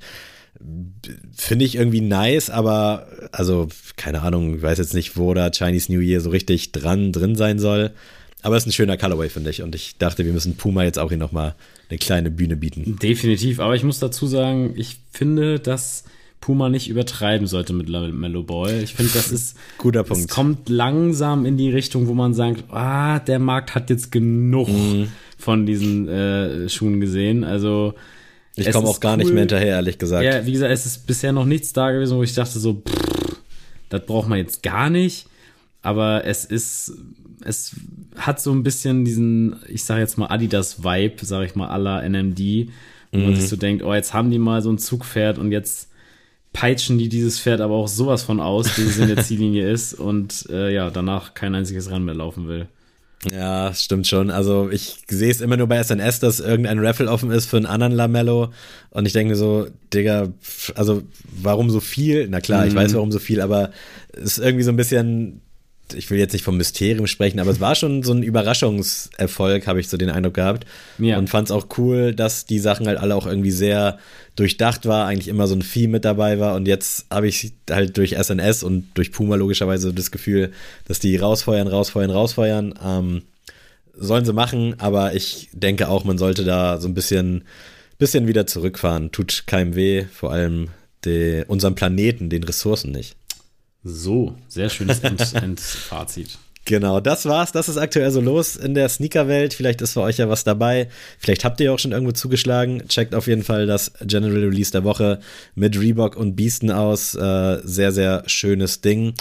Finde 1.36 1.66
ich 1.66 1.76
irgendwie 1.76 2.02
nice, 2.02 2.50
aber 2.50 3.08
also 3.32 3.68
keine 3.98 4.22
Ahnung, 4.22 4.56
ich 4.56 4.62
weiß 4.62 4.78
jetzt 4.78 4.94
nicht, 4.94 5.18
wo 5.18 5.34
da 5.34 5.52
Chinese 5.52 5.92
New 5.92 6.00
Year 6.00 6.22
so 6.22 6.30
richtig 6.30 6.72
dran 6.72 7.12
drin 7.12 7.36
sein 7.36 7.60
soll. 7.60 7.92
Aber 8.42 8.56
es 8.56 8.64
ist 8.64 8.68
ein 8.68 8.74
schöner 8.74 8.98
Colorway, 8.98 9.30
finde 9.30 9.50
ich. 9.50 9.64
Und 9.64 9.74
ich 9.74 9.98
dachte, 9.98 10.24
wir 10.24 10.32
müssen 10.32 10.56
Puma 10.56 10.84
jetzt 10.84 11.00
auch 11.00 11.10
hier 11.10 11.18
nochmal 11.18 11.56
eine 11.90 11.98
kleine 11.98 12.30
Bühne 12.30 12.56
bieten. 12.56 12.98
Definitiv. 13.02 13.60
Aber 13.60 13.76
ich 13.76 13.84
muss 13.84 14.00
dazu 14.00 14.28
sagen, 14.28 14.74
ich 14.76 14.98
finde, 15.12 15.60
dass 15.60 16.04
Puma 16.46 16.70
nicht 16.70 16.90
übertreiben 16.90 17.48
sollte 17.48 17.74
mit 17.74 17.90
Mellow 17.90 18.44
Ball. 18.44 18.84
Ich 18.84 18.94
finde, 18.94 19.14
das 19.16 19.32
ist 19.32 19.58
guter 19.80 20.04
Punkt. 20.04 20.26
Es 20.26 20.28
kommt 20.28 20.70
langsam 20.70 21.44
in 21.44 21.58
die 21.58 21.72
Richtung, 21.72 22.08
wo 22.08 22.14
man 22.14 22.36
sagt, 22.36 22.66
ah, 22.70 23.18
der 23.18 23.40
Markt 23.40 23.74
hat 23.74 23.90
jetzt 23.90 24.12
genug 24.12 24.70
mm. 24.70 25.06
von 25.40 25.66
diesen 25.66 26.08
äh, 26.08 26.70
Schuhen 26.70 27.02
gesehen. 27.02 27.44
Also 27.44 27.96
ich 28.56 28.70
komme 28.70 28.88
auch 28.88 29.00
gar 29.00 29.14
cool. 29.14 29.24
nicht 29.24 29.34
mehr 29.34 29.40
hinterher, 29.40 29.78
ehrlich 29.78 29.98
gesagt. 29.98 30.24
Ja, 30.24 30.46
wie 30.46 30.52
gesagt, 30.52 30.72
es 30.72 30.86
ist 30.86 31.08
bisher 31.08 31.32
noch 31.32 31.46
nichts 31.46 31.74
da 31.74 31.90
gewesen, 31.90 32.16
wo 32.16 32.22
ich 32.22 32.36
dachte 32.36 32.60
so, 32.60 32.76
pff, 32.76 33.38
das 33.90 34.06
braucht 34.06 34.30
man 34.30 34.38
jetzt 34.38 34.62
gar 34.62 34.92
nicht. 34.92 35.26
Aber 35.82 36.26
es 36.26 36.46
ist, 36.46 36.94
es 37.44 37.76
hat 38.18 38.40
so 38.40 38.52
ein 38.52 38.62
bisschen 38.62 39.04
diesen, 39.04 39.56
ich 39.68 39.84
sage 39.84 40.02
jetzt 40.02 40.20
mal 40.20 40.28
Adidas-Vibe, 40.28 41.26
sage 41.26 41.48
ich 41.48 41.56
mal, 41.56 41.70
aller 41.70 42.08
NMD, 42.08 42.70
wo 43.12 43.18
mhm. 43.18 43.24
man 43.24 43.36
sich 43.36 43.50
so 43.50 43.56
denkt, 43.56 43.84
oh, 43.84 43.96
jetzt 43.96 44.14
haben 44.14 44.30
die 44.30 44.38
mal 44.38 44.62
so 44.62 44.72
ein 44.72 44.78
Zugpferd 44.78 45.40
und 45.40 45.52
jetzt 45.52 45.90
peitschen 46.56 46.98
die 46.98 47.10
dieses 47.10 47.38
Pferd 47.38 47.60
aber 47.60 47.76
auch 47.76 47.90
sowas 47.90 48.24
von 48.24 48.40
aus, 48.40 48.78
wie 48.78 48.84
es 48.84 48.98
in 48.98 49.08
der 49.08 49.18
Ziellinie 49.24 49.70
ist 49.70 49.94
und 49.94 50.48
äh, 50.50 50.74
ja, 50.74 50.90
danach 50.90 51.34
kein 51.34 51.54
einziges 51.54 51.92
Rennen 51.92 52.06
mehr 52.06 52.16
laufen 52.16 52.48
will. 52.48 52.68
Ja, 53.30 53.74
stimmt 53.74 54.08
schon. 54.08 54.30
Also 54.30 54.70
ich 54.70 54.98
sehe 55.10 55.32
es 55.32 55.42
immer 55.42 55.58
nur 55.58 55.68
bei 55.68 55.84
SNS, 55.84 56.20
dass 56.20 56.40
irgendein 56.40 56.80
Raffle 56.80 57.10
offen 57.10 57.32
ist 57.32 57.48
für 57.48 57.58
einen 57.58 57.66
anderen 57.66 57.94
Lamello. 57.94 58.52
Und 58.92 59.06
ich 59.06 59.14
denke 59.14 59.32
mir 59.32 59.36
so, 59.36 59.68
Digga, 59.94 60.30
also 60.76 61.04
warum 61.42 61.70
so 61.70 61.80
viel? 61.80 62.28
Na 62.30 62.40
klar, 62.40 62.62
mhm. 62.62 62.70
ich 62.70 62.76
weiß 62.76 62.94
warum 62.94 63.12
so 63.12 63.20
viel, 63.20 63.42
aber 63.42 63.72
es 64.14 64.38
ist 64.38 64.40
irgendwie 64.40 64.64
so 64.64 64.72
ein 64.72 64.78
bisschen 64.78 65.42
ich 65.94 66.10
will 66.10 66.18
jetzt 66.18 66.34
nicht 66.34 66.44
vom 66.44 66.58
Mysterium 66.58 67.08
sprechen, 67.08 67.40
aber 67.40 67.52
es 67.52 67.60
war 67.60 67.76
schon 67.76 68.04
so 68.04 68.14
ein 68.14 68.24
Überraschungserfolg, 68.24 69.68
habe 69.68 69.80
ich 69.80 69.88
so 69.88 69.98
den 69.98 70.10
Eindruck 70.10 70.34
gehabt. 70.34 70.66
Ja. 70.98 71.18
Und 71.18 71.30
fand 71.30 71.48
es 71.48 71.52
auch 71.52 71.68
cool, 71.78 72.14
dass 72.14 72.46
die 72.46 72.60
Sachen 72.60 72.88
halt 72.88 72.98
alle 72.98 73.16
auch 73.16 73.28
irgendwie 73.28 73.52
sehr 73.52 74.00
durchdacht 74.36 74.86
war, 74.86 75.06
eigentlich 75.06 75.28
immer 75.28 75.48
so 75.48 75.56
ein 75.56 75.62
Vieh 75.62 75.88
mit 75.88 76.06
dabei 76.06 76.40
war. 76.40 76.56
Und 76.56 76.68
jetzt 76.68 77.06
habe 77.10 77.28
ich 77.28 77.54
halt 77.70 77.98
durch 77.98 78.16
SNS 78.18 78.64
und 78.64 78.88
durch 78.96 79.12
Puma 79.12 79.36
logischerweise 79.36 79.94
das 79.94 80.12
Gefühl, 80.12 80.52
dass 80.88 81.00
die 81.00 81.16
rausfeuern, 81.16 81.68
rausfeuern, 81.68 82.10
rausfeuern. 82.10 82.74
Ähm, 82.84 83.22
sollen 83.98 84.26
sie 84.26 84.34
machen, 84.34 84.76
aber 84.80 85.16
ich 85.16 85.50
denke 85.54 85.88
auch, 85.88 86.04
man 86.04 86.18
sollte 86.18 86.44
da 86.44 86.80
so 86.80 86.88
ein 86.88 86.94
bisschen, 86.94 87.46
bisschen 87.98 88.28
wieder 88.28 88.46
zurückfahren. 88.46 89.12
Tut 89.12 89.44
keinem 89.48 89.76
weh, 89.76 90.06
vor 90.12 90.32
allem 90.32 90.70
de, 91.06 91.46
unserem 91.48 91.76
Planeten, 91.76 92.30
den 92.30 92.44
Ressourcen 92.44 92.92
nicht. 92.92 93.16
So, 93.88 94.36
sehr 94.48 94.70
schönes 94.70 95.00
End 95.02 95.22
Endfazit. 95.36 96.40
Genau, 96.66 97.00
das 97.00 97.28
war's. 97.28 97.52
Das 97.52 97.70
ist 97.70 97.78
aktuell 97.78 98.10
so 98.10 98.20
los 98.20 98.56
in 98.56 98.74
der 98.74 98.90
Sneakerwelt. 98.90 99.54
Vielleicht 99.54 99.80
ist 99.84 99.94
für 99.94 100.02
euch 100.02 100.18
ja 100.18 100.28
was 100.28 100.44
dabei. 100.44 100.90
Vielleicht 101.20 101.46
habt 101.46 101.62
ihr 101.62 101.72
auch 101.72 101.78
schon 101.78 101.92
irgendwo 101.92 102.12
zugeschlagen. 102.12 102.88
Checkt 102.88 103.14
auf 103.14 103.28
jeden 103.28 103.44
Fall 103.44 103.68
das 103.68 103.92
General 104.02 104.44
Release 104.44 104.72
der 104.72 104.84
Woche 104.84 105.20
mit 105.54 105.80
Reebok 105.80 106.18
und 106.18 106.36
Beasten 106.36 106.72
aus. 106.72 107.14
Äh, 107.14 107.60
sehr, 107.64 107.92
sehr 107.92 108.24
schönes 108.26 108.82
Ding. 108.82 109.14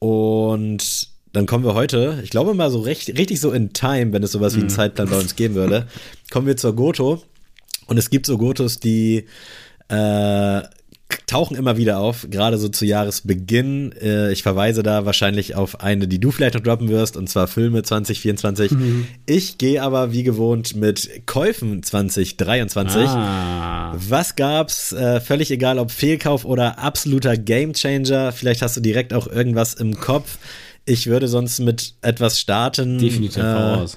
Und 0.00 1.08
dann 1.32 1.46
kommen 1.46 1.64
wir 1.64 1.74
heute, 1.74 2.18
ich 2.24 2.30
glaube 2.30 2.54
mal 2.54 2.72
so 2.72 2.80
recht, 2.80 3.16
richtig 3.16 3.40
so 3.40 3.52
in 3.52 3.72
Time, 3.72 4.12
wenn 4.12 4.24
es 4.24 4.32
sowas 4.32 4.54
wie 4.54 4.58
einen 4.58 4.66
mhm. 4.66 4.74
Zeitplan 4.74 5.08
bei 5.10 5.18
uns 5.18 5.36
geben 5.36 5.54
würde, 5.54 5.86
kommen 6.32 6.48
wir 6.48 6.56
zur 6.56 6.74
Goto. 6.74 7.22
Und 7.86 7.98
es 7.98 8.10
gibt 8.10 8.26
so 8.26 8.36
Gotos, 8.36 8.80
die 8.80 9.26
äh, 9.88 10.62
tauchen 11.26 11.56
immer 11.56 11.76
wieder 11.76 11.98
auf, 11.98 12.26
gerade 12.30 12.58
so 12.58 12.68
zu 12.68 12.84
Jahresbeginn. 12.84 13.92
Äh, 14.00 14.32
ich 14.32 14.42
verweise 14.42 14.82
da 14.82 15.06
wahrscheinlich 15.06 15.54
auf 15.54 15.80
eine, 15.80 16.08
die 16.08 16.18
du 16.18 16.30
vielleicht 16.30 16.54
noch 16.54 16.62
droppen 16.62 16.88
wirst, 16.88 17.16
und 17.16 17.28
zwar 17.28 17.46
Filme 17.48 17.82
2024. 17.82 18.72
Mhm. 18.72 19.06
Ich 19.26 19.58
gehe 19.58 19.82
aber 19.82 20.12
wie 20.12 20.22
gewohnt 20.22 20.76
mit 20.76 21.26
Käufen 21.26 21.82
2023. 21.82 23.08
Ah. 23.08 23.94
Was 23.96 24.36
gab's? 24.36 24.92
Äh, 24.92 25.20
völlig 25.20 25.50
egal, 25.50 25.78
ob 25.78 25.90
Fehlkauf 25.90 26.44
oder 26.44 26.78
absoluter 26.78 27.36
Gamechanger. 27.36 28.32
Vielleicht 28.32 28.62
hast 28.62 28.76
du 28.76 28.80
direkt 28.80 29.14
auch 29.14 29.26
irgendwas 29.26 29.74
im 29.74 29.98
Kopf. 29.98 30.38
Ich 30.84 31.06
würde 31.06 31.28
sonst 31.28 31.60
mit 31.60 31.94
etwas 32.02 32.40
starten. 32.40 32.98
Definitiv 32.98 33.42
äh, 33.42 33.52
voraus 33.54 33.96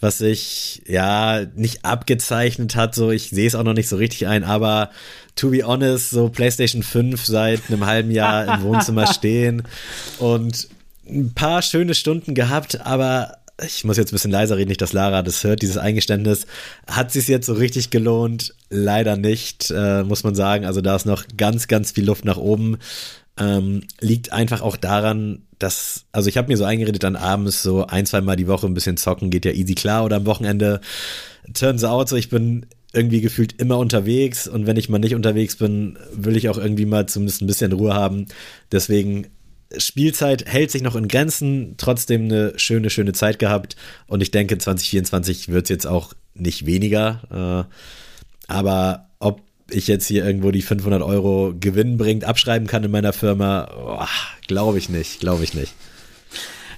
was 0.00 0.18
sich 0.18 0.82
ja 0.86 1.46
nicht 1.54 1.84
abgezeichnet 1.84 2.76
hat, 2.76 2.94
so 2.94 3.10
ich 3.10 3.30
sehe 3.30 3.46
es 3.46 3.54
auch 3.54 3.64
noch 3.64 3.74
nicht 3.74 3.88
so 3.88 3.96
richtig 3.96 4.26
ein, 4.26 4.44
aber 4.44 4.90
to 5.34 5.50
be 5.50 5.62
honest, 5.66 6.10
so 6.10 6.28
PlayStation 6.28 6.82
5 6.82 7.24
seit 7.24 7.62
einem 7.68 7.86
halben 7.86 8.10
Jahr 8.10 8.56
im 8.56 8.62
Wohnzimmer 8.62 9.06
stehen 9.12 9.62
und 10.18 10.68
ein 11.08 11.32
paar 11.34 11.62
schöne 11.62 11.94
Stunden 11.94 12.34
gehabt, 12.34 12.80
aber 12.84 13.38
ich 13.64 13.84
muss 13.84 13.96
jetzt 13.96 14.12
ein 14.12 14.16
bisschen 14.16 14.30
leiser 14.30 14.56
reden, 14.56 14.68
nicht, 14.68 14.82
dass 14.82 14.92
Lara 14.92 15.22
das 15.22 15.42
hört, 15.42 15.62
dieses 15.62 15.78
Eingeständnis. 15.78 16.46
Hat 16.86 17.10
sich 17.10 17.26
jetzt 17.26 17.46
so 17.46 17.54
richtig 17.54 17.90
gelohnt? 17.90 18.54
Leider 18.68 19.16
nicht, 19.16 19.70
äh, 19.70 20.02
muss 20.02 20.24
man 20.24 20.34
sagen. 20.34 20.66
Also 20.66 20.82
da 20.82 20.94
ist 20.94 21.06
noch 21.06 21.24
ganz, 21.36 21.66
ganz 21.66 21.92
viel 21.92 22.04
Luft 22.04 22.24
nach 22.26 22.36
oben. 22.36 22.76
Ähm, 23.38 23.84
liegt 24.00 24.32
einfach 24.32 24.60
auch 24.60 24.76
daran, 24.76 25.45
dass, 25.58 26.04
also 26.12 26.28
ich 26.28 26.36
habe 26.36 26.48
mir 26.48 26.56
so 26.56 26.64
eingeredet, 26.64 27.02
dann 27.02 27.16
abends 27.16 27.62
so 27.62 27.86
ein, 27.86 28.06
zwei 28.06 28.20
Mal 28.20 28.36
die 28.36 28.48
Woche 28.48 28.66
ein 28.66 28.74
bisschen 28.74 28.96
zocken, 28.96 29.30
geht 29.30 29.44
ja 29.44 29.52
easy 29.52 29.74
klar 29.74 30.04
oder 30.04 30.16
am 30.16 30.26
Wochenende. 30.26 30.80
Turns 31.54 31.84
out, 31.84 32.08
so 32.08 32.16
ich 32.16 32.28
bin 32.28 32.66
irgendwie 32.92 33.20
gefühlt 33.20 33.60
immer 33.60 33.78
unterwegs 33.78 34.48
und 34.48 34.66
wenn 34.66 34.76
ich 34.76 34.88
mal 34.88 34.98
nicht 34.98 35.14
unterwegs 35.14 35.56
bin, 35.56 35.98
will 36.12 36.36
ich 36.36 36.48
auch 36.48 36.58
irgendwie 36.58 36.86
mal 36.86 37.06
zumindest 37.06 37.42
ein 37.42 37.46
bisschen 37.46 37.72
Ruhe 37.72 37.94
haben. 37.94 38.26
Deswegen 38.72 39.28
Spielzeit 39.76 40.46
hält 40.46 40.70
sich 40.70 40.82
noch 40.82 40.96
in 40.96 41.08
Grenzen, 41.08 41.74
trotzdem 41.76 42.24
eine 42.24 42.58
schöne, 42.58 42.88
schöne 42.90 43.12
Zeit 43.12 43.38
gehabt 43.38 43.76
und 44.06 44.22
ich 44.22 44.30
denke 44.30 44.56
2024 44.56 45.48
wird 45.48 45.64
es 45.64 45.70
jetzt 45.70 45.86
auch 45.86 46.14
nicht 46.34 46.66
weniger. 46.66 47.66
Äh, 47.68 48.52
aber 48.52 49.05
ich 49.70 49.88
jetzt 49.88 50.06
hier 50.06 50.24
irgendwo 50.24 50.50
die 50.50 50.62
500 50.62 51.02
Euro 51.02 51.54
Gewinn 51.58 51.96
bringt, 51.96 52.24
abschreiben 52.24 52.68
kann 52.68 52.84
in 52.84 52.90
meiner 52.90 53.12
Firma, 53.12 53.68
oh, 53.76 54.06
glaube 54.46 54.78
ich 54.78 54.88
nicht, 54.88 55.20
glaube 55.20 55.44
ich 55.44 55.54
nicht. 55.54 55.72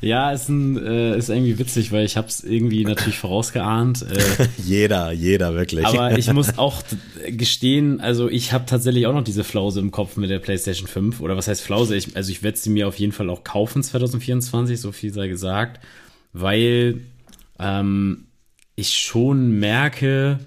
Ja, 0.00 0.30
ist, 0.30 0.48
ein, 0.48 0.76
äh, 0.76 1.16
ist 1.16 1.28
irgendwie 1.28 1.58
witzig, 1.58 1.90
weil 1.90 2.04
ich 2.04 2.16
habe 2.16 2.28
es 2.28 2.44
irgendwie 2.44 2.84
natürlich 2.84 3.18
vorausgeahnt. 3.18 4.02
Äh, 4.02 4.46
jeder, 4.64 5.10
jeder, 5.12 5.54
wirklich. 5.54 5.84
Aber 5.86 6.16
ich 6.18 6.32
muss 6.32 6.56
auch 6.56 6.82
gestehen, 7.26 8.00
also 8.00 8.28
ich 8.28 8.52
habe 8.52 8.64
tatsächlich 8.66 9.06
auch 9.06 9.12
noch 9.12 9.24
diese 9.24 9.42
Flause 9.42 9.80
im 9.80 9.90
Kopf 9.90 10.16
mit 10.16 10.30
der 10.30 10.38
PlayStation 10.38 10.86
5. 10.86 11.20
Oder 11.20 11.36
was 11.36 11.48
heißt 11.48 11.62
Flause? 11.62 11.96
Ich, 11.96 12.16
also 12.16 12.30
ich 12.30 12.42
werde 12.42 12.58
sie 12.58 12.70
mir 12.70 12.86
auf 12.86 12.98
jeden 12.98 13.12
Fall 13.12 13.28
auch 13.28 13.42
kaufen 13.42 13.82
2024, 13.82 14.80
so 14.80 14.92
viel 14.92 15.12
sei 15.12 15.26
gesagt. 15.26 15.80
Weil 16.32 17.00
ähm, 17.58 18.28
ich 18.76 18.96
schon 18.96 19.58
merke, 19.58 20.38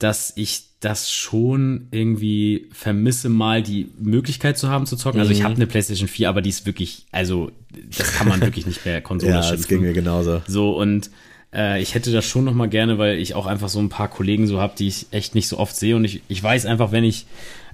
dass 0.00 0.32
ich 0.34 0.64
das 0.80 1.12
schon 1.12 1.88
irgendwie 1.90 2.68
vermisse, 2.72 3.28
mal 3.28 3.62
die 3.62 3.90
Möglichkeit 3.98 4.58
zu 4.58 4.70
haben 4.70 4.86
zu 4.86 4.96
zocken. 4.96 5.18
Mhm. 5.18 5.20
Also 5.20 5.32
ich 5.32 5.42
habe 5.42 5.54
mhm. 5.54 5.60
eine 5.60 5.66
PlayStation 5.66 6.08
4, 6.08 6.28
aber 6.28 6.40
die 6.40 6.48
ist 6.48 6.66
wirklich, 6.66 7.04
also 7.12 7.52
das 7.96 8.14
kann 8.14 8.26
man 8.26 8.40
wirklich 8.40 8.66
nicht 8.66 8.84
mehr 8.84 9.00
Konsole 9.02 9.32
Ja, 9.32 9.50
das 9.50 9.68
ging 9.68 9.82
mir 9.82 9.92
genauso. 9.92 10.42
So 10.48 10.76
und 10.76 11.10
äh, 11.52 11.82
ich 11.82 11.94
hätte 11.94 12.10
das 12.12 12.24
schon 12.24 12.44
noch 12.44 12.54
mal 12.54 12.68
gerne, 12.68 12.96
weil 12.96 13.18
ich 13.18 13.34
auch 13.34 13.46
einfach 13.46 13.68
so 13.68 13.78
ein 13.78 13.90
paar 13.90 14.08
Kollegen 14.08 14.46
so 14.46 14.58
habe, 14.58 14.72
die 14.78 14.88
ich 14.88 15.08
echt 15.10 15.34
nicht 15.34 15.48
so 15.48 15.58
oft 15.58 15.76
sehe 15.76 15.96
und 15.96 16.04
ich, 16.04 16.22
ich 16.28 16.42
weiß 16.42 16.64
einfach, 16.64 16.92
wenn 16.92 17.04
ich 17.04 17.26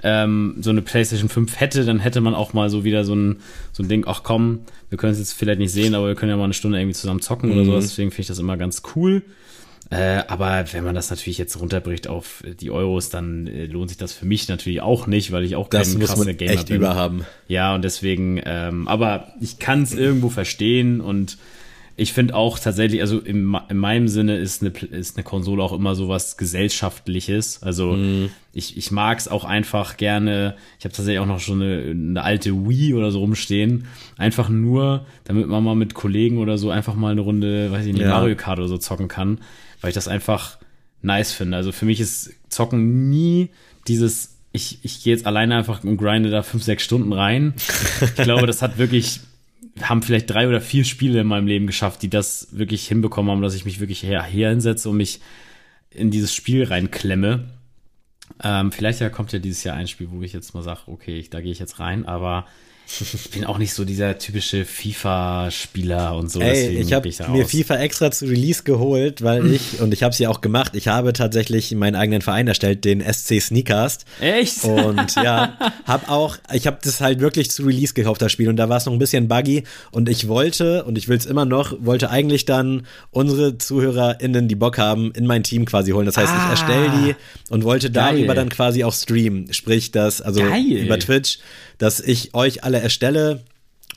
ähm, 0.03 0.57
so 0.61 0.71
eine 0.71 0.83
PlayStation 0.83 1.29
5 1.29 1.61
hätte, 1.61 1.85
dann 1.85 2.01
hätte 2.01 2.21
man 2.21 2.35
auch 2.35 2.55
mal 2.55 2.71
so 2.71 2.83
wieder 2.83 3.05
so 3.05 3.15
ein, 3.15 3.37
so 3.73 3.85
ein 3.85 3.89
Ding, 3.89 4.05
ach 4.09 4.25
komm, 4.25 4.61
wir 4.91 4.99
können 4.99 5.13
es 5.13 5.21
jetzt 5.21 5.33
vielleicht 5.33 5.61
nicht 5.61 5.73
sehen, 5.73 5.95
aber 5.95 6.09
wir 6.09 6.17
können 6.17 6.31
ja 6.31 6.37
mal 6.37 6.45
eine 6.45 6.55
Stunde 6.55 6.81
irgendwie 6.81 6.97
zusammen 6.97 7.21
zocken 7.21 7.51
mhm. 7.51 7.57
oder 7.57 7.65
so. 7.67 7.81
Deswegen 7.81 8.11
finde 8.11 8.23
ich 8.23 8.29
das 8.29 8.41
immer 8.41 8.57
ganz 8.57 8.83
cool. 8.97 9.23
Äh, 9.91 10.23
aber 10.27 10.65
wenn 10.73 10.83
man 10.83 10.95
das 10.95 11.11
natürlich 11.11 11.39
jetzt 11.39 11.61
runterbricht 11.61 12.09
auf 12.09 12.43
die 12.61 12.71
Euros, 12.71 13.09
dann 13.09 13.47
äh, 13.47 13.67
lohnt 13.67 13.91
sich 13.91 13.99
das 13.99 14.13
für 14.13 14.27
mich 14.27 14.49
natürlich 14.49 14.83
auch 14.83 15.07
nicht, 15.07 15.31
weil 15.31 15.45
ich 15.45 15.55
auch 15.55 15.69
das 15.69 15.93
kein 15.93 16.03
krasser 16.03 16.35
Gamer 16.35 16.53
echt 16.53 16.69
bin. 16.69 16.77
Überhaben. 16.77 17.25
Ja, 17.47 17.75
und 17.75 17.83
deswegen, 17.83 18.41
ähm, 18.45 18.89
aber 18.89 19.29
ich 19.41 19.59
kann 19.59 19.83
es 19.83 19.95
irgendwo 19.95 20.29
verstehen 20.29 21.01
und 21.01 21.39
ich 21.99 22.13
finde 22.13 22.35
auch 22.35 22.59
tatsächlich, 22.59 23.01
also 23.01 23.21
im, 23.21 23.57
in 23.71 23.79
meinem 23.79 24.09
Sinne 24.09 24.37
ist 24.37 24.61
eine, 24.61 24.71
ist 24.71 25.17
eine 25.17 25.25
Konsole 25.25 25.63
auch 25.63 25.73
immer 25.73 25.95
so 25.95 26.09
was 26.09 26.37
Gesellschaftliches. 26.37 27.63
Also 27.63 27.93
mm. 27.93 28.29
ich, 28.53 28.77
ich 28.77 28.91
mag 28.91 29.19
es 29.19 29.29
auch 29.29 29.45
einfach 29.45 29.97
gerne. 29.97 30.57
Ich 30.79 30.85
habe 30.85 30.95
tatsächlich 30.95 31.21
auch 31.21 31.27
noch 31.27 31.41
schon 31.41 31.63
eine, 31.63 31.91
eine 31.91 32.23
alte 32.23 32.69
Wii 32.69 32.93
oder 32.93 33.11
so 33.13 33.21
rumstehen. 33.21 33.87
Einfach 34.19 34.51
nur, 34.51 35.07
damit 35.25 35.49
man 35.49 35.65
mal 35.65 35.75
mit 35.75 35.95
Kollegen 35.95 36.37
oder 36.37 36.59
so 36.59 36.71
einfach 36.71 36.97
mal 36.97 37.13
eine 37.13 37.23
Runde, 37.23 37.73
weiß 37.73 37.87
ich 37.87 37.95
nicht, 37.95 38.03
ja. 38.03 38.11
Mario 38.11 38.37
Kart 38.37 38.59
oder 38.59 38.69
so 38.69 38.77
zocken 38.77 39.09
kann 39.09 39.39
weil 39.87 39.91
ich 39.91 39.95
das 39.95 40.09
einfach 40.09 40.59
nice 41.01 41.33
finde. 41.33 41.57
Also 41.57 41.71
für 41.71 41.85
mich 41.85 42.01
ist 42.01 42.33
Zocken 42.49 43.09
nie 43.09 43.51
dieses 43.87 44.37
ich, 44.57 44.79
ich 44.83 45.05
gehe 45.05 45.15
jetzt 45.15 45.27
alleine 45.27 45.57
einfach 45.57 45.85
und 45.85 45.97
grinde 45.99 46.31
da 46.31 46.43
fünf, 46.43 46.65
sechs 46.65 46.83
Stunden 46.83 47.13
rein. 47.13 47.55
Ich 48.01 48.15
glaube, 48.15 48.47
das 48.47 48.63
hat 48.63 48.79
wirklich, 48.79 49.21
haben 49.81 50.03
vielleicht 50.03 50.29
drei 50.29 50.49
oder 50.49 50.61
vier 50.61 50.85
Spiele 50.85 51.21
in 51.21 51.27
meinem 51.27 51.47
Leben 51.47 51.67
geschafft, 51.67 52.03
die 52.03 52.11
das 52.11 52.49
wirklich 52.51 52.89
hinbekommen 52.89 53.31
haben, 53.31 53.43
dass 53.43 53.55
ich 53.55 53.65
mich 53.65 53.79
wirklich 53.79 54.03
her, 54.03 54.23
her 54.23 54.51
hinsetze 54.51 54.89
und 54.89 54.97
mich 54.97 55.21
in 55.91 56.11
dieses 56.11 56.35
Spiel 56.35 56.65
reinklemme. 56.65 57.45
Ähm, 58.43 58.73
vielleicht 58.73 59.01
ja 59.01 59.09
kommt 59.09 59.33
ja 59.33 59.39
dieses 59.39 59.63
Jahr 59.63 59.77
ein 59.77 59.89
Spiel, 59.89 60.11
wo 60.11 60.23
ich 60.23 60.33
jetzt 60.33 60.55
mal 60.55 60.63
sage, 60.63 60.81
okay, 60.87 61.25
da 61.31 61.41
gehe 61.41 61.53
ich 61.53 61.59
jetzt 61.59 61.79
rein, 61.79 62.07
aber 62.07 62.47
ich 62.89 63.31
bin 63.31 63.45
auch 63.45 63.59
nicht 63.59 63.75
so 63.75 63.85
dieser 63.85 64.17
typische 64.19 64.65
FIFA-Spieler 64.65 66.15
und 66.15 66.31
so. 66.31 66.41
Ey, 66.41 66.79
ich 66.79 66.93
habe 66.93 67.09
mir 67.33 67.45
aus. 67.45 67.51
FIFA 67.51 67.77
extra 67.79 68.11
zu 68.13 68.27
Release 68.27 68.63
geholt, 68.63 69.23
weil 69.23 69.47
ich, 69.53 69.81
und 69.81 69.93
ich 69.93 70.05
habe 70.05 70.13
es 70.13 70.19
ja 70.19 70.31
auch 70.31 70.41
gemacht, 70.41 70.73
ich 70.77 70.87
habe 70.87 71.13
tatsächlich 71.13 71.73
meinen 71.73 71.97
eigenen 71.97 72.23
Verein 72.23 72.47
erstellt, 72.47 72.85
den 72.85 73.01
SC 73.01 73.41
Sneakast. 73.41 74.05
Echt? 74.21 74.65
Und 74.65 75.17
ja, 75.17 75.59
habe 75.85 76.09
auch, 76.09 76.39
ich 76.53 76.67
habe 76.67 76.79
das 76.83 77.01
halt 77.01 77.19
wirklich 77.21 77.51
zu 77.51 77.65
Release 77.65 77.93
gekauft, 77.93 78.23
das 78.23 78.31
Spiel, 78.31 78.49
und 78.49 78.57
da 78.57 78.69
war 78.69 78.77
es 78.77 78.87
noch 78.87 78.93
ein 78.93 79.01
bisschen 79.01 79.27
buggy 79.27 79.65
und 79.91 80.09
ich 80.09 80.29
wollte, 80.29 80.85
und 80.85 80.97
ich 80.97 81.09
will 81.09 81.19
es 81.19 81.27
immer 81.27 81.45
noch, 81.45 81.75
wollte 81.81 82.11
eigentlich 82.11 82.45
dann 82.45 82.87
unsere 83.11 83.59
ZuhörerInnen, 83.59 84.47
die 84.47 84.55
Bock 84.55 84.79
haben, 84.79 85.11
in 85.13 85.27
mein 85.27 85.43
Team 85.43 85.65
quasi 85.65 85.91
holen. 85.91 86.07
Das 86.07 86.17
heißt, 86.17 86.33
ah, 86.33 86.45
ich 86.45 86.51
erstelle 86.51 86.91
die 86.91 87.53
und 87.53 87.65
wollte 87.65 87.91
darüber 87.91 88.35
dann 88.35 88.49
quasi 88.49 88.85
auch 88.85 88.95
streamen. 88.95 89.53
Sprich, 89.53 89.91
das, 89.91 90.21
also 90.21 90.41
Geil. 90.41 90.65
über 90.65 90.99
Twitch 90.99 91.39
dass 91.79 92.01
ich 92.01 92.35
euch 92.35 92.65
alle 92.65 92.81
erstelle. 92.81 93.45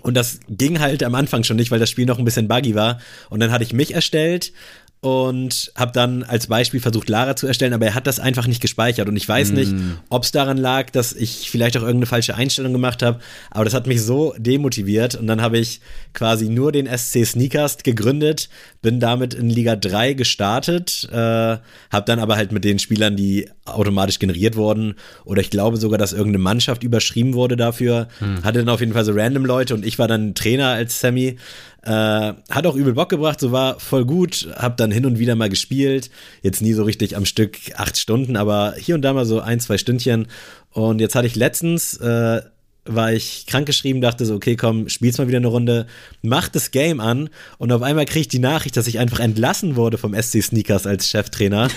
Und 0.01 0.15
das 0.15 0.39
ging 0.47 0.79
halt 0.79 1.03
am 1.03 1.15
Anfang 1.15 1.43
schon 1.43 1.57
nicht, 1.57 1.71
weil 1.71 1.79
das 1.79 1.89
Spiel 1.89 2.05
noch 2.05 2.19
ein 2.19 2.25
bisschen 2.25 2.47
buggy 2.47 2.75
war. 2.75 2.99
Und 3.29 3.39
dann 3.39 3.51
hatte 3.51 3.63
ich 3.63 3.73
mich 3.73 3.93
erstellt 3.93 4.53
und 5.01 5.71
habe 5.75 5.93
dann 5.93 6.23
als 6.23 6.47
Beispiel 6.47 6.81
versucht, 6.81 7.07
Lara 7.07 7.37
zu 7.37 7.47
erstellen, 7.47 7.71
aber 7.71 7.85
er 7.85 7.95
hat 7.95 8.05
das 8.05 8.19
einfach 8.19 8.47
nicht 8.47 8.61
gespeichert. 8.61 9.07
Und 9.07 9.15
ich 9.15 9.27
weiß 9.27 9.51
mm. 9.51 9.55
nicht, 9.55 9.73
ob 10.09 10.23
es 10.23 10.33
daran 10.33 10.57
lag, 10.57 10.89
dass 10.89 11.13
ich 11.13 11.49
vielleicht 11.49 11.77
auch 11.77 11.81
irgendeine 11.81 12.05
falsche 12.05 12.35
Einstellung 12.35 12.73
gemacht 12.73 13.01
habe, 13.01 13.19
aber 13.49 13.63
das 13.63 13.73
hat 13.73 13.87
mich 13.87 14.01
so 14.01 14.33
demotiviert. 14.37 15.15
Und 15.15 15.27
dann 15.27 15.41
habe 15.41 15.57
ich 15.57 15.79
quasi 16.13 16.49
nur 16.49 16.73
den 16.73 16.85
SC 16.85 17.25
Sneakers 17.25 17.77
gegründet, 17.77 18.49
bin 18.81 18.99
damit 18.99 19.33
in 19.33 19.49
Liga 19.49 19.77
3 19.77 20.13
gestartet, 20.13 21.07
äh, 21.11 21.15
habe 21.15 22.05
dann 22.05 22.19
aber 22.19 22.35
halt 22.35 22.51
mit 22.51 22.65
den 22.65 22.77
Spielern, 22.77 23.15
die 23.15 23.49
automatisch 23.63 24.19
generiert 24.19 24.57
wurden, 24.57 24.95
oder 25.23 25.41
ich 25.41 25.49
glaube 25.49 25.77
sogar, 25.77 25.97
dass 25.97 26.11
irgendeine 26.11 26.43
Mannschaft 26.43 26.83
überschrieben 26.83 27.35
wurde 27.35 27.55
dafür, 27.55 28.09
mm. 28.19 28.43
hatte 28.43 28.59
dann 28.59 28.69
auf 28.69 28.81
jeden 28.81 28.93
Fall 28.93 29.05
so 29.05 29.13
random 29.13 29.45
Leute 29.45 29.75
und 29.75 29.85
ich 29.85 29.97
war 29.97 30.09
dann 30.09 30.35
Trainer 30.35 30.69
als 30.69 30.99
Sammy 30.99 31.37
äh, 31.83 31.91
hat 31.91 32.65
auch 32.65 32.75
übel 32.75 32.93
Bock 32.93 33.09
gebracht, 33.09 33.39
so 33.39 33.51
war 33.51 33.79
voll 33.79 34.05
gut, 34.05 34.47
hab 34.55 34.77
dann 34.77 34.91
hin 34.91 35.05
und 35.05 35.19
wieder 35.19 35.35
mal 35.35 35.49
gespielt, 35.49 36.09
jetzt 36.41 36.61
nie 36.61 36.73
so 36.73 36.83
richtig 36.83 37.15
am 37.15 37.25
Stück 37.25 37.57
acht 37.75 37.97
Stunden, 37.97 38.35
aber 38.35 38.75
hier 38.77 38.95
und 38.95 39.01
da 39.01 39.13
mal 39.13 39.25
so 39.25 39.39
ein, 39.39 39.59
zwei 39.59 39.77
Stündchen. 39.77 40.27
Und 40.71 40.99
jetzt 40.99 41.15
hatte 41.15 41.27
ich 41.27 41.35
letztens, 41.35 41.97
äh, 41.97 42.41
war 42.85 43.13
ich 43.13 43.45
krankgeschrieben, 43.45 44.01
dachte 44.01 44.25
so, 44.25 44.35
okay, 44.35 44.55
komm, 44.55 44.89
spiel's 44.89 45.17
mal 45.17 45.27
wieder 45.27 45.37
eine 45.37 45.47
Runde, 45.47 45.85
mach 46.21 46.49
das 46.49 46.71
Game 46.71 46.99
an 46.99 47.29
und 47.57 47.71
auf 47.71 47.81
einmal 47.81 48.05
krieg 48.05 48.21
ich 48.21 48.27
die 48.27 48.39
Nachricht, 48.39 48.77
dass 48.77 48.87
ich 48.87 48.99
einfach 48.99 49.19
entlassen 49.19 49.75
wurde 49.75 49.97
vom 49.97 50.13
SC 50.13 50.41
Sneakers 50.41 50.87
als 50.87 51.07
Cheftrainer. 51.07 51.69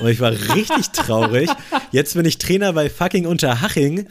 Und 0.00 0.08
ich 0.08 0.20
war 0.20 0.32
richtig 0.32 0.90
traurig. 0.90 1.48
Jetzt 1.90 2.14
bin 2.14 2.26
ich 2.26 2.38
Trainer 2.38 2.72
bei 2.72 2.90
fucking 2.90 3.26
Unterhaching. 3.26 4.06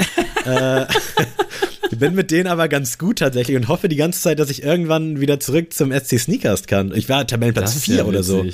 äh, 0.45 0.85
ich 1.91 1.99
bin 1.99 2.15
mit 2.15 2.31
denen 2.31 2.47
aber 2.47 2.67
ganz 2.67 2.97
gut 2.97 3.19
tatsächlich 3.19 3.57
und 3.57 3.67
hoffe 3.67 3.89
die 3.89 3.95
ganze 3.95 4.21
Zeit, 4.21 4.39
dass 4.39 4.49
ich 4.49 4.63
irgendwann 4.63 5.19
wieder 5.19 5.39
zurück 5.39 5.73
zum 5.73 5.91
SC 5.91 6.19
Sneakers 6.19 6.67
kann. 6.67 6.93
Ich 6.95 7.09
war 7.09 7.25
Tabellenplatz 7.25 7.75
4 7.79 7.95
ja 7.95 8.03
oder 8.05 8.23
so. 8.23 8.45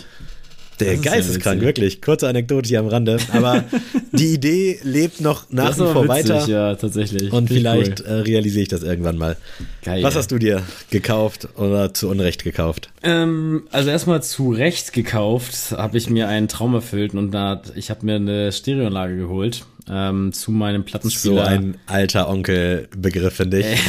Der 0.82 0.96
das 0.96 1.02
geisteskrank, 1.04 1.62
ja 1.62 1.68
wirklich. 1.68 2.02
Kurze 2.02 2.28
Anekdote 2.28 2.68
hier 2.68 2.80
am 2.80 2.88
Rande. 2.88 3.18
Aber 3.34 3.64
die 4.12 4.34
Idee 4.34 4.80
lebt 4.84 5.22
noch 5.22 5.46
nach 5.52 5.78
wie 5.78 5.84
vor 5.84 6.08
witzig, 6.08 6.30
weiter. 6.30 6.48
Ja, 6.48 6.76
tatsächlich. 6.76 7.32
Und 7.32 7.50
vielleicht 7.50 8.02
cool. 8.02 8.08
äh, 8.08 8.14
realisiere 8.22 8.64
ich 8.64 8.70
das 8.70 8.82
irgendwann 8.82 9.18
mal. 9.18 9.38
Geil. 9.84 10.02
Was 10.04 10.16
hast 10.16 10.32
du 10.32 10.40
dir 10.40 10.64
gekauft 10.90 11.50
oder 11.56 11.94
zu 11.94 12.10
Unrecht 12.10 12.44
gekauft? 12.44 12.90
Ähm, 13.04 13.64
also 13.72 13.90
erstmal 13.90 14.24
zu 14.24 14.52
Recht 14.52 14.94
gekauft, 14.94 15.72
habe 15.72 15.98
ich 15.98 16.10
mir 16.10 16.28
einen 16.28 16.48
Traum 16.48 16.74
erfüllt 16.74 17.14
und 17.14 17.32
da, 17.32 17.62
ich 17.76 17.90
habe 17.92 18.06
mir 18.06 18.16
eine 18.16 18.52
Stereoanlage 18.52 19.18
geholt 19.18 19.66
ähm, 19.90 20.34
zu 20.34 20.52
meinem 20.52 20.84
Plattenspieler. 20.84 21.46
So 21.46 21.50
ein 21.50 21.78
alter 21.86 22.30
Onkel-Begriff, 22.30 23.36
finde 23.36 23.60
ich. 23.60 23.80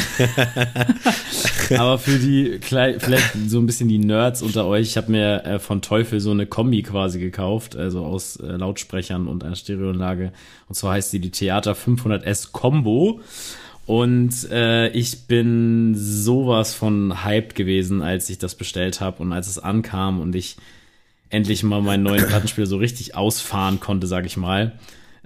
Aber 1.79 1.97
für 1.97 2.17
die, 2.17 2.59
vielleicht 2.61 3.01
so 3.47 3.59
ein 3.59 3.65
bisschen 3.65 3.89
die 3.89 3.99
Nerds 3.99 4.41
unter 4.41 4.65
euch, 4.65 4.87
ich 4.87 4.97
habe 4.97 5.11
mir 5.11 5.45
äh, 5.45 5.59
von 5.59 5.81
Teufel 5.81 6.19
so 6.19 6.31
eine 6.31 6.45
Kombi 6.45 6.83
quasi 6.83 7.19
gekauft, 7.19 7.75
also 7.75 8.05
aus 8.05 8.37
äh, 8.37 8.47
Lautsprechern 8.47 9.27
und 9.27 9.43
einer 9.43 9.55
Stereoanlage. 9.55 10.33
Und 10.67 10.75
zwar 10.75 10.93
heißt 10.93 11.11
sie 11.11 11.19
die 11.19 11.31
Theater 11.31 11.73
500S 11.73 12.51
Combo. 12.51 13.21
Und 13.85 14.49
äh, 14.49 14.89
ich 14.89 15.27
bin 15.27 15.93
sowas 15.95 16.73
von 16.73 17.25
hyped 17.25 17.55
gewesen, 17.55 18.01
als 18.01 18.29
ich 18.29 18.39
das 18.39 18.55
bestellt 18.55 19.01
habe 19.01 19.21
und 19.21 19.33
als 19.33 19.47
es 19.47 19.59
ankam 19.59 20.21
und 20.21 20.35
ich 20.35 20.55
endlich 21.29 21.63
mal 21.63 21.81
meinen 21.81 22.03
neuen 22.03 22.25
Plattenspieler 22.25 22.67
so 22.67 22.77
richtig 22.77 23.15
ausfahren 23.15 23.79
konnte, 23.79 24.07
sag 24.07 24.25
ich 24.25 24.37
mal 24.37 24.73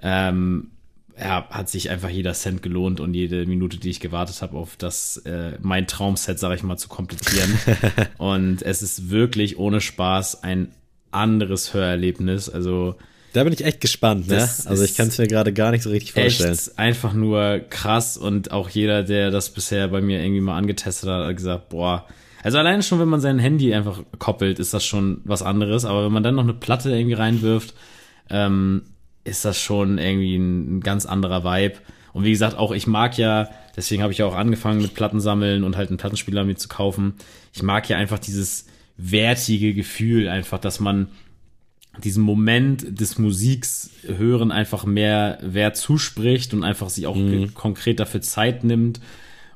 ähm, 0.02 0.70
ja, 1.18 1.48
hat 1.50 1.68
sich 1.68 1.90
einfach 1.90 2.08
jeder 2.08 2.32
Cent 2.32 2.62
gelohnt 2.62 3.00
und 3.00 3.14
jede 3.14 3.44
Minute, 3.46 3.78
die 3.78 3.90
ich 3.90 4.00
gewartet 4.00 4.40
habe, 4.40 4.56
auf 4.56 4.76
das 4.76 5.16
äh, 5.18 5.52
mein 5.60 5.86
Traumset, 5.86 6.38
sage 6.38 6.54
ich 6.54 6.62
mal, 6.62 6.76
zu 6.76 6.88
komplizieren. 6.88 7.58
und 8.18 8.62
es 8.62 8.82
ist 8.82 9.10
wirklich 9.10 9.58
ohne 9.58 9.80
Spaß 9.80 10.42
ein 10.44 10.68
anderes 11.10 11.74
Hörerlebnis. 11.74 12.48
Also 12.48 12.94
da 13.32 13.44
bin 13.44 13.52
ich 13.52 13.64
echt 13.64 13.80
gespannt, 13.80 14.28
ne? 14.28 14.48
Also 14.66 14.84
ich 14.84 14.96
kann 14.96 15.08
es 15.08 15.18
mir 15.18 15.26
gerade 15.26 15.52
gar 15.52 15.70
nicht 15.70 15.82
so 15.82 15.90
richtig 15.90 16.12
vorstellen. 16.12 16.52
Echt 16.52 16.78
einfach 16.78 17.12
nur 17.12 17.60
krass 17.68 18.16
und 18.16 18.52
auch 18.52 18.70
jeder, 18.70 19.02
der 19.02 19.30
das 19.30 19.50
bisher 19.50 19.88
bei 19.88 20.00
mir 20.00 20.20
irgendwie 20.22 20.40
mal 20.40 20.56
angetestet 20.56 21.10
hat, 21.10 21.26
hat 21.26 21.36
gesagt, 21.36 21.68
boah, 21.68 22.06
also 22.42 22.58
alleine 22.58 22.82
schon, 22.82 23.00
wenn 23.00 23.08
man 23.08 23.20
sein 23.20 23.38
Handy 23.38 23.74
einfach 23.74 24.00
koppelt, 24.18 24.58
ist 24.58 24.72
das 24.72 24.84
schon 24.84 25.20
was 25.24 25.42
anderes. 25.42 25.84
Aber 25.84 26.04
wenn 26.04 26.12
man 26.12 26.22
dann 26.22 26.36
noch 26.36 26.44
eine 26.44 26.54
Platte 26.54 26.90
irgendwie 26.90 27.14
reinwirft, 27.14 27.74
ähm, 28.30 28.82
ist 29.28 29.44
das 29.44 29.60
schon 29.60 29.98
irgendwie 29.98 30.36
ein, 30.36 30.78
ein 30.78 30.80
ganz 30.80 31.06
anderer 31.06 31.44
Vibe. 31.44 31.76
Und 32.12 32.24
wie 32.24 32.30
gesagt, 32.30 32.56
auch 32.56 32.72
ich 32.72 32.86
mag 32.86 33.16
ja, 33.18 33.48
deswegen 33.76 34.02
habe 34.02 34.12
ich 34.12 34.18
ja 34.18 34.26
auch 34.26 34.34
angefangen 34.34 34.82
mit 34.82 34.94
Plattensammeln 34.94 35.62
und 35.62 35.76
halt 35.76 35.90
einen 35.90 35.98
Plattenspieler 35.98 36.44
mit 36.44 36.58
zu 36.58 36.68
kaufen. 36.68 37.14
Ich 37.52 37.62
mag 37.62 37.88
ja 37.88 37.96
einfach 37.96 38.18
dieses 38.18 38.66
wertige 38.96 39.74
Gefühl, 39.74 40.28
einfach, 40.28 40.58
dass 40.58 40.80
man 40.80 41.08
diesem 42.02 42.22
Moment 42.22 43.00
des 43.00 43.18
Musiks 43.18 43.90
hören 44.06 44.52
einfach 44.52 44.84
mehr 44.84 45.38
Wert 45.42 45.76
zuspricht 45.76 46.54
und 46.54 46.64
einfach 46.64 46.88
sich 46.88 47.06
auch 47.06 47.16
mhm. 47.16 47.54
konkret 47.54 48.00
dafür 48.00 48.20
Zeit 48.20 48.64
nimmt 48.64 49.00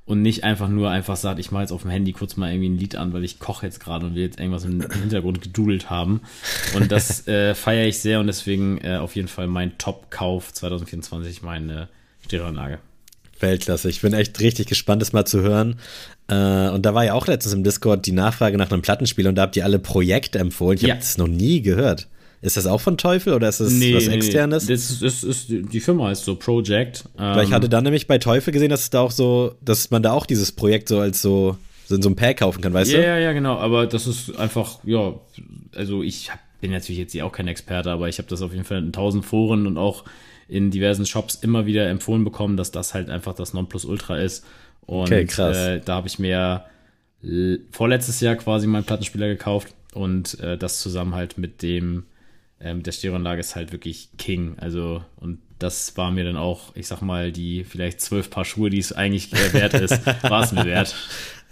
und 0.05 0.21
nicht 0.21 0.43
einfach 0.43 0.69
nur 0.69 0.91
einfach 0.91 1.17
sagt, 1.17 1.39
ich 1.39 1.53
mache 1.53 1.63
jetzt 1.63 1.73
auf 1.73 1.83
dem 1.83 1.91
Handy 1.91 2.13
kurz 2.13 2.37
mal 2.37 2.51
irgendwie 2.51 2.71
ein 2.71 2.79
Lied 2.79 2.97
an, 2.97 3.13
weil 3.13 3.25
ich 3.25 3.39
koche 3.39 3.67
jetzt 3.67 3.79
gerade 3.79 4.07
und 4.07 4.15
will 4.15 4.23
jetzt 4.23 4.41
irgendwas 4.41 4.65
im 4.65 4.81
Hintergrund 4.91 5.41
gedudelt 5.43 5.91
haben. 5.91 6.23
Und 6.75 6.91
das 6.91 7.27
äh, 7.29 7.55
feiere 7.55 7.87
ich 7.87 7.99
sehr 7.99 8.19
und 8.19 8.27
deswegen 8.27 8.79
äh, 8.79 8.97
auf 8.97 9.15
jeden 9.15 9.29
Fall 9.29 9.47
mein 9.47 9.79
Top-Kauf 9.79 10.53
2024, 10.53 11.43
meine 11.43 11.89
Stereoanlage. 12.25 12.79
Weltklasse. 13.39 13.89
Ich 13.91 14.01
bin 14.01 14.13
echt 14.13 14.39
richtig 14.41 14.67
gespannt, 14.67 15.03
das 15.03 15.13
mal 15.13 15.25
zu 15.25 15.41
hören. 15.41 15.77
Äh, 16.29 16.69
und 16.71 16.87
da 16.87 16.95
war 16.95 17.05
ja 17.05 17.15
auch 17.15 17.27
letztens 17.27 17.55
im 17.55 17.65
Discord 17.65 18.07
die 18.07 18.13
Nachfrage 18.13 18.57
nach 18.57 18.71
einem 18.71 18.83
Plattenspiel 18.83 19.27
und 19.29 19.35
da 19.35 19.43
habt 19.43 19.57
ihr 19.57 19.65
alle 19.65 19.79
Projekte 19.79 20.39
empfohlen. 20.39 20.77
Ich 20.77 20.83
ja. 20.83 20.91
habe 20.91 21.01
das 21.01 21.19
noch 21.19 21.29
nie 21.29 21.63
gehört. 21.63 22.09
Ist 22.43 22.57
das 22.57 22.67
auch 22.67 22.81
von 22.81 22.99
Teufel 22.99 23.35
oder 23.35 23.49
ist 23.49 23.61
das 23.61 23.73
nee, 23.73 23.95
was 23.95 24.09
externes? 24.09 24.67
Nee, 24.67 24.75
das 24.75 24.91
ist, 24.91 25.03
ist, 25.03 25.23
ist, 25.23 25.47
die 25.49 25.81
Firma 25.81 26.09
heißt 26.09 26.25
so 26.25 26.35
Project. 26.35 27.05
Weil 27.17 27.45
ich 27.45 27.53
hatte 27.53 27.69
dann 27.69 27.85
nämlich 27.85 28.09
bei 28.09 28.19
Teufel 28.19 28.53
gesehen, 28.53 28.69
dass 28.69 28.83
es 28.83 28.91
da 28.91 29.01
auch 29.01 29.13
so, 29.13 29.55
dass 29.61 29.93
man 29.93 30.03
da 30.03 30.13
auch 30.13 30.27
dieses 30.27 30.51
Projekt 30.51 30.89
so 30.89 30.99
als 30.99 31.23
so, 31.23 31.57
so 31.87 31.95
in 31.95 32.03
so 32.03 32.09
einem 32.09 32.17
Pack 32.17 32.39
kaufen 32.39 32.61
kann, 32.61 32.75
weißt 32.75 32.91
ja, 32.91 32.99
du? 32.99 33.05
Ja, 33.07 33.19
ja, 33.19 33.33
genau. 33.33 33.59
Aber 33.59 33.87
das 33.87 34.09
ist 34.09 34.37
einfach, 34.37 34.81
ja, 34.83 35.15
also 35.77 36.03
ich 36.03 36.33
bin 36.61 36.73
natürlich 36.73 36.99
jetzt 36.99 37.13
hier 37.13 37.25
auch 37.25 37.33
kein 37.33 37.47
Experte, 37.47 37.93
aber 37.93 38.09
ich 38.09 38.19
habe 38.19 38.29
das 38.29 38.43
auf 38.43 38.51
jeden 38.53 38.65
Fall 38.65 38.79
in 38.79 38.93
tausend 38.93 39.25
Foren 39.25 39.69
und 39.69 39.79
auch 39.79 40.05
in 40.49 40.73
diversen 40.73 41.07
Shops 41.07 41.37
immer 41.37 41.65
wieder 41.65 41.89
empfohlen 41.89 42.25
bekommen, 42.25 42.57
dass 42.57 42.73
das 42.73 42.93
halt 42.93 43.09
einfach 43.09 43.35
das 43.35 43.55
Nonplusultra 43.55 44.19
ist. 44.19 44.45
Und 44.87 45.13
okay, 45.13 45.27
krass. 45.27 45.57
Äh, 45.57 45.81
da 45.81 45.95
habe 45.95 46.09
ich 46.09 46.19
mir 46.19 46.65
vorletztes 47.71 48.21
Jahr 48.21 48.35
quasi 48.35 48.67
meinen 48.67 48.83
Plattenspieler 48.83 49.29
gekauft 49.29 49.69
und 49.95 50.41
äh, 50.41 50.59
das 50.59 50.81
zusammen 50.81 51.15
halt 51.15 51.39
mit 51.39 51.63
dem 51.63 52.03
ähm, 52.63 52.83
der 52.83 52.93
Stereoanlage 52.93 53.41
ist 53.41 53.57
halt 53.57 53.73
wirklich 53.73 54.09
King. 54.19 54.55
Also, 54.59 55.03
und 55.17 55.39
das 55.59 55.97
war 55.97 56.11
mir 56.11 56.25
dann 56.25 56.37
auch, 56.37 56.75
ich 56.75 56.89
sag 56.89 57.03
mal, 57.03 57.33
die 57.33 57.65
vielleicht 57.65 58.01
zwölf 58.01 58.31
Paar 58.31 58.45
Schuhe, 58.45 58.71
die 58.71 58.79
es 58.79 58.93
eigentlich 58.93 59.31
wert 59.53 59.75
ist, 59.75 60.05
war 60.23 60.43
es 60.43 60.53
mir 60.53 60.65
wert. 60.65 60.95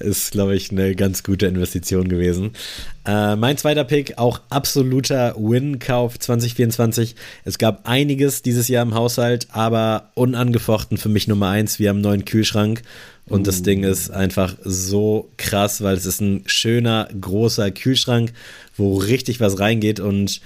Ist, 0.00 0.32
glaube 0.32 0.56
ich, 0.56 0.70
eine 0.70 0.94
ganz 0.94 1.22
gute 1.22 1.46
Investition 1.46 2.08
gewesen. 2.08 2.52
Äh, 3.04 3.36
mein 3.36 3.58
zweiter 3.58 3.84
Pick, 3.84 4.16
auch 4.16 4.40
absoluter 4.48 5.34
Win-Kauf 5.36 6.18
2024. 6.18 7.14
Es 7.44 7.58
gab 7.58 7.86
einiges 7.86 8.40
dieses 8.40 8.68
Jahr 8.68 8.82
im 8.82 8.94
Haushalt, 8.94 9.48
aber 9.50 10.11
unangefochten 10.14 10.96
für 10.96 11.11
mich 11.11 11.28
Nummer 11.28 11.50
eins. 11.50 11.78
Wir 11.78 11.90
haben 11.90 11.96
einen 11.96 12.04
neuen 12.04 12.24
Kühlschrank 12.24 12.82
und 13.26 13.40
uh. 13.40 13.44
das 13.44 13.62
Ding 13.62 13.84
ist 13.84 14.11
einfach 14.11 14.56
so 14.64 15.30
krass, 15.36 15.82
weil 15.82 15.96
es 15.96 16.06
ist 16.06 16.20
ein 16.20 16.44
schöner, 16.46 17.08
großer 17.20 17.70
Kühlschrank, 17.70 18.32
wo 18.76 18.96
richtig 18.96 19.38
was 19.38 19.58
reingeht 19.58 20.00
und 20.00 20.40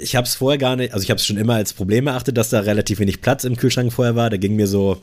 ich 0.00 0.16
habe 0.16 0.26
es 0.26 0.34
vorher 0.34 0.58
gar 0.58 0.76
nicht, 0.76 0.92
also 0.92 1.02
ich 1.02 1.10
habe 1.10 1.18
es 1.18 1.26
schon 1.26 1.36
immer 1.36 1.54
als 1.54 1.72
Problem 1.72 2.06
erachtet, 2.06 2.36
dass 2.36 2.50
da 2.50 2.60
relativ 2.60 2.98
wenig 2.98 3.20
Platz 3.20 3.44
im 3.44 3.56
Kühlschrank 3.56 3.92
vorher 3.92 4.16
war. 4.16 4.30
Da 4.30 4.36
ging 4.36 4.56
mir 4.56 4.66
so, 4.66 5.02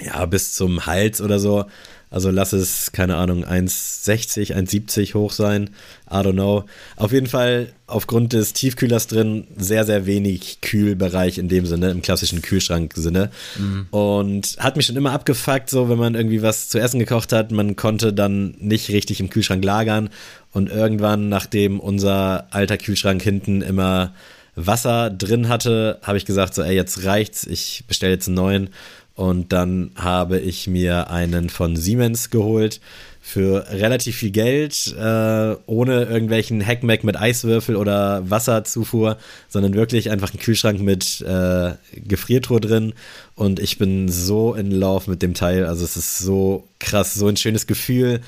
ja, 0.00 0.26
bis 0.26 0.54
zum 0.54 0.86
Hals 0.86 1.20
oder 1.20 1.38
so. 1.38 1.66
Also 2.08 2.30
lass 2.30 2.52
es, 2.52 2.92
keine 2.92 3.16
Ahnung, 3.16 3.44
1,60, 3.44 4.54
1,70 4.54 5.14
hoch 5.14 5.32
sein. 5.32 5.70
I 6.08 6.14
don't 6.14 6.34
know. 6.34 6.64
Auf 6.94 7.12
jeden 7.12 7.26
Fall 7.26 7.72
aufgrund 7.88 8.32
des 8.32 8.52
Tiefkühlers 8.52 9.08
drin 9.08 9.48
sehr, 9.56 9.84
sehr 9.84 10.06
wenig 10.06 10.60
Kühlbereich 10.60 11.36
in 11.36 11.48
dem 11.48 11.66
Sinne, 11.66 11.90
im 11.90 12.02
klassischen 12.02 12.42
Kühlschrank-Sinne. 12.42 13.30
Mhm. 13.58 13.86
Und 13.90 14.56
hat 14.58 14.76
mich 14.76 14.86
schon 14.86 14.96
immer 14.96 15.12
abgefuckt, 15.12 15.68
so 15.68 15.88
wenn 15.88 15.98
man 15.98 16.14
irgendwie 16.14 16.42
was 16.42 16.68
zu 16.68 16.78
essen 16.78 17.00
gekocht 17.00 17.32
hat, 17.32 17.50
man 17.50 17.74
konnte 17.74 18.12
dann 18.12 18.54
nicht 18.60 18.88
richtig 18.90 19.18
im 19.18 19.28
Kühlschrank 19.28 19.64
lagern. 19.64 20.08
Und 20.52 20.70
irgendwann, 20.70 21.28
nachdem 21.28 21.80
unser 21.80 22.46
alter 22.50 22.78
Kühlschrank 22.78 23.20
hinten 23.20 23.62
immer 23.62 24.14
Wasser 24.54 25.10
drin 25.10 25.48
hatte, 25.48 25.98
habe 26.02 26.18
ich 26.18 26.24
gesagt, 26.24 26.54
so, 26.54 26.62
ey, 26.62 26.74
jetzt 26.74 27.04
reicht's, 27.04 27.46
ich 27.46 27.84
bestelle 27.88 28.12
jetzt 28.12 28.28
einen 28.28 28.36
neuen. 28.36 28.70
Und 29.16 29.52
dann 29.52 29.90
habe 29.96 30.38
ich 30.38 30.66
mir 30.66 31.10
einen 31.10 31.48
von 31.48 31.74
Siemens 31.74 32.30
geholt 32.30 32.80
für 33.20 33.66
relativ 33.70 34.18
viel 34.18 34.30
Geld, 34.30 34.94
äh, 34.96 35.56
ohne 35.66 36.04
irgendwelchen 36.04 36.64
Hackmack 36.64 37.02
mit 37.02 37.16
Eiswürfel 37.16 37.74
oder 37.74 38.30
Wasserzufuhr, 38.30 39.16
sondern 39.48 39.74
wirklich 39.74 40.10
einfach 40.10 40.32
ein 40.32 40.38
Kühlschrank 40.38 40.80
mit 40.80 41.22
äh, 41.22 41.72
Gefriertruhe 41.94 42.60
drin. 42.60 42.92
Und 43.34 43.58
ich 43.58 43.78
bin 43.78 44.08
so 44.08 44.54
in 44.54 44.70
Love 44.70 45.10
mit 45.10 45.22
dem 45.22 45.34
Teil. 45.34 45.66
Also 45.66 45.84
es 45.84 45.96
ist 45.96 46.18
so 46.18 46.68
krass, 46.78 47.14
so 47.14 47.26
ein 47.26 47.36
schönes 47.36 47.66
Gefühl. 47.66 48.20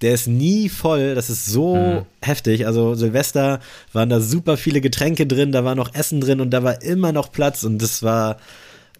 Der 0.00 0.14
ist 0.14 0.26
nie 0.26 0.70
voll, 0.70 1.14
das 1.14 1.28
ist 1.28 1.44
so 1.44 1.76
hm. 1.76 2.02
heftig. 2.22 2.66
Also 2.66 2.94
Silvester 2.94 3.60
waren 3.92 4.08
da 4.08 4.20
super 4.20 4.56
viele 4.56 4.80
Getränke 4.80 5.26
drin, 5.26 5.52
da 5.52 5.64
war 5.64 5.74
noch 5.74 5.94
Essen 5.94 6.20
drin 6.20 6.40
und 6.40 6.50
da 6.50 6.62
war 6.62 6.80
immer 6.82 7.12
noch 7.12 7.30
Platz 7.30 7.62
und 7.62 7.82
das 7.82 8.02
war 8.02 8.38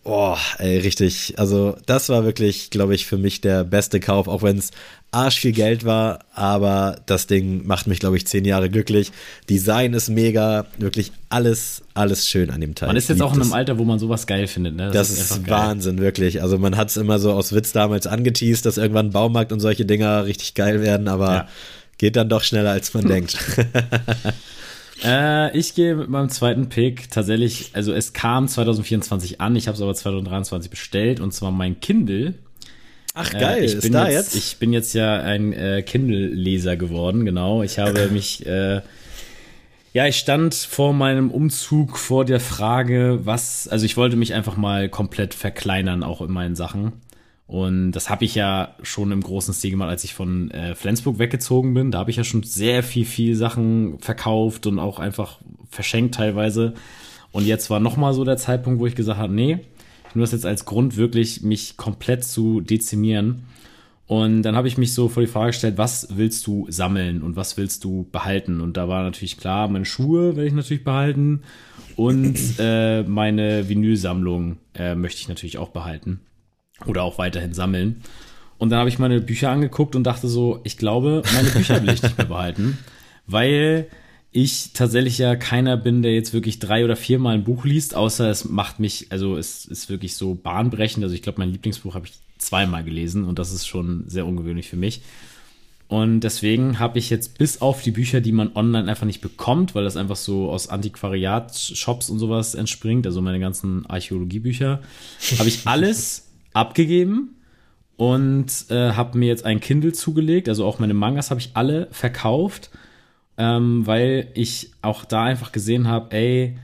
Oh, 0.08 0.36
ey, 0.58 0.78
richtig. 0.78 1.34
Also, 1.36 1.76
das 1.86 2.08
war 2.10 2.22
wirklich, 2.24 2.70
glaube 2.70 2.94
ich, 2.94 3.06
für 3.06 3.18
mich 3.18 3.40
der 3.40 3.64
beste 3.64 3.98
Kauf, 3.98 4.28
auch 4.28 4.44
wenn 4.44 4.56
es 4.56 4.70
arsch 5.10 5.40
viel 5.40 5.50
Geld 5.50 5.84
war, 5.84 6.20
aber 6.32 7.00
das 7.06 7.26
Ding 7.26 7.66
macht 7.66 7.88
mich, 7.88 7.98
glaube 7.98 8.16
ich, 8.16 8.24
zehn 8.24 8.44
Jahre 8.44 8.70
glücklich. 8.70 9.10
Design 9.50 9.94
ist 9.94 10.08
mega, 10.08 10.66
wirklich 10.78 11.10
alles, 11.28 11.82
alles 11.94 12.28
schön 12.28 12.50
an 12.50 12.60
dem 12.60 12.76
Teil. 12.76 12.86
Man 12.86 12.96
ist 12.96 13.08
jetzt 13.08 13.20
auch 13.20 13.34
in 13.34 13.42
einem 13.42 13.52
Alter, 13.52 13.78
wo 13.78 13.84
man 13.84 13.98
sowas 13.98 14.28
geil 14.28 14.46
findet, 14.46 14.76
ne? 14.76 14.92
Das, 14.92 15.08
das 15.08 15.18
ist, 15.18 15.30
ist 15.32 15.50
Wahnsinn, 15.50 15.98
wirklich. 15.98 16.40
Also, 16.40 16.56
man 16.56 16.76
hat 16.76 16.90
es 16.90 16.96
immer 16.96 17.18
so 17.18 17.32
aus 17.32 17.52
Witz 17.52 17.72
damals 17.72 18.06
angeteased, 18.06 18.64
dass 18.64 18.78
irgendwann 18.78 19.10
Baumarkt 19.10 19.50
und 19.50 19.58
solche 19.58 19.86
Dinger 19.86 20.24
richtig 20.24 20.54
geil 20.54 20.82
werden, 20.82 21.08
aber 21.08 21.32
ja. 21.32 21.48
geht 21.98 22.14
dann 22.14 22.28
doch 22.28 22.44
schneller, 22.44 22.70
als 22.70 22.94
man 22.94 23.08
denkt. 23.08 23.36
Äh, 25.04 25.56
ich 25.56 25.74
gehe 25.74 25.94
mit 25.94 26.08
meinem 26.08 26.28
zweiten 26.28 26.68
Pick 26.68 27.10
tatsächlich, 27.10 27.70
also 27.74 27.92
es 27.92 28.12
kam 28.12 28.48
2024 28.48 29.40
an, 29.40 29.56
ich 29.56 29.68
habe 29.68 29.76
es 29.76 29.82
aber 29.82 29.94
2023 29.94 30.70
bestellt 30.70 31.20
und 31.20 31.32
zwar 31.32 31.50
mein 31.50 31.80
Kindle. 31.80 32.34
Ach 33.14 33.30
geil, 33.30 33.62
äh, 33.62 33.66
ich 33.66 33.80
bin 33.80 33.92
da 33.92 34.08
jetzt, 34.08 34.34
jetzt? 34.34 34.36
Ich 34.36 34.58
bin 34.58 34.72
jetzt 34.72 34.92
ja 34.94 35.20
ein 35.20 35.52
äh, 35.52 35.82
Kindle-Leser 35.82 36.76
geworden, 36.76 37.24
genau. 37.24 37.62
Ich 37.62 37.78
habe 37.78 38.08
mich, 38.12 38.46
äh, 38.46 38.80
ja, 39.92 40.06
ich 40.06 40.16
stand 40.16 40.54
vor 40.54 40.92
meinem 40.92 41.30
Umzug 41.30 41.98
vor 41.98 42.24
der 42.24 42.40
Frage, 42.40 43.20
was, 43.24 43.68
also 43.68 43.86
ich 43.86 43.96
wollte 43.96 44.16
mich 44.16 44.34
einfach 44.34 44.56
mal 44.56 44.88
komplett 44.88 45.34
verkleinern, 45.34 46.02
auch 46.02 46.20
in 46.20 46.30
meinen 46.30 46.56
Sachen. 46.56 46.92
Und 47.46 47.92
das 47.92 48.10
habe 48.10 48.24
ich 48.24 48.34
ja 48.34 48.74
schon 48.82 49.12
im 49.12 49.22
großen 49.22 49.54
Stil 49.54 49.70
gemacht, 49.70 49.88
als 49.88 50.02
ich 50.02 50.14
von 50.14 50.50
äh, 50.50 50.74
Flensburg 50.74 51.18
weggezogen 51.18 51.74
bin. 51.74 51.92
Da 51.92 51.98
habe 51.98 52.10
ich 52.10 52.16
ja 52.16 52.24
schon 52.24 52.42
sehr 52.42 52.82
viel, 52.82 53.04
viel 53.04 53.36
Sachen 53.36 53.98
verkauft 54.00 54.66
und 54.66 54.80
auch 54.80 54.98
einfach 54.98 55.38
verschenkt 55.70 56.16
teilweise. 56.16 56.74
Und 57.30 57.46
jetzt 57.46 57.70
war 57.70 57.78
nochmal 57.78 58.14
so 58.14 58.24
der 58.24 58.36
Zeitpunkt, 58.36 58.80
wo 58.80 58.86
ich 58.86 58.96
gesagt 58.96 59.18
habe, 59.18 59.32
nee, 59.32 59.60
ich 60.08 60.14
nehme 60.14 60.24
das 60.24 60.32
jetzt 60.32 60.46
als 60.46 60.64
Grund, 60.64 60.96
wirklich 60.96 61.42
mich 61.42 61.76
komplett 61.76 62.24
zu 62.24 62.60
dezimieren. 62.60 63.44
Und 64.08 64.42
dann 64.42 64.56
habe 64.56 64.68
ich 64.68 64.78
mich 64.78 64.92
so 64.92 65.08
vor 65.08 65.22
die 65.22 65.28
Frage 65.28 65.48
gestellt, 65.48 65.78
was 65.78 66.08
willst 66.16 66.46
du 66.46 66.66
sammeln 66.68 67.22
und 67.22 67.36
was 67.36 67.56
willst 67.56 67.84
du 67.84 68.08
behalten? 68.10 68.60
Und 68.60 68.76
da 68.76 68.88
war 68.88 69.02
natürlich 69.02 69.36
klar, 69.36 69.68
meine 69.68 69.84
Schuhe 69.84 70.36
will 70.36 70.46
ich 70.46 70.52
natürlich 70.52 70.84
behalten 70.84 71.42
und 71.96 72.36
äh, 72.58 73.02
meine 73.02 73.68
Vinylsammlung 73.68 74.58
äh, 74.74 74.94
möchte 74.94 75.20
ich 75.20 75.28
natürlich 75.28 75.58
auch 75.58 75.70
behalten 75.70 76.20
oder 76.84 77.02
auch 77.02 77.18
weiterhin 77.18 77.54
sammeln. 77.54 78.02
Und 78.58 78.70
dann 78.70 78.78
habe 78.78 78.88
ich 78.88 78.98
meine 78.98 79.20
Bücher 79.20 79.50
angeguckt 79.50 79.96
und 79.96 80.04
dachte 80.04 80.28
so, 80.28 80.60
ich 80.64 80.76
glaube, 80.76 81.22
meine 81.34 81.50
Bücher 81.50 81.82
will 81.82 81.92
ich 81.92 82.02
nicht 82.02 82.16
mehr 82.16 82.26
behalten, 82.26 82.78
weil 83.26 83.88
ich 84.32 84.72
tatsächlich 84.74 85.18
ja 85.18 85.36
keiner 85.36 85.76
bin, 85.76 86.02
der 86.02 86.14
jetzt 86.14 86.34
wirklich 86.34 86.58
drei 86.58 86.84
oder 86.84 86.96
viermal 86.96 87.34
ein 87.34 87.44
Buch 87.44 87.64
liest, 87.64 87.94
außer 87.94 88.28
es 88.30 88.44
macht 88.44 88.80
mich, 88.80 89.06
also 89.10 89.36
es 89.36 89.64
ist 89.64 89.88
wirklich 89.88 90.14
so 90.14 90.34
bahnbrechend. 90.34 91.02
Also 91.02 91.14
ich 91.14 91.22
glaube, 91.22 91.38
mein 91.38 91.52
Lieblingsbuch 91.52 91.94
habe 91.94 92.06
ich 92.06 92.14
zweimal 92.38 92.84
gelesen 92.84 93.24
und 93.24 93.38
das 93.38 93.52
ist 93.52 93.66
schon 93.66 94.04
sehr 94.06 94.26
ungewöhnlich 94.26 94.68
für 94.68 94.76
mich. 94.76 95.00
Und 95.88 96.20
deswegen 96.20 96.80
habe 96.80 96.98
ich 96.98 97.10
jetzt 97.10 97.38
bis 97.38 97.60
auf 97.60 97.82
die 97.82 97.92
Bücher, 97.92 98.20
die 98.20 98.32
man 98.32 98.56
online 98.56 98.88
einfach 98.88 99.06
nicht 99.06 99.20
bekommt, 99.20 99.74
weil 99.74 99.84
das 99.84 99.96
einfach 99.96 100.16
so 100.16 100.50
aus 100.50 100.68
Antiquariat-Shops 100.68 102.10
und 102.10 102.18
sowas 102.18 102.56
entspringt, 102.56 103.06
also 103.06 103.22
meine 103.22 103.38
ganzen 103.38 103.86
Archäologiebücher, 103.86 104.80
habe 105.38 105.48
ich 105.48 105.66
alles 105.66 106.25
abgegeben 106.56 107.36
und 107.96 108.66
äh, 108.70 108.92
habe 108.92 109.18
mir 109.18 109.28
jetzt 109.28 109.44
ein 109.44 109.60
Kindle 109.60 109.92
zugelegt. 109.92 110.48
Also 110.48 110.64
auch 110.64 110.78
meine 110.78 110.94
Mangas 110.94 111.30
habe 111.30 111.40
ich 111.40 111.50
alle 111.54 111.88
verkauft, 111.90 112.70
ähm, 113.38 113.86
weil 113.86 114.28
ich 114.34 114.70
auch 114.82 115.04
da 115.04 115.24
einfach 115.24 115.52
gesehen 115.52 115.86
habe, 115.86 116.14
ey, 116.16 116.58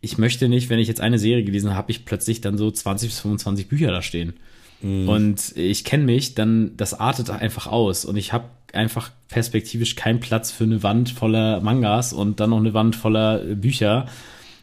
ich 0.00 0.18
möchte 0.18 0.48
nicht, 0.48 0.68
wenn 0.68 0.80
ich 0.80 0.88
jetzt 0.88 1.00
eine 1.00 1.18
Serie 1.18 1.44
gelesen 1.44 1.70
habe, 1.70 1.78
habe 1.78 1.92
ich 1.92 2.04
plötzlich 2.04 2.40
dann 2.40 2.58
so 2.58 2.70
20 2.70 3.10
bis 3.10 3.20
25 3.20 3.68
Bücher 3.68 3.92
da 3.92 4.02
stehen. 4.02 4.34
Mhm. 4.82 5.08
Und 5.08 5.56
ich 5.56 5.84
kenne 5.84 6.04
mich, 6.04 6.34
dann 6.34 6.76
das 6.76 6.94
artet 6.94 7.30
einfach 7.30 7.68
aus 7.68 8.04
und 8.04 8.16
ich 8.16 8.32
habe 8.32 8.46
einfach 8.72 9.10
perspektivisch 9.28 9.94
keinen 9.94 10.18
Platz 10.18 10.50
für 10.50 10.64
eine 10.64 10.82
Wand 10.82 11.10
voller 11.10 11.60
Mangas 11.60 12.12
und 12.12 12.40
dann 12.40 12.50
noch 12.50 12.58
eine 12.58 12.74
Wand 12.74 12.96
voller 12.96 13.38
Bücher. 13.54 14.06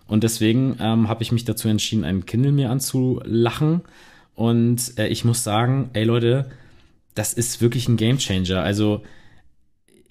Und 0.07 0.23
deswegen 0.23 0.75
ähm, 0.81 1.07
habe 1.07 1.23
ich 1.23 1.31
mich 1.31 1.45
dazu 1.45 1.69
entschieden, 1.69 2.03
ein 2.03 2.25
Kindle 2.25 2.51
mir 2.51 2.71
anzulachen 2.71 3.81
und 4.39 4.97
äh, 4.97 5.07
ich 5.09 5.25
muss 5.25 5.43
sagen, 5.43 5.89
ey 5.91 6.05
Leute, 6.05 6.49
das 7.13 7.33
ist 7.33 7.59
wirklich 7.59 7.89
ein 7.89 7.97
Gamechanger. 7.97 8.63
Also 8.63 9.03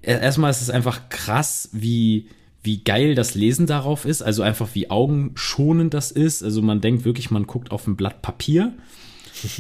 erstmal 0.03 0.51
ist 0.51 0.61
es 0.61 0.69
einfach 0.69 1.09
krass, 1.09 1.71
wie 1.73 2.29
wie 2.63 2.85
geil 2.85 3.15
das 3.15 3.35
Lesen 3.35 3.67
darauf 3.67 4.05
ist, 4.05 4.21
also 4.21 4.43
einfach 4.43 4.75
wie 4.75 4.91
augenschonend 4.91 5.95
das 5.95 6.11
ist. 6.11 6.43
Also 6.43 6.61
man 6.61 6.83
denkt 6.83 7.07
wirklich, 7.07 7.31
man 7.31 7.47
guckt 7.47 7.71
auf 7.71 7.87
ein 7.87 7.97
Blatt 7.97 8.21
Papier 8.21 8.75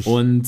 und 0.04 0.46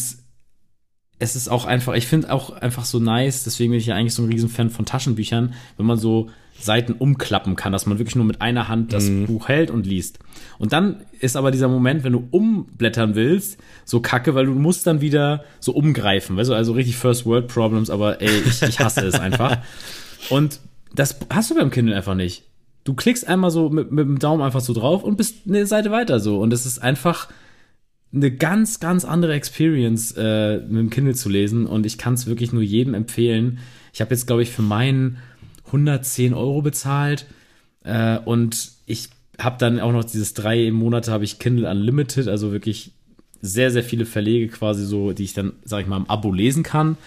es 1.21 1.37
ist 1.37 1.49
auch 1.49 1.67
einfach, 1.67 1.95
ich 1.95 2.07
finde 2.07 2.33
auch 2.33 2.51
einfach 2.51 2.85
so 2.85 2.99
nice, 2.99 3.45
deswegen 3.45 3.71
bin 3.71 3.79
ich 3.79 3.87
ja 3.87 3.95
eigentlich 3.95 4.15
so 4.15 4.23
ein 4.23 4.31
Riesenfan 4.31 4.71
von 4.71 4.87
Taschenbüchern, 4.87 5.55
wenn 5.77 5.87
man 5.87 5.99
so 5.99 6.31
Seiten 6.59 6.95
umklappen 6.95 7.57
kann, 7.57 7.73
dass 7.73 7.87
man 7.87 7.99
wirklich 7.99 8.17
nur 8.17 8.25
mit 8.25 8.41
einer 8.41 8.69
Hand 8.69 8.93
das 8.93 9.05
mhm. 9.05 9.27
Buch 9.27 9.49
hält 9.49 9.71
und 9.71 9.87
liest. 9.87 10.19
Und 10.59 10.73
dann 10.73 11.03
ist 11.21 11.37
aber 11.37 11.51
dieser 11.51 11.69
Moment, 11.69 12.05
wenn 12.05 12.13
du 12.13 12.27
umblättern 12.31 13.15
willst, 13.15 13.59
so 13.85 14.01
kacke, 14.01 14.35
weil 14.35 14.47
du 14.47 14.53
musst 14.53 14.87
dann 14.87 15.03
wieder 15.03 15.45
so 15.59 15.73
umgreifen, 15.73 16.37
weißt 16.37 16.51
du, 16.51 16.55
also 16.55 16.73
richtig 16.73 16.97
First 16.97 17.27
World 17.27 17.49
Problems, 17.49 17.91
aber 17.91 18.21
ey, 18.23 18.41
ich, 18.47 18.63
ich 18.63 18.81
hasse 18.81 19.07
es 19.07 19.15
einfach. 19.15 19.59
Und 20.31 20.61
das 20.95 21.19
hast 21.31 21.51
du 21.51 21.55
beim 21.55 21.71
Kindle 21.71 21.95
einfach 21.95 22.15
nicht. 22.15 22.45
Du 22.85 22.95
klickst 22.95 23.29
einmal 23.29 23.51
so 23.51 23.69
mit, 23.69 23.93
mit 23.93 24.07
dem 24.07 24.19
Daumen 24.19 24.43
einfach 24.43 24.61
so 24.61 24.73
drauf 24.73 25.05
und 25.05 25.17
bist 25.17 25.37
eine 25.47 25.67
Seite 25.67 25.91
weiter 25.91 26.19
so. 26.19 26.41
Und 26.41 26.53
es 26.53 26.65
ist 26.65 26.79
einfach 26.79 27.29
eine 28.13 28.31
ganz, 28.31 28.81
ganz 28.81 29.05
andere 29.05 29.35
Experience, 29.35 30.13
äh, 30.17 30.59
mit 30.59 30.79
dem 30.79 30.91
Kindle 30.91 31.15
zu 31.15 31.29
lesen. 31.29 31.67
Und 31.67 31.87
ich 31.87 31.99
kann 31.99 32.15
es 32.15 32.27
wirklich 32.27 32.53
nur 32.53 32.63
jedem 32.63 32.95
empfehlen. 32.95 33.59
Ich 33.93 34.01
habe 34.01 34.13
jetzt, 34.13 34.27
glaube 34.27 34.43
ich, 34.43 34.51
für 34.51 34.63
meinen 34.63 35.19
110 35.67 36.35
Euro 36.35 36.63
bezahlt. 36.63 37.27
Äh, 37.85 38.19
und 38.19 38.73
ich 38.87 39.11
habe 39.39 39.57
dann 39.59 39.81
auch 39.81 39.93
noch 39.93 40.05
dieses 40.05 40.35
drei 40.35 40.71
Monate 40.71 41.13
habe 41.13 41.25
ich 41.25 41.39
Kindle 41.39 41.71
Unlimited, 41.71 42.29
also 42.29 42.53
wirklich 42.53 42.93
sehr, 43.41 43.71
sehr 43.71 43.85
viele 43.85 44.05
Verlege 44.05 44.49
quasi 44.49 44.85
so, 44.85 45.13
die 45.13 45.25
ich 45.25 45.33
dann, 45.33 45.53
sag 45.65 45.83
ich 45.83 45.87
mal, 45.87 45.97
im 45.97 46.11
Abo 46.11 46.33
lesen 46.33 46.63
kann. 46.63 46.99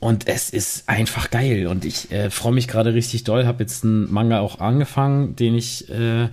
Und 0.00 0.28
es 0.28 0.50
ist 0.50 0.88
einfach 0.88 1.30
geil. 1.30 1.66
Und 1.66 1.84
ich 1.84 2.12
äh, 2.12 2.30
freue 2.30 2.52
mich 2.52 2.68
gerade 2.68 2.94
richtig 2.94 3.24
doll. 3.24 3.46
Habe 3.46 3.64
jetzt 3.64 3.82
einen 3.82 4.12
Manga 4.12 4.38
auch 4.40 4.60
angefangen, 4.60 5.34
den 5.34 5.56
ich 5.56 5.90
äh, 5.90 6.28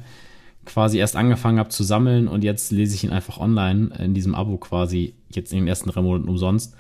quasi 0.66 0.98
erst 0.98 1.16
angefangen 1.16 1.60
habe 1.60 1.70
zu 1.70 1.84
sammeln 1.84 2.28
und 2.28 2.44
jetzt 2.44 2.72
lese 2.72 2.96
ich 2.96 3.04
ihn 3.04 3.12
einfach 3.12 3.38
online 3.38 3.92
in 4.00 4.14
diesem 4.14 4.36
Abo 4.36 4.58
quasi 4.58 5.14
jetzt 5.30 5.52
in 5.52 5.60
den 5.60 5.68
ersten 5.68 5.90
drei 5.90 6.02
Monaten 6.02 6.30
umsonst. 6.30 6.76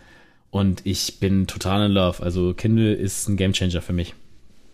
Und 0.51 0.85
ich 0.85 1.19
bin 1.19 1.47
total 1.47 1.87
in 1.87 1.91
love. 1.91 2.23
Also 2.23 2.53
Kindle 2.53 2.93
ist 2.93 3.27
ein 3.27 3.37
Gamechanger 3.37 3.81
für 3.81 3.93
mich. 3.93 4.13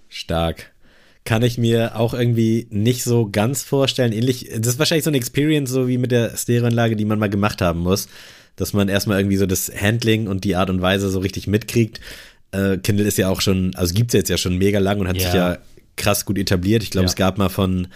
Stark. 0.10 0.72
Kann 1.24 1.44
ich 1.44 1.58
mir 1.58 1.96
auch 2.00 2.14
irgendwie 2.14 2.68
nicht 2.70 3.04
so 3.04 3.30
ganz 3.30 3.64
vorstellen. 3.64 4.12
Ähnlich, 4.12 4.50
das 4.58 4.74
ist 4.74 4.80
wahrscheinlich 4.80 5.04
so 5.04 5.10
eine 5.10 5.18
Experience, 5.18 5.72
so 5.72 5.88
wie 5.88 5.98
mit 5.98 6.12
der 6.12 6.36
Stereoanlage, 6.38 6.96
die 6.96 7.06
man 7.06 7.20
mal 7.20 7.30
gemacht 7.30 7.62
haben 7.62 7.80
muss. 7.80 8.08
Dass 8.56 8.74
man 8.74 8.90
erstmal 8.90 9.20
irgendwie 9.20 9.38
so 9.38 9.46
das 9.46 9.72
Handling 9.76 10.28
und 10.28 10.44
die 10.44 10.56
Art 10.56 10.70
und 10.70 10.82
Weise 10.82 11.10
so 11.10 11.20
richtig 11.20 11.48
mitkriegt. 11.48 12.00
Äh, 12.52 12.78
Kindle 12.78 13.08
ist 13.08 13.18
ja 13.18 13.30
auch 13.30 13.42
schon, 13.42 13.74
also 13.76 13.94
gibt 13.94 14.12
es 14.12 14.14
jetzt 14.14 14.30
ja 14.30 14.38
schon 14.38 14.58
mega 14.58 14.80
lang 14.80 15.00
und 15.00 15.08
hat 15.08 15.18
ja. 15.18 15.24
sich 15.24 15.34
ja 15.34 15.58
krass 15.96 16.26
gut 16.26 16.38
etabliert. 16.38 16.84
Ich 16.84 16.92
glaube, 16.92 17.06
ja. 17.06 17.10
es 17.10 17.16
gab 17.16 17.38
mal 17.38 17.50
von 17.50 17.88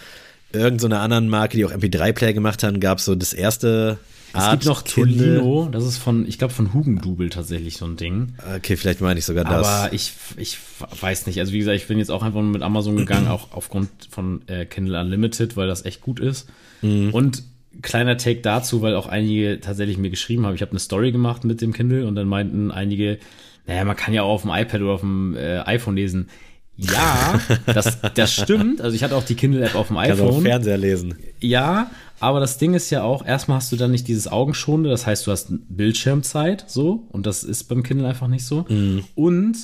irgendeiner 0.56 0.96
so 0.96 1.02
anderen 1.02 1.28
Marke, 1.28 1.56
die 1.56 1.64
auch 1.64 1.72
MP3-Player 1.72 2.32
gemacht 2.32 2.62
haben, 2.62 2.80
gab 2.80 2.98
es 2.98 3.04
so 3.04 3.14
das 3.14 3.32
erste 3.32 3.98
es 4.36 4.42
Art 4.42 4.60
gibt 4.60 4.66
noch 4.66 4.84
Kindle. 4.84 5.38
Tolino, 5.38 5.68
das 5.70 5.84
ist 5.84 5.98
von, 5.98 6.26
ich 6.26 6.38
glaube, 6.38 6.52
von 6.52 6.74
Hugendubel 6.74 7.30
tatsächlich 7.30 7.76
so 7.78 7.86
ein 7.86 7.96
Ding. 7.96 8.34
Okay, 8.56 8.76
vielleicht 8.76 9.00
meine 9.00 9.18
ich 9.18 9.24
sogar 9.24 9.44
das. 9.44 9.66
Aber 9.66 9.92
ich, 9.92 10.12
ich 10.36 10.58
weiß 11.00 11.26
nicht. 11.26 11.40
Also 11.40 11.52
wie 11.52 11.58
gesagt, 11.58 11.76
ich 11.76 11.86
bin 11.86 11.98
jetzt 11.98 12.10
auch 12.10 12.22
einfach 12.22 12.42
mit 12.42 12.62
Amazon 12.62 12.96
gegangen, 12.96 13.28
auch 13.28 13.52
aufgrund 13.52 13.88
von 14.10 14.42
äh, 14.46 14.66
Kindle 14.66 15.00
Unlimited, 15.00 15.56
weil 15.56 15.68
das 15.68 15.84
echt 15.84 16.02
gut 16.02 16.20
ist. 16.20 16.48
Mhm. 16.82 17.14
Und 17.14 17.44
kleiner 17.82 18.16
Take 18.16 18.40
dazu, 18.40 18.82
weil 18.82 18.94
auch 18.94 19.06
einige 19.06 19.60
tatsächlich 19.60 19.98
mir 19.98 20.10
geschrieben 20.10 20.46
haben, 20.46 20.54
ich 20.54 20.62
habe 20.62 20.72
eine 20.72 20.80
Story 20.80 21.12
gemacht 21.12 21.44
mit 21.44 21.60
dem 21.60 21.72
Kindle 21.72 22.06
und 22.06 22.14
dann 22.14 22.28
meinten 22.28 22.70
einige, 22.70 23.18
naja, 23.66 23.84
man 23.84 23.96
kann 23.96 24.12
ja 24.12 24.22
auch 24.22 24.34
auf 24.34 24.42
dem 24.42 24.50
iPad 24.50 24.82
oder 24.82 24.92
auf 24.92 25.00
dem 25.00 25.36
äh, 25.36 25.60
iPhone 25.60 25.96
lesen. 25.96 26.28
Ja, 26.76 27.40
das, 27.66 27.98
das 28.14 28.32
stimmt. 28.32 28.80
Also 28.80 28.94
ich 28.94 29.02
hatte 29.02 29.16
auch 29.16 29.24
die 29.24 29.34
Kindle-App 29.34 29.74
auf 29.74 29.88
dem 29.88 29.96
iPhone. 29.96 30.28
Kann 30.28 30.36
auch 30.36 30.42
Fernseher 30.42 30.76
lesen. 30.76 31.14
Ja, 31.40 31.90
aber 32.20 32.40
das 32.40 32.58
Ding 32.58 32.74
ist 32.74 32.90
ja 32.90 33.02
auch, 33.02 33.24
erstmal 33.24 33.58
hast 33.58 33.72
du 33.72 33.76
dann 33.76 33.90
nicht 33.90 34.08
dieses 34.08 34.28
Augenschonende, 34.28 34.90
das 34.90 35.06
heißt, 35.06 35.26
du 35.26 35.30
hast 35.30 35.48
Bildschirmzeit, 35.68 36.64
so, 36.66 37.06
und 37.10 37.26
das 37.26 37.44
ist 37.44 37.64
beim 37.64 37.82
Kindle 37.82 38.06
einfach 38.06 38.28
nicht 38.28 38.44
so. 38.44 38.64
Mhm. 38.68 39.04
Und 39.14 39.56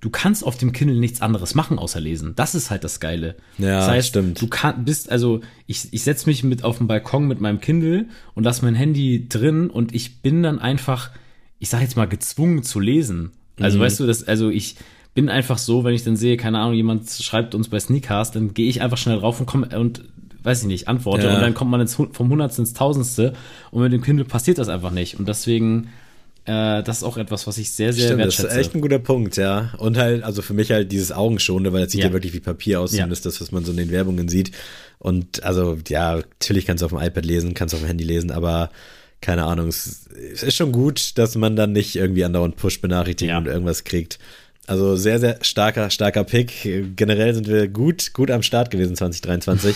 du 0.00 0.10
kannst 0.10 0.44
auf 0.44 0.56
dem 0.56 0.72
Kindle 0.72 0.98
nichts 0.98 1.20
anderes 1.20 1.54
machen 1.54 1.78
außer 1.78 2.00
lesen. 2.00 2.34
Das 2.36 2.54
ist 2.54 2.70
halt 2.70 2.84
das 2.84 3.00
Geile. 3.00 3.36
Ja, 3.58 3.78
das 3.80 3.88
heißt, 3.88 4.08
stimmt. 4.08 4.40
Du 4.40 4.46
kann, 4.46 4.84
bist, 4.84 5.10
also 5.10 5.40
ich, 5.66 5.88
ich 5.92 6.02
setze 6.02 6.28
mich 6.28 6.44
mit 6.44 6.64
auf 6.64 6.78
den 6.78 6.86
Balkon 6.86 7.26
mit 7.26 7.40
meinem 7.40 7.60
Kindle 7.60 8.06
und 8.34 8.44
lasse 8.44 8.64
mein 8.64 8.74
Handy 8.74 9.28
drin 9.28 9.68
und 9.70 9.94
ich 9.94 10.22
bin 10.22 10.42
dann 10.42 10.58
einfach, 10.58 11.10
ich 11.58 11.68
sag 11.68 11.80
jetzt 11.80 11.96
mal, 11.96 12.08
gezwungen 12.08 12.62
zu 12.62 12.80
lesen. 12.80 13.32
Also 13.60 13.78
mhm. 13.78 13.82
weißt 13.82 14.00
du, 14.00 14.06
das, 14.06 14.26
also 14.26 14.50
ich 14.50 14.76
bin 15.18 15.28
einfach 15.28 15.58
so, 15.58 15.82
wenn 15.82 15.94
ich 15.94 16.04
dann 16.04 16.14
sehe, 16.14 16.36
keine 16.36 16.60
Ahnung, 16.60 16.74
jemand 16.74 17.10
schreibt 17.10 17.56
uns 17.56 17.68
bei 17.68 17.80
Sneakcast, 17.80 18.36
dann 18.36 18.54
gehe 18.54 18.68
ich 18.68 18.82
einfach 18.82 18.98
schnell 18.98 19.18
drauf 19.18 19.40
und 19.40 19.46
komme 19.46 19.76
und 19.76 20.04
weiß 20.44 20.60
ich 20.62 20.68
nicht, 20.68 20.86
antworte 20.86 21.26
ja. 21.26 21.34
und 21.34 21.40
dann 21.40 21.54
kommt 21.54 21.72
man 21.72 21.80
ins, 21.80 21.94
vom 21.96 22.28
Hundertste 22.30 22.62
ins 22.62 22.72
Tausendste 22.72 23.32
und 23.72 23.82
mit 23.82 23.92
dem 23.92 24.00
Kindle 24.00 24.24
passiert 24.24 24.58
das 24.58 24.68
einfach 24.68 24.92
nicht 24.92 25.18
und 25.18 25.26
deswegen 25.26 25.88
äh, 26.44 26.84
das 26.84 26.98
ist 26.98 27.02
auch 27.02 27.16
etwas, 27.16 27.48
was 27.48 27.58
ich 27.58 27.72
sehr, 27.72 27.92
sehr 27.92 28.04
Stimmt, 28.04 28.20
wertschätze. 28.20 28.42
Das 28.44 28.52
ist 28.52 28.58
echt 28.60 28.76
ein 28.76 28.80
guter 28.80 29.00
Punkt, 29.00 29.36
ja. 29.36 29.72
Und 29.78 29.98
halt, 29.98 30.22
also 30.22 30.40
für 30.40 30.54
mich 30.54 30.70
halt 30.70 30.92
dieses 30.92 31.10
Augenschonende, 31.10 31.72
weil 31.72 31.82
es 31.82 31.90
sieht 31.90 32.02
ja. 32.02 32.06
ja. 32.06 32.12
wirklich 32.12 32.32
wie 32.32 32.38
Papier 32.38 32.80
aus, 32.80 32.92
zumindest 32.92 33.24
ja. 33.24 33.32
das, 33.32 33.40
was 33.40 33.50
man 33.50 33.64
so 33.64 33.72
in 33.72 33.76
den 33.76 33.90
Werbungen 33.90 34.28
sieht. 34.28 34.52
Und 35.00 35.42
also, 35.42 35.76
ja, 35.88 36.14
natürlich 36.14 36.64
kannst 36.64 36.82
du 36.82 36.86
auf 36.86 36.92
dem 36.92 37.02
iPad 37.02 37.26
lesen, 37.26 37.54
kannst 37.54 37.74
auf 37.74 37.80
dem 37.80 37.88
Handy 37.88 38.04
lesen, 38.04 38.30
aber 38.30 38.70
keine 39.20 39.44
Ahnung, 39.44 39.66
es, 39.66 40.08
es 40.32 40.44
ist 40.44 40.54
schon 40.54 40.70
gut, 40.70 41.18
dass 41.18 41.34
man 41.34 41.56
dann 41.56 41.72
nicht 41.72 41.96
irgendwie 41.96 42.24
andauernd 42.24 42.54
Push-Benachrichtigungen 42.54 43.34
ja. 43.34 43.38
und 43.38 43.52
irgendwas 43.52 43.82
kriegt. 43.82 44.20
Also 44.68 44.96
sehr, 44.96 45.18
sehr 45.18 45.38
starker, 45.40 45.88
starker 45.88 46.24
Pick. 46.24 46.94
Generell 46.94 47.34
sind 47.34 47.48
wir 47.48 47.68
gut, 47.68 48.12
gut 48.12 48.30
am 48.30 48.42
Start 48.42 48.70
gewesen 48.70 48.94
2023. 48.96 49.74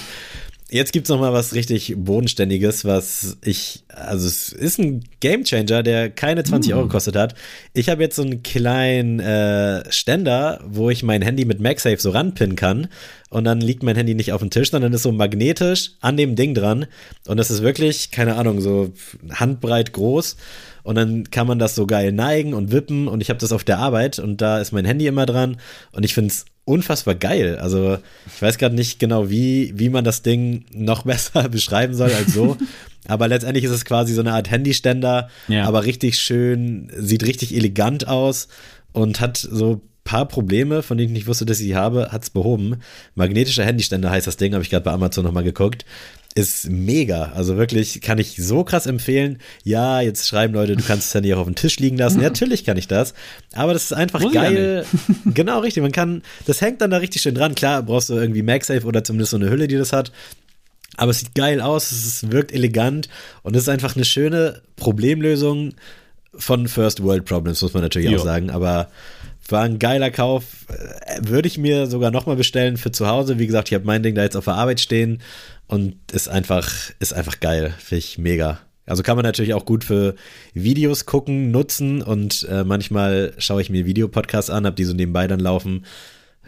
Jetzt 0.70 0.93
gibt's 0.93 1.09
noch 1.09 1.18
mal 1.18 1.32
was 1.32 1.55
richtig 1.55 1.95
bodenständiges, 1.97 2.84
was 2.84 3.38
ich, 3.43 3.84
also 3.88 4.26
es 4.26 4.51
ist 4.51 4.78
ein 4.78 5.05
Gamechanger, 5.20 5.82
der 5.82 6.11
keine 6.11 6.45
20 6.45 6.70
mm. 6.70 6.74
Euro 6.74 6.86
gekostet 6.88 7.16
hat. 7.16 7.34
Ich 7.72 7.88
habe 7.88 8.03
jetzt 8.03 8.16
so 8.16 8.22
einen 8.22 8.43
kleinen 8.43 9.18
äh, 9.20 9.90
Ständer, 9.90 10.61
wo 10.66 10.90
ich 10.90 11.03
mein 11.03 11.22
Handy 11.22 11.47
mit 11.47 11.61
MagSafe 11.61 11.99
so 11.99 12.11
ranpinnen 12.11 12.57
kann 12.57 12.88
und 13.30 13.45
dann 13.45 13.61
liegt 13.61 13.82
mein 13.82 13.97
Handy 13.97 14.14
nicht 14.14 14.32
auf 14.32 14.40
dem 14.40 14.49
Tisch, 14.49 14.70
sondern 14.70 14.93
ist 14.93 15.03
so 15.03 15.12
magnetisch 15.12 15.93
an 16.01 16.18
dem 16.18 16.36
Ding 16.36 16.55
dran 16.55 16.86
und 17.26 17.38
das 17.38 17.51
ist 17.51 17.62
wirklich, 17.62 18.11
keine 18.11 18.36
Ahnung, 18.36 18.61
so 18.61 18.93
handbreit 19.30 19.93
groß 19.93 20.36
und 20.82 20.96
dann 20.96 21.30
kann 21.30 21.46
man 21.46 21.58
das 21.58 21.74
so 21.74 21.86
geil 21.86 22.12
neigen 22.12 22.54
und 22.54 22.72
wippen 22.72 23.08
und 23.08 23.20
ich 23.20 23.30
habe 23.30 23.38
das 23.38 23.52
auf 23.52 23.64
der 23.64 23.78
Arbeit 23.78 24.18
und 24.18 24.40
da 24.40 24.58
ist 24.58 24.72
mein 24.72 24.84
Handy 24.84 25.06
immer 25.06 25.26
dran 25.26 25.56
und 25.92 26.04
ich 26.04 26.14
finde 26.14 26.28
es 26.28 26.44
unfassbar 26.64 27.14
geil. 27.14 27.58
Also 27.58 27.98
ich 28.26 28.42
weiß 28.42 28.58
gerade 28.58 28.74
nicht 28.74 28.98
genau, 28.98 29.30
wie, 29.30 29.72
wie 29.76 29.88
man 29.88 30.04
das 30.04 30.22
Ding 30.22 30.64
noch 30.72 31.02
besser 31.04 31.48
beschreiben 31.48 31.94
soll 31.94 32.12
als 32.12 32.32
so. 32.32 32.56
aber 33.08 33.28
letztendlich 33.28 33.64
ist 33.64 33.72
es 33.72 33.84
quasi 33.84 34.14
so 34.14 34.20
eine 34.20 34.32
Art 34.32 34.50
Handyständer, 34.50 35.28
ja. 35.48 35.64
aber 35.64 35.84
richtig 35.84 36.18
schön, 36.18 36.90
sieht 36.96 37.24
richtig 37.24 37.54
elegant 37.54 38.08
aus 38.08 38.48
und 38.92 39.20
hat 39.20 39.38
so 39.38 39.82
paar 40.04 40.26
Probleme, 40.26 40.82
von 40.82 40.98
denen 40.98 41.10
ich 41.10 41.14
nicht 41.14 41.26
wusste, 41.28 41.46
dass 41.46 41.60
ich 41.60 41.66
sie 41.66 41.76
habe, 41.76 42.10
hat 42.10 42.24
es 42.24 42.30
behoben. 42.30 42.80
Magnetischer 43.14 43.64
Handyständer 43.64 44.10
heißt 44.10 44.26
das 44.26 44.36
Ding, 44.36 44.52
habe 44.52 44.64
ich 44.64 44.70
gerade 44.70 44.84
bei 44.84 44.90
Amazon 44.90 45.24
nochmal 45.24 45.44
geguckt 45.44 45.84
ist 46.34 46.70
mega. 46.70 47.32
Also 47.34 47.56
wirklich 47.56 48.00
kann 48.00 48.18
ich 48.18 48.36
so 48.36 48.64
krass 48.64 48.86
empfehlen. 48.86 49.38
Ja, 49.64 50.00
jetzt 50.00 50.26
schreiben 50.26 50.54
Leute, 50.54 50.76
du 50.76 50.82
kannst 50.82 51.08
es 51.08 51.12
ja 51.12 51.20
nicht 51.20 51.34
auch 51.34 51.40
auf 51.40 51.46
dem 51.46 51.54
Tisch 51.54 51.78
liegen 51.78 51.98
lassen. 51.98 52.20
Ja, 52.20 52.28
natürlich 52.28 52.64
kann 52.64 52.76
ich 52.76 52.88
das. 52.88 53.14
Aber 53.52 53.72
das 53.72 53.84
ist 53.84 53.92
einfach 53.92 54.20
Muss 54.20 54.32
geil. 54.32 54.86
genau, 55.26 55.60
richtig. 55.60 55.82
Man 55.82 55.92
kann, 55.92 56.22
das 56.46 56.60
hängt 56.60 56.80
dann 56.80 56.90
da 56.90 56.98
richtig 56.98 57.22
schön 57.22 57.34
dran. 57.34 57.54
Klar, 57.54 57.82
brauchst 57.82 58.08
du 58.08 58.14
irgendwie 58.14 58.42
MagSafe 58.42 58.86
oder 58.86 59.04
zumindest 59.04 59.32
so 59.32 59.36
eine 59.36 59.50
Hülle, 59.50 59.68
die 59.68 59.76
das 59.76 59.92
hat. 59.92 60.12
Aber 60.96 61.10
es 61.10 61.20
sieht 61.20 61.34
geil 61.34 61.60
aus, 61.60 61.90
es 61.90 62.30
wirkt 62.30 62.52
elegant 62.52 63.08
und 63.42 63.56
es 63.56 63.62
ist 63.62 63.68
einfach 63.68 63.96
eine 63.96 64.04
schöne 64.04 64.60
Problemlösung 64.76 65.74
von 66.34 66.68
First 66.68 67.02
World 67.02 67.24
Problems, 67.24 67.62
muss 67.62 67.72
man 67.72 67.82
natürlich 67.82 68.10
jo. 68.10 68.18
auch 68.18 68.24
sagen. 68.24 68.50
Aber 68.50 68.88
war 69.48 69.62
ein 69.62 69.78
geiler 69.78 70.10
Kauf. 70.10 70.44
Äh, 70.68 71.20
würde 71.28 71.48
ich 71.48 71.58
mir 71.58 71.86
sogar 71.86 72.10
nochmal 72.10 72.36
bestellen 72.36 72.76
für 72.76 72.92
zu 72.92 73.06
Hause. 73.06 73.38
Wie 73.38 73.46
gesagt, 73.46 73.68
ich 73.68 73.74
habe 73.74 73.84
mein 73.84 74.02
Ding 74.02 74.14
da 74.14 74.22
jetzt 74.22 74.36
auf 74.36 74.44
der 74.44 74.54
Arbeit 74.54 74.80
stehen 74.80 75.20
und 75.72 75.96
ist 76.12 76.28
einfach, 76.28 76.70
ist 76.98 77.14
einfach 77.14 77.40
geil. 77.40 77.74
Finde 77.78 77.98
ich 78.00 78.18
mega. 78.18 78.60
Also 78.84 79.02
kann 79.02 79.16
man 79.16 79.24
natürlich 79.24 79.54
auch 79.54 79.64
gut 79.64 79.84
für 79.84 80.16
Videos 80.52 81.06
gucken, 81.06 81.50
nutzen 81.50 82.02
und 82.02 82.46
äh, 82.50 82.62
manchmal 82.62 83.32
schaue 83.38 83.62
ich 83.62 83.70
mir 83.70 83.86
Videopodcasts 83.86 84.50
an, 84.50 84.66
habe 84.66 84.76
die 84.76 84.84
so 84.84 84.92
nebenbei 84.92 85.26
dann 85.26 85.40
laufen 85.40 85.86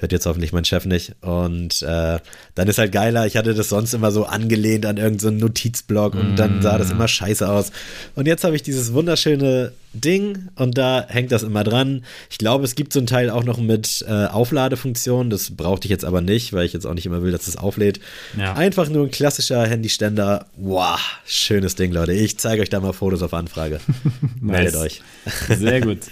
Hört 0.04 0.12
jetzt 0.12 0.26
hoffentlich 0.26 0.52
mein 0.52 0.66
Chef 0.66 0.84
nicht. 0.84 1.14
Und 1.22 1.80
äh, 1.80 2.18
dann 2.54 2.68
ist 2.68 2.76
halt 2.76 2.92
geiler, 2.92 3.26
ich 3.26 3.38
hatte 3.38 3.54
das 3.54 3.70
sonst 3.70 3.94
immer 3.94 4.10
so 4.10 4.26
angelehnt 4.26 4.84
an 4.84 4.98
irgendeinen 4.98 5.38
so 5.38 5.46
Notizblock 5.46 6.12
und 6.12 6.34
mm. 6.34 6.36
dann 6.36 6.60
sah 6.60 6.76
das 6.76 6.90
immer 6.90 7.08
scheiße 7.08 7.48
aus. 7.48 7.72
Und 8.14 8.26
jetzt 8.26 8.44
habe 8.44 8.54
ich 8.54 8.62
dieses 8.62 8.92
wunderschöne 8.92 9.72
Ding 9.94 10.50
und 10.56 10.76
da 10.76 11.06
hängt 11.08 11.32
das 11.32 11.42
immer 11.42 11.64
dran. 11.64 12.04
Ich 12.28 12.36
glaube, 12.36 12.64
es 12.64 12.74
gibt 12.74 12.92
so 12.92 13.00
einen 13.00 13.06
Teil 13.06 13.30
auch 13.30 13.44
noch 13.44 13.56
mit 13.56 14.04
äh, 14.06 14.26
Aufladefunktion. 14.26 15.30
Das 15.30 15.56
brauchte 15.56 15.86
ich 15.86 15.90
jetzt 15.90 16.04
aber 16.04 16.20
nicht, 16.20 16.52
weil 16.52 16.66
ich 16.66 16.74
jetzt 16.74 16.84
auch 16.84 16.92
nicht 16.92 17.06
immer 17.06 17.22
will, 17.22 17.32
dass 17.32 17.48
es 17.48 17.56
auflädt. 17.56 17.98
Ja. 18.36 18.52
Einfach 18.52 18.90
nur 18.90 19.04
ein 19.04 19.10
klassischer 19.10 19.66
Handyständer. 19.66 20.44
Wow, 20.58 21.00
schönes 21.24 21.76
Ding, 21.76 21.92
Leute. 21.92 22.12
Ich 22.12 22.36
zeige 22.36 22.60
euch 22.60 22.68
da 22.68 22.78
mal 22.78 22.92
Fotos 22.92 23.22
auf 23.22 23.32
Anfrage. 23.32 23.80
Meldet 24.38 24.76
euch. 24.76 25.00
Sehr 25.48 25.80
gut. 25.80 26.00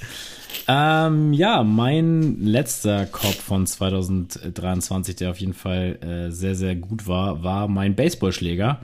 Ähm, 0.68 1.32
ja, 1.32 1.62
mein 1.62 2.44
letzter 2.44 3.06
Cop 3.06 3.34
von 3.34 3.66
2023, 3.66 5.16
der 5.16 5.30
auf 5.30 5.38
jeden 5.38 5.54
Fall 5.54 5.98
äh, 6.02 6.30
sehr, 6.30 6.54
sehr 6.54 6.76
gut 6.76 7.06
war, 7.06 7.42
war 7.42 7.68
mein 7.68 7.94
Baseballschläger. 7.94 8.80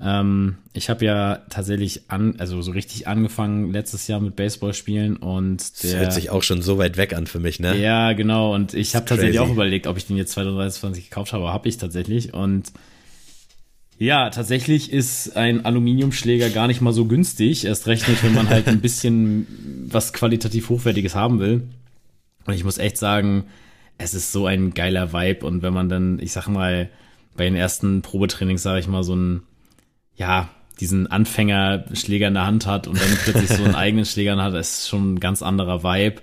Ähm, 0.00 0.58
ich 0.74 0.90
habe 0.90 1.04
ja 1.06 1.40
tatsächlich 1.48 2.02
an, 2.08 2.34
also 2.38 2.60
so 2.60 2.70
richtig 2.72 3.08
angefangen 3.08 3.72
letztes 3.72 4.06
Jahr 4.08 4.20
mit 4.20 4.36
Baseballspielen 4.36 5.16
und 5.16 5.82
der. 5.82 5.92
Das 5.92 6.00
hört 6.00 6.12
sich 6.12 6.30
auch 6.30 6.42
schon 6.42 6.60
so 6.60 6.76
weit 6.78 6.96
weg 6.98 7.14
an 7.14 7.26
für 7.26 7.40
mich, 7.40 7.60
ne? 7.60 7.76
Ja, 7.78 8.12
genau. 8.12 8.54
Und 8.54 8.74
ich 8.74 8.94
habe 8.94 9.06
tatsächlich 9.06 9.40
auch 9.40 9.48
überlegt, 9.48 9.86
ob 9.86 9.96
ich 9.96 10.06
den 10.06 10.16
jetzt 10.16 10.32
2023 10.32 11.08
gekauft 11.08 11.32
habe, 11.32 11.50
habe 11.50 11.68
ich 11.68 11.78
tatsächlich. 11.78 12.34
Und 12.34 12.72
ja, 13.98 14.28
tatsächlich 14.28 14.92
ist 14.92 15.36
ein 15.36 15.64
Aluminiumschläger 15.64 16.50
gar 16.50 16.66
nicht 16.66 16.80
mal 16.82 16.92
so 16.92 17.06
günstig. 17.06 17.64
Erst 17.64 17.86
recht 17.86 18.08
nicht, 18.08 18.22
wenn 18.22 18.34
man 18.34 18.48
halt 18.48 18.68
ein 18.68 18.80
bisschen 18.80 19.46
was 19.88 20.12
qualitativ 20.12 20.68
Hochwertiges 20.68 21.14
haben 21.14 21.38
will. 21.38 21.62
Und 22.44 22.54
ich 22.54 22.64
muss 22.64 22.78
echt 22.78 22.98
sagen, 22.98 23.44
es 23.96 24.12
ist 24.12 24.32
so 24.32 24.46
ein 24.46 24.74
geiler 24.74 25.14
Vibe. 25.14 25.46
Und 25.46 25.62
wenn 25.62 25.72
man 25.72 25.88
dann, 25.88 26.18
ich 26.18 26.32
sag 26.32 26.46
mal, 26.46 26.90
bei 27.36 27.44
den 27.44 27.54
ersten 27.54 28.02
Probetrainings, 28.02 28.62
sage 28.62 28.80
ich 28.80 28.86
mal, 28.86 29.02
so 29.02 29.16
ein, 29.16 29.42
ja, 30.14 30.50
diesen 30.78 31.06
Anfängerschläger 31.06 32.28
in 32.28 32.34
der 32.34 32.46
Hand 32.46 32.66
hat 32.66 32.86
und 32.86 33.00
dann 33.00 33.18
plötzlich 33.24 33.48
so 33.48 33.64
einen 33.64 33.74
eigenen 33.76 34.04
Schläger 34.04 34.36
Hand, 34.36 34.54
ist 34.54 34.88
schon 34.88 35.14
ein 35.14 35.20
ganz 35.20 35.40
anderer 35.40 35.82
Vibe. 35.82 36.20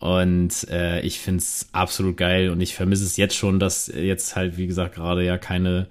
Und 0.00 0.68
äh, 0.68 1.00
ich 1.02 1.20
find's 1.20 1.68
absolut 1.70 2.16
geil 2.16 2.50
und 2.50 2.60
ich 2.60 2.74
vermisse 2.74 3.04
es 3.04 3.16
jetzt 3.16 3.36
schon, 3.36 3.60
dass 3.60 3.86
jetzt 3.86 4.34
halt, 4.34 4.56
wie 4.56 4.66
gesagt, 4.66 4.96
gerade 4.96 5.24
ja 5.24 5.38
keine 5.38 5.86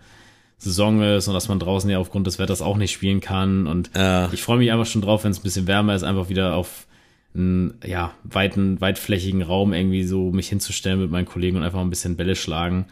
Saison 0.61 1.01
ist 1.01 1.27
und 1.27 1.33
dass 1.33 1.47
man 1.47 1.59
draußen 1.59 1.89
ja 1.89 1.97
aufgrund 1.97 2.27
des 2.27 2.37
Wetters 2.37 2.61
auch 2.61 2.77
nicht 2.77 2.91
spielen 2.91 3.19
kann. 3.19 3.65
Und 3.65 3.89
ja. 3.95 4.31
ich 4.31 4.43
freue 4.43 4.59
mich 4.59 4.71
einfach 4.71 4.85
schon 4.85 5.01
drauf, 5.01 5.23
wenn 5.23 5.31
es 5.31 5.39
ein 5.39 5.43
bisschen 5.43 5.67
wärmer 5.67 5.95
ist, 5.95 6.03
einfach 6.03 6.29
wieder 6.29 6.55
auf 6.55 6.85
einen 7.33 7.75
ja, 7.83 8.13
weiten, 8.23 8.79
weitflächigen 8.79 9.41
Raum 9.41 9.73
irgendwie 9.73 10.03
so 10.03 10.31
mich 10.31 10.49
hinzustellen 10.49 10.99
mit 10.99 11.09
meinen 11.09 11.25
Kollegen 11.25 11.57
und 11.57 11.63
einfach 11.63 11.79
ein 11.79 11.89
bisschen 11.89 12.15
Bälle 12.15 12.35
schlagen. 12.35 12.85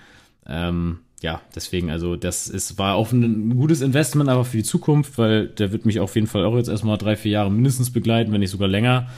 Ähm, 0.47 0.99
ja, 1.21 1.41
deswegen, 1.53 1.91
also 1.91 2.15
das 2.15 2.47
ist, 2.47 2.77
war 2.79 2.95
auch 2.95 3.11
ein 3.11 3.55
gutes 3.57 3.81
Investment, 3.81 4.29
aber 4.29 4.45
für 4.45 4.57
die 4.57 4.63
Zukunft, 4.63 5.17
weil 5.17 5.47
der 5.47 5.71
wird 5.71 5.85
mich 5.85 5.99
auf 5.99 6.15
jeden 6.15 6.27
Fall 6.27 6.45
auch 6.45 6.55
jetzt 6.55 6.69
erstmal 6.69 6.97
drei, 6.97 7.15
vier 7.15 7.33
Jahre 7.33 7.51
mindestens 7.51 7.91
begleiten, 7.91 8.31
wenn 8.31 8.39
nicht 8.39 8.51
sogar 8.51 8.69
länger. 8.69 9.09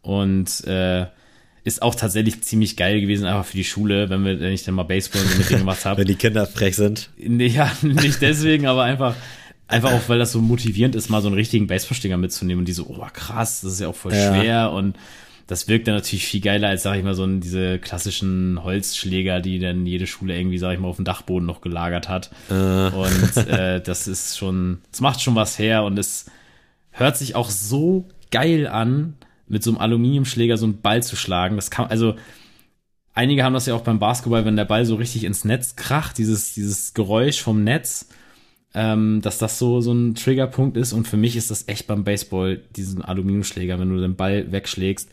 Und 0.00 0.64
äh, 0.66 1.06
ist 1.68 1.82
auch 1.82 1.94
tatsächlich 1.94 2.42
ziemlich 2.42 2.76
geil 2.76 3.00
gewesen, 3.00 3.26
einfach 3.26 3.44
für 3.44 3.56
die 3.56 3.64
Schule, 3.64 4.10
wenn, 4.10 4.24
wir, 4.24 4.40
wenn 4.40 4.52
ich 4.52 4.64
dann 4.64 4.74
mal 4.74 4.82
Baseball 4.82 5.22
mit 5.22 5.50
denen 5.50 5.60
gemacht 5.60 5.84
habe. 5.84 5.98
wenn 6.00 6.08
die 6.08 6.16
Kinder 6.16 6.46
frech 6.46 6.74
sind. 6.74 7.10
Ja, 7.18 7.70
nicht 7.82 8.20
deswegen, 8.20 8.66
aber 8.66 8.82
einfach, 8.82 9.14
einfach 9.68 9.92
auch, 9.92 10.08
weil 10.08 10.18
das 10.18 10.32
so 10.32 10.40
motivierend 10.40 10.96
ist, 10.96 11.08
mal 11.08 11.22
so 11.22 11.28
einen 11.28 11.36
richtigen 11.36 11.68
Baseballstinger 11.68 12.16
mitzunehmen 12.16 12.60
und 12.60 12.68
die 12.68 12.72
so, 12.72 12.86
oh 12.88 13.06
krass, 13.12 13.60
das 13.60 13.74
ist 13.74 13.80
ja 13.80 13.88
auch 13.88 13.94
voll 13.94 14.14
ja. 14.14 14.34
schwer 14.34 14.72
und 14.72 14.96
das 15.46 15.66
wirkt 15.66 15.88
dann 15.88 15.94
natürlich 15.94 16.26
viel 16.26 16.42
geiler 16.42 16.68
als, 16.68 16.82
sag 16.82 16.96
ich 16.96 17.02
mal, 17.04 17.14
so 17.14 17.26
diese 17.26 17.78
klassischen 17.78 18.62
Holzschläger, 18.62 19.40
die 19.40 19.58
dann 19.58 19.86
jede 19.86 20.06
Schule 20.06 20.36
irgendwie, 20.36 20.58
sag 20.58 20.74
ich 20.74 20.78
mal, 20.78 20.88
auf 20.88 20.96
dem 20.96 21.06
Dachboden 21.06 21.46
noch 21.46 21.62
gelagert 21.62 22.08
hat. 22.08 22.30
Äh. 22.50 22.54
Und 22.54 23.36
äh, 23.48 23.80
das 23.84 24.08
ist 24.08 24.36
schon, 24.36 24.82
es 24.92 25.00
macht 25.00 25.22
schon 25.22 25.34
was 25.36 25.58
her 25.58 25.84
und 25.84 25.98
es 25.98 26.26
hört 26.90 27.16
sich 27.16 27.34
auch 27.34 27.48
so 27.48 28.08
geil 28.30 28.66
an, 28.66 29.14
mit 29.48 29.62
so 29.62 29.70
einem 29.70 29.78
Aluminiumschläger 29.78 30.56
so 30.56 30.66
einen 30.66 30.80
Ball 30.80 31.02
zu 31.02 31.16
schlagen. 31.16 31.56
Das 31.56 31.70
kann, 31.70 31.86
also, 31.86 32.16
einige 33.14 33.44
haben 33.44 33.54
das 33.54 33.66
ja 33.66 33.74
auch 33.74 33.82
beim 33.82 33.98
Basketball, 33.98 34.44
wenn 34.44 34.56
der 34.56 34.64
Ball 34.64 34.84
so 34.84 34.96
richtig 34.96 35.24
ins 35.24 35.44
Netz 35.44 35.76
kracht, 35.76 36.18
dieses, 36.18 36.54
dieses 36.54 36.94
Geräusch 36.94 37.42
vom 37.42 37.64
Netz, 37.64 38.08
ähm, 38.74 39.20
dass 39.22 39.38
das 39.38 39.58
so, 39.58 39.80
so 39.80 39.92
ein 39.92 40.14
Triggerpunkt 40.14 40.76
ist. 40.76 40.92
Und 40.92 41.08
für 41.08 41.16
mich 41.16 41.36
ist 41.36 41.50
das 41.50 41.68
echt 41.68 41.86
beim 41.86 42.04
Baseball, 42.04 42.62
diesen 42.76 43.02
Aluminiumschläger, 43.02 43.78
wenn 43.78 43.90
du 43.90 44.00
den 44.00 44.16
Ball 44.16 44.52
wegschlägst, 44.52 45.10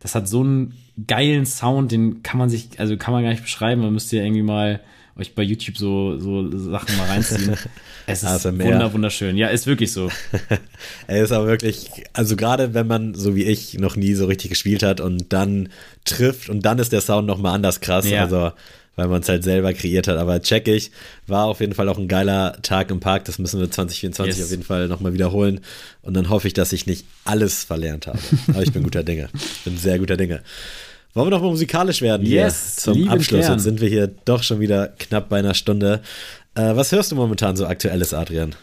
das 0.00 0.14
hat 0.14 0.28
so 0.28 0.40
einen 0.40 0.74
geilen 1.06 1.46
Sound, 1.46 1.92
den 1.92 2.22
kann 2.22 2.38
man 2.38 2.48
sich, 2.48 2.78
also 2.78 2.96
kann 2.96 3.12
man 3.12 3.22
gar 3.22 3.30
nicht 3.30 3.42
beschreiben. 3.42 3.82
Man 3.82 3.92
müsste 3.92 4.16
ja 4.16 4.24
irgendwie 4.24 4.42
mal 4.42 4.80
euch 5.16 5.34
bei 5.34 5.42
YouTube 5.42 5.76
so, 5.76 6.18
so 6.18 6.50
Sachen 6.56 6.96
mal 6.96 7.06
reinziehen. 7.06 7.56
Es 8.06 8.24
ist 8.24 8.28
also 8.28 8.58
wunder, 8.58 8.92
wunderschön. 8.92 9.36
Ja, 9.36 9.48
ist 9.48 9.68
wirklich 9.68 9.92
so. 9.92 10.10
er 11.06 11.22
ist 11.22 11.30
aber 11.30 11.46
wirklich, 11.46 11.90
also 12.12 12.34
gerade 12.34 12.74
wenn 12.74 12.88
man, 12.88 13.14
so 13.14 13.36
wie 13.36 13.44
ich, 13.44 13.74
noch 13.74 13.94
nie 13.94 14.14
so 14.14 14.26
richtig 14.26 14.50
gespielt 14.50 14.82
hat 14.82 15.00
und 15.00 15.32
dann 15.32 15.68
trifft 16.04 16.48
und 16.48 16.64
dann 16.64 16.80
ist 16.80 16.92
der 16.92 17.02
Sound 17.02 17.28
nochmal 17.28 17.54
anders 17.54 17.80
krass. 17.80 18.08
Ja. 18.08 18.22
Also 18.22 18.50
weil 18.96 19.08
man 19.08 19.22
es 19.22 19.28
halt 19.28 19.44
selber 19.44 19.72
kreiert 19.72 20.08
hat. 20.08 20.18
Aber 20.18 20.40
check 20.42 20.68
ich, 20.68 20.90
war 21.26 21.46
auf 21.46 21.60
jeden 21.60 21.74
Fall 21.74 21.88
auch 21.88 21.98
ein 21.98 22.08
geiler 22.08 22.58
Tag 22.62 22.90
im 22.90 23.00
Park. 23.00 23.24
Das 23.24 23.38
müssen 23.38 23.60
wir 23.60 23.70
2024 23.70 24.36
yes. 24.36 24.44
auf 24.44 24.50
jeden 24.50 24.62
Fall 24.62 24.88
nochmal 24.88 25.12
wiederholen. 25.12 25.60
Und 26.02 26.14
dann 26.14 26.28
hoffe 26.28 26.48
ich, 26.48 26.54
dass 26.54 26.72
ich 26.72 26.86
nicht 26.86 27.06
alles 27.24 27.64
verlernt 27.64 28.06
habe. 28.06 28.18
Aber 28.48 28.62
ich 28.62 28.72
bin 28.72 28.82
guter 28.82 29.02
Dinge. 29.02 29.28
Ich 29.34 29.64
bin 29.64 29.76
sehr 29.76 29.98
guter 29.98 30.16
Dinge. 30.16 30.42
Wollen 31.12 31.26
wir 31.26 31.30
noch 31.30 31.42
mal 31.42 31.50
musikalisch 31.50 32.02
werden 32.02 32.24
yes, 32.24 32.82
hier 32.84 32.92
zum 32.92 33.08
Abschluss? 33.08 33.48
Jetzt 33.48 33.62
sind 33.62 33.80
wir 33.80 33.88
hier 33.88 34.10
doch 34.24 34.42
schon 34.42 34.60
wieder 34.60 34.88
knapp 34.98 35.28
bei 35.28 35.38
einer 35.38 35.54
Stunde. 35.54 36.02
Äh, 36.54 36.76
was 36.76 36.92
hörst 36.92 37.10
du 37.10 37.16
momentan 37.16 37.56
so 37.56 37.66
aktuelles, 37.66 38.14
Adrian? 38.14 38.54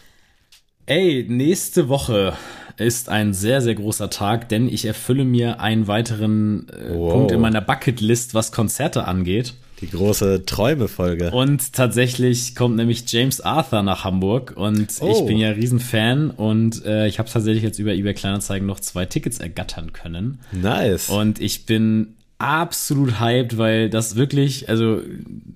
Ey, 0.86 1.26
nächste 1.28 1.90
Woche 1.90 2.32
ist 2.78 3.10
ein 3.10 3.34
sehr, 3.34 3.60
sehr 3.60 3.74
großer 3.74 4.08
Tag, 4.08 4.48
denn 4.48 4.68
ich 4.68 4.86
erfülle 4.86 5.24
mir 5.24 5.60
einen 5.60 5.86
weiteren 5.86 6.68
äh, 6.70 6.94
wow. 6.94 7.12
Punkt 7.12 7.32
in 7.32 7.40
meiner 7.40 7.60
Bucketlist, 7.60 8.32
was 8.34 8.52
Konzerte 8.52 9.04
angeht. 9.04 9.54
Die 9.80 9.88
große 9.88 10.44
Träume-Folge. 10.44 11.30
Und 11.30 11.72
tatsächlich 11.72 12.54
kommt 12.54 12.76
nämlich 12.76 13.04
James 13.10 13.40
Arthur 13.40 13.82
nach 13.82 14.04
Hamburg 14.04 14.54
und 14.56 14.88
oh. 15.00 15.12
ich 15.12 15.26
bin 15.26 15.38
ja 15.38 15.50
Riesenfan 15.50 16.30
und 16.30 16.84
äh, 16.84 17.06
ich 17.06 17.18
habe 17.18 17.28
tatsächlich 17.30 17.62
jetzt 17.62 17.78
über 17.78 17.92
eBay 17.92 18.14
Kleinanzeigen 18.14 18.66
noch 18.66 18.80
zwei 18.80 19.06
Tickets 19.06 19.38
ergattern 19.38 19.92
können. 19.92 20.40
Nice. 20.52 21.08
Und 21.08 21.40
ich 21.40 21.66
bin 21.66 22.14
absolut 22.38 23.20
hyped, 23.20 23.58
weil 23.58 23.90
das 23.90 24.16
wirklich, 24.16 24.68
also 24.68 25.00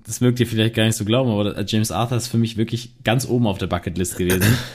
das 0.05 0.21
mögt 0.21 0.41
ihr 0.41 0.47
vielleicht 0.47 0.75
gar 0.75 0.85
nicht 0.85 0.97
so 0.97 1.05
glauben, 1.05 1.31
aber 1.31 1.61
James 1.67 1.91
Arthur 1.91 2.19
ist 2.19 2.29
für 2.29 2.39
mich 2.39 2.57
wirklich 2.57 2.91
ganz 3.05 3.27
oben 3.27 3.47
auf 3.47 3.59
der 3.59 3.69
Bucketlist 3.69 4.17
gewesen. 4.17 4.57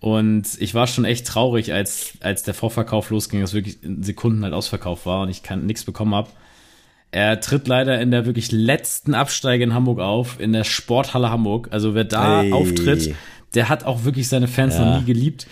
Und 0.00 0.46
ich 0.58 0.74
war 0.74 0.86
schon 0.86 1.04
echt 1.04 1.26
traurig, 1.26 1.74
als, 1.74 2.14
als 2.20 2.42
der 2.42 2.54
Vorverkauf 2.54 3.10
losging, 3.10 3.42
dass 3.42 3.52
wirklich 3.52 3.82
in 3.82 4.02
Sekunden 4.02 4.42
halt 4.42 4.54
ausverkauft 4.54 5.04
war 5.04 5.20
und 5.22 5.28
ich 5.28 5.42
nichts 5.56 5.84
bekommen 5.84 6.14
habe. 6.14 6.30
Er 7.12 7.40
tritt 7.40 7.66
leider 7.66 8.00
in 8.00 8.10
der 8.10 8.26
wirklich 8.26 8.52
letzten 8.52 9.14
Absteige 9.14 9.64
in 9.64 9.74
Hamburg 9.74 9.98
auf, 9.98 10.38
in 10.38 10.52
der 10.52 10.64
Sporthalle 10.64 11.30
Hamburg. 11.30 11.68
Also 11.70 11.94
wer 11.94 12.04
da 12.04 12.42
hey. 12.42 12.52
auftritt, 12.52 13.14
der 13.54 13.68
hat 13.68 13.84
auch 13.84 14.04
wirklich 14.04 14.28
seine 14.28 14.46
Fans 14.46 14.74
ja. 14.74 14.84
noch 14.84 15.00
nie 15.00 15.06
geliebt. 15.06 15.46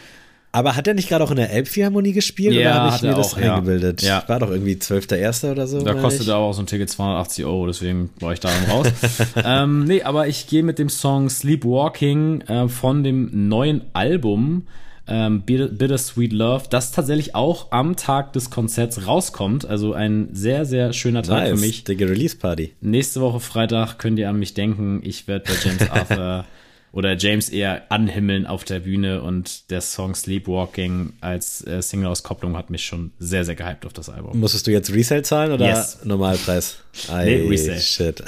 Aber 0.50 0.76
hat 0.76 0.86
er 0.86 0.94
nicht 0.94 1.08
gerade 1.08 1.22
auch 1.22 1.30
in 1.30 1.36
der 1.36 1.52
Elbphilharmonie 1.52 2.12
gespielt 2.12 2.54
ja, 2.54 2.60
oder 2.60 2.74
habe 2.82 2.96
ich 2.96 3.02
mir 3.02 3.14
das 3.14 3.34
auch, 3.34 3.38
eingebildet? 3.38 4.02
Ja. 4.02 4.24
War 4.28 4.38
doch 4.38 4.50
irgendwie 4.50 4.74
12.1. 4.74 5.52
oder 5.52 5.66
so. 5.66 5.82
Da 5.82 5.94
kostet 5.94 6.28
aber 6.28 6.44
auch 6.44 6.54
so 6.54 6.62
ein 6.62 6.66
Ticket 6.66 6.88
280 6.88 7.44
Euro, 7.44 7.66
deswegen 7.66 8.10
war 8.18 8.32
ich 8.32 8.40
da 8.40 8.48
raus. 8.70 8.86
ähm, 9.44 9.84
nee, 9.84 10.02
aber 10.02 10.26
ich 10.26 10.46
gehe 10.46 10.62
mit 10.62 10.78
dem 10.78 10.88
Song 10.88 11.28
Sleepwalking 11.28 12.40
äh, 12.42 12.68
von 12.68 13.04
dem 13.04 13.48
neuen 13.48 13.82
Album 13.92 14.66
ähm, 15.08 15.42
Bittersweet 15.42 16.32
Love, 16.32 16.64
das 16.70 16.92
tatsächlich 16.92 17.34
auch 17.34 17.72
am 17.72 17.96
Tag 17.96 18.32
des 18.32 18.50
Konzerts 18.50 19.06
rauskommt. 19.06 19.66
Also 19.66 19.92
ein 19.92 20.28
sehr, 20.32 20.64
sehr 20.64 20.92
schöner 20.92 21.22
Tag 21.22 21.40
nice. 21.40 21.50
für 21.50 21.66
mich. 21.66 21.84
Dicke 21.84 22.08
Release 22.08 22.36
Party. 22.36 22.74
Nächste 22.80 23.20
Woche 23.20 23.40
Freitag 23.40 23.98
könnt 23.98 24.18
ihr 24.18 24.28
an 24.28 24.38
mich 24.38 24.54
denken. 24.54 25.00
Ich 25.02 25.26
werde 25.28 25.44
bei 25.46 25.54
James 25.62 25.90
Arthur 25.90 26.44
oder 26.92 27.16
James 27.16 27.48
eher 27.48 27.90
anhimmeln 27.90 28.46
auf 28.46 28.64
der 28.64 28.80
Bühne 28.80 29.22
und 29.22 29.70
der 29.70 29.80
Song 29.80 30.14
Sleepwalking 30.14 31.12
als 31.20 31.66
äh, 31.66 31.82
Single-Auskopplung 31.82 32.56
hat 32.56 32.70
mich 32.70 32.84
schon 32.84 33.12
sehr, 33.18 33.44
sehr 33.44 33.54
gehypt 33.54 33.84
auf 33.84 33.92
das 33.92 34.08
Album. 34.08 34.38
Musstest 34.40 34.66
du 34.66 34.70
jetzt 34.70 34.92
Resale 34.92 35.22
zahlen 35.22 35.52
oder 35.52 35.66
yes. 35.66 35.98
Normalpreis? 36.04 36.78
Ei, 37.08 37.24
nee, 37.24 37.48
Resale. 37.48 37.80
Shit. 37.80 38.22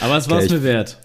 Aber 0.00 0.16
es 0.16 0.28
war 0.28 0.40
es 0.40 0.50
mir 0.50 0.62
wert. 0.62 0.98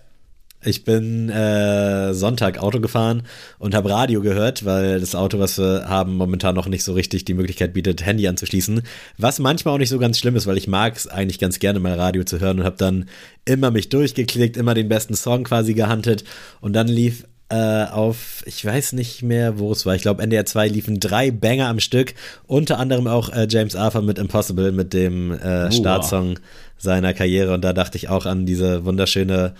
Ich 0.61 0.83
bin 0.83 1.29
äh, 1.29 2.13
Sonntag 2.13 2.61
Auto 2.61 2.81
gefahren 2.81 3.23
und 3.59 3.73
habe 3.73 3.89
Radio 3.89 4.19
gehört, 4.19 4.65
weil 4.65 4.99
das 4.99 5.15
Auto, 5.15 5.39
was 5.39 5.57
wir 5.57 5.85
haben, 5.87 6.15
momentan 6.15 6.53
noch 6.53 6.67
nicht 6.67 6.83
so 6.83 6.91
richtig 6.91 7.23
die 7.23 7.33
Möglichkeit 7.33 7.73
bietet, 7.73 8.05
Handy 8.05 8.27
anzuschließen. 8.27 8.81
Was 9.17 9.39
manchmal 9.39 9.75
auch 9.75 9.77
nicht 9.77 9.89
so 9.89 9.99
ganz 9.99 10.19
schlimm 10.19 10.35
ist, 10.35 10.47
weil 10.47 10.57
ich 10.57 10.67
mag 10.67 10.97
es 10.97 11.07
eigentlich 11.07 11.39
ganz 11.39 11.59
gerne 11.59 11.79
mal 11.79 11.93
Radio 11.93 12.25
zu 12.25 12.41
hören 12.41 12.59
und 12.59 12.65
habe 12.65 12.75
dann 12.77 13.05
immer 13.45 13.71
mich 13.71 13.87
durchgeklickt, 13.87 14.57
immer 14.57 14.73
den 14.73 14.89
besten 14.89 15.15
Song 15.15 15.45
quasi 15.45 15.73
gehandelt 15.73 16.25
und 16.59 16.73
dann 16.73 16.89
lief 16.89 17.23
äh, 17.47 17.85
auf, 17.85 18.43
ich 18.45 18.63
weiß 18.63 18.93
nicht 18.93 19.23
mehr, 19.23 19.57
wo 19.59 19.71
es 19.71 19.85
war. 19.85 19.95
Ich 19.95 20.03
glaube, 20.03 20.21
NDR 20.21 20.45
2 20.45 20.67
liefen 20.67 20.99
drei 20.99 21.31
Banger 21.31 21.67
am 21.67 21.79
Stück, 21.79 22.13
unter 22.45 22.79
anderem 22.79 23.07
auch 23.07 23.29
äh, 23.29 23.47
James 23.49 23.75
Arthur 23.75 24.03
mit 24.03 24.19
Impossible, 24.19 24.71
mit 24.71 24.93
dem 24.93 25.31
äh, 25.31 25.71
Startsong 25.71 26.37
seiner 26.77 27.13
Karriere. 27.13 27.53
Und 27.53 27.63
da 27.63 27.73
dachte 27.73 27.97
ich 27.97 28.07
auch 28.07 28.25
an 28.27 28.45
diese 28.45 28.85
wunderschöne 28.85 29.55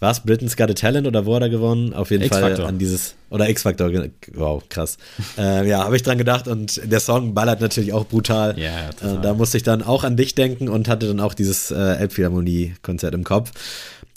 war 0.00 0.10
es 0.10 0.20
Britain's 0.20 0.56
Got 0.56 0.70
a 0.70 0.74
Talent 0.74 1.06
oder 1.06 1.24
wo 1.24 1.34
hat 1.34 1.42
er 1.42 1.48
gewonnen? 1.48 1.94
Auf 1.94 2.10
jeden 2.10 2.28
Fall 2.28 2.60
an 2.60 2.78
dieses, 2.78 3.14
oder 3.30 3.48
X-Factor, 3.48 3.90
wow, 4.34 4.62
krass. 4.68 4.98
äh, 5.38 5.68
ja, 5.68 5.84
habe 5.84 5.96
ich 5.96 6.02
dran 6.02 6.18
gedacht 6.18 6.48
und 6.48 6.80
der 6.84 7.00
Song 7.00 7.34
ballert 7.34 7.60
natürlich 7.60 7.92
auch 7.92 8.06
brutal. 8.06 8.58
Ja, 8.58 8.90
äh, 8.90 9.20
da 9.22 9.34
musste 9.34 9.56
ich 9.56 9.62
dann 9.62 9.82
auch 9.82 10.04
an 10.04 10.16
dich 10.16 10.34
denken 10.34 10.68
und 10.68 10.88
hatte 10.88 11.06
dann 11.06 11.20
auch 11.20 11.34
dieses 11.34 11.70
äh, 11.70 11.76
Elbphilharmonie-Konzert 11.76 13.14
im 13.14 13.24
Kopf. 13.24 13.52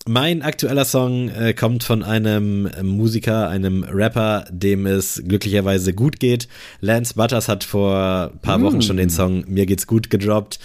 Mein 0.08 0.42
aktueller 0.42 0.86
Song 0.86 1.30
äh, 1.30 1.54
kommt 1.54 1.84
von 1.84 2.02
einem 2.02 2.70
Musiker, 2.82 3.50
einem 3.50 3.84
Rapper, 3.84 4.46
dem 4.50 4.86
es 4.86 5.22
glücklicherweise 5.28 5.94
gut 5.94 6.20
geht. 6.20 6.48
Lance 6.80 7.14
Butters 7.16 7.50
hat 7.50 7.66
vor 7.66 8.32
ein 8.34 8.40
paar 8.40 8.58
mm. 8.58 8.64
Wochen 8.64 8.82
schon 8.82 8.98
den 8.98 9.10
Song 9.10 9.44
Mir 9.48 9.66
geht's 9.66 9.86
gut 9.86 10.10
gedroppt 10.10 10.60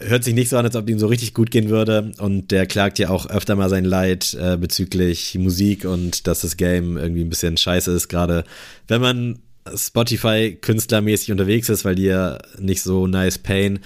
hört 0.00 0.24
sich 0.24 0.34
nicht 0.34 0.48
so 0.48 0.56
an, 0.56 0.64
als 0.64 0.76
ob 0.76 0.88
ihm 0.88 0.98
so 0.98 1.06
richtig 1.06 1.34
gut 1.34 1.50
gehen 1.50 1.68
würde. 1.68 2.12
Und 2.18 2.50
der 2.50 2.66
klagt 2.66 2.98
ja 2.98 3.10
auch 3.10 3.26
öfter 3.26 3.56
mal 3.56 3.68
sein 3.68 3.84
Leid 3.84 4.36
äh, 4.40 4.56
bezüglich 4.56 5.36
Musik 5.38 5.84
und 5.84 6.26
dass 6.26 6.40
das 6.40 6.56
Game 6.56 6.96
irgendwie 6.96 7.22
ein 7.22 7.28
bisschen 7.28 7.56
scheiße 7.56 7.90
ist, 7.92 8.08
gerade 8.08 8.44
wenn 8.88 9.00
man 9.00 9.38
Spotify-künstlermäßig 9.74 11.30
unterwegs 11.30 11.68
ist, 11.68 11.84
weil 11.84 11.94
die 11.94 12.04
ja 12.04 12.38
nicht 12.58 12.82
so 12.82 13.06
nice 13.06 13.38
pain. 13.38 13.80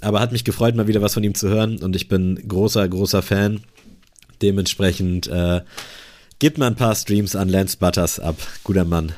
Aber 0.00 0.20
hat 0.20 0.32
mich 0.32 0.44
gefreut, 0.44 0.74
mal 0.74 0.88
wieder 0.88 1.02
was 1.02 1.14
von 1.14 1.24
ihm 1.24 1.34
zu 1.34 1.48
hören 1.48 1.78
und 1.78 1.94
ich 1.94 2.08
bin 2.08 2.40
großer, 2.48 2.88
großer 2.88 3.22
Fan. 3.22 3.60
Dementsprechend 4.42 5.28
äh, 5.28 5.60
gibt 6.38 6.58
man 6.58 6.72
ein 6.72 6.76
paar 6.76 6.94
Streams 6.94 7.36
an 7.36 7.48
Lance 7.48 7.76
Butters 7.78 8.18
ab. 8.18 8.36
Guter 8.64 8.86
Mann. 8.86 9.12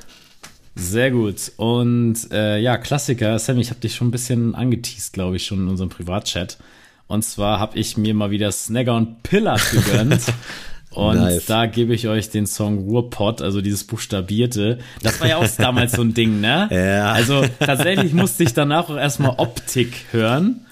Sehr 0.75 1.11
gut. 1.11 1.53
Und 1.57 2.17
äh, 2.33 2.59
ja, 2.59 2.79
Klassiker. 2.79 3.39
Sam, 3.39 3.59
ich 3.59 3.71
habe 3.71 3.81
dich 3.81 3.95
schon 3.95 4.09
ein 4.09 4.13
bisschen 4.13 4.55
angeteased, 4.55 5.13
glaube 5.13 5.37
ich, 5.37 5.45
schon 5.45 5.61
in 5.61 5.69
unserem 5.69 5.91
Privatchat. 5.91 6.59
Und 7.09 7.23
zwar 7.25 7.61
habe 7.61 7.79
ich 7.79 7.97
mir 7.97 8.15
mal 8.15 8.31
wieder 8.31 8.51
Snagger 8.51 8.97
und 8.97 9.23
Pillar 9.23 9.61
gegönnt. 9.73 10.23
Und 10.95 11.17
nice. 11.17 11.47
da 11.47 11.67
gebe 11.67 11.95
ich 11.95 12.07
euch 12.07 12.29
den 12.29 12.47
Song 12.47 12.81
Ruhrpott, 12.81 13.41
also 13.41 13.63
dieses 13.63 13.85
Buchstabierte. 13.85 14.79
Das 15.03 15.21
war 15.21 15.29
ja 15.29 15.37
auch 15.39 15.49
damals 15.57 15.93
so 15.93 16.03
ein 16.03 16.13
Ding, 16.13 16.41
ne? 16.41 16.69
Ja. 16.71 17.13
Also 17.13 17.45
tatsächlich 17.59 18.13
musste 18.13 18.43
ich 18.43 18.53
danach 18.53 18.91
auch 18.91 18.97
erstmal 18.97 19.37
Optik 19.39 19.95
hören, 20.11 20.67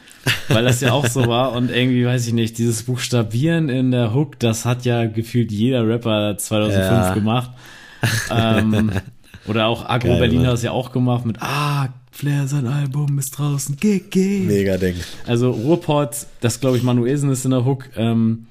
weil 0.48 0.64
das 0.64 0.82
ja 0.82 0.92
auch 0.92 1.06
so 1.06 1.26
war. 1.26 1.52
Und 1.52 1.70
irgendwie, 1.70 2.04
weiß 2.04 2.26
ich 2.26 2.34
nicht, 2.34 2.58
dieses 2.58 2.82
Buchstabieren 2.82 3.70
in 3.70 3.92
der 3.92 4.12
Hook, 4.12 4.38
das 4.38 4.66
hat 4.66 4.84
ja 4.84 5.06
gefühlt 5.06 5.50
jeder 5.52 5.88
Rapper 5.88 6.36
2005 6.36 6.90
ja. 6.90 7.14
gemacht. 7.14 7.50
Ähm, 8.30 8.92
oder 9.46 9.66
auch 9.66 9.88
Agro 9.88 10.08
Geil, 10.08 10.18
Berlin 10.20 10.46
hat 10.46 10.54
es 10.54 10.62
ja 10.62 10.70
auch 10.72 10.92
gemacht 10.92 11.24
mit 11.26 11.36
Ah, 11.40 11.88
Flair, 12.12 12.46
sein 12.48 12.66
Album 12.66 13.18
ist 13.18 13.30
draußen, 13.38 13.76
GG. 13.76 14.40
Mega 14.46 14.76
Ding. 14.76 14.96
Also 15.26 15.50
Ruhrpott, 15.52 16.26
das 16.40 16.60
glaube 16.60 16.76
ich 16.76 16.82
Manuelsen 16.82 17.30
ist 17.30 17.44
in 17.44 17.52
der 17.52 17.64
Hook, 17.64 17.88
ähm, 17.96 18.46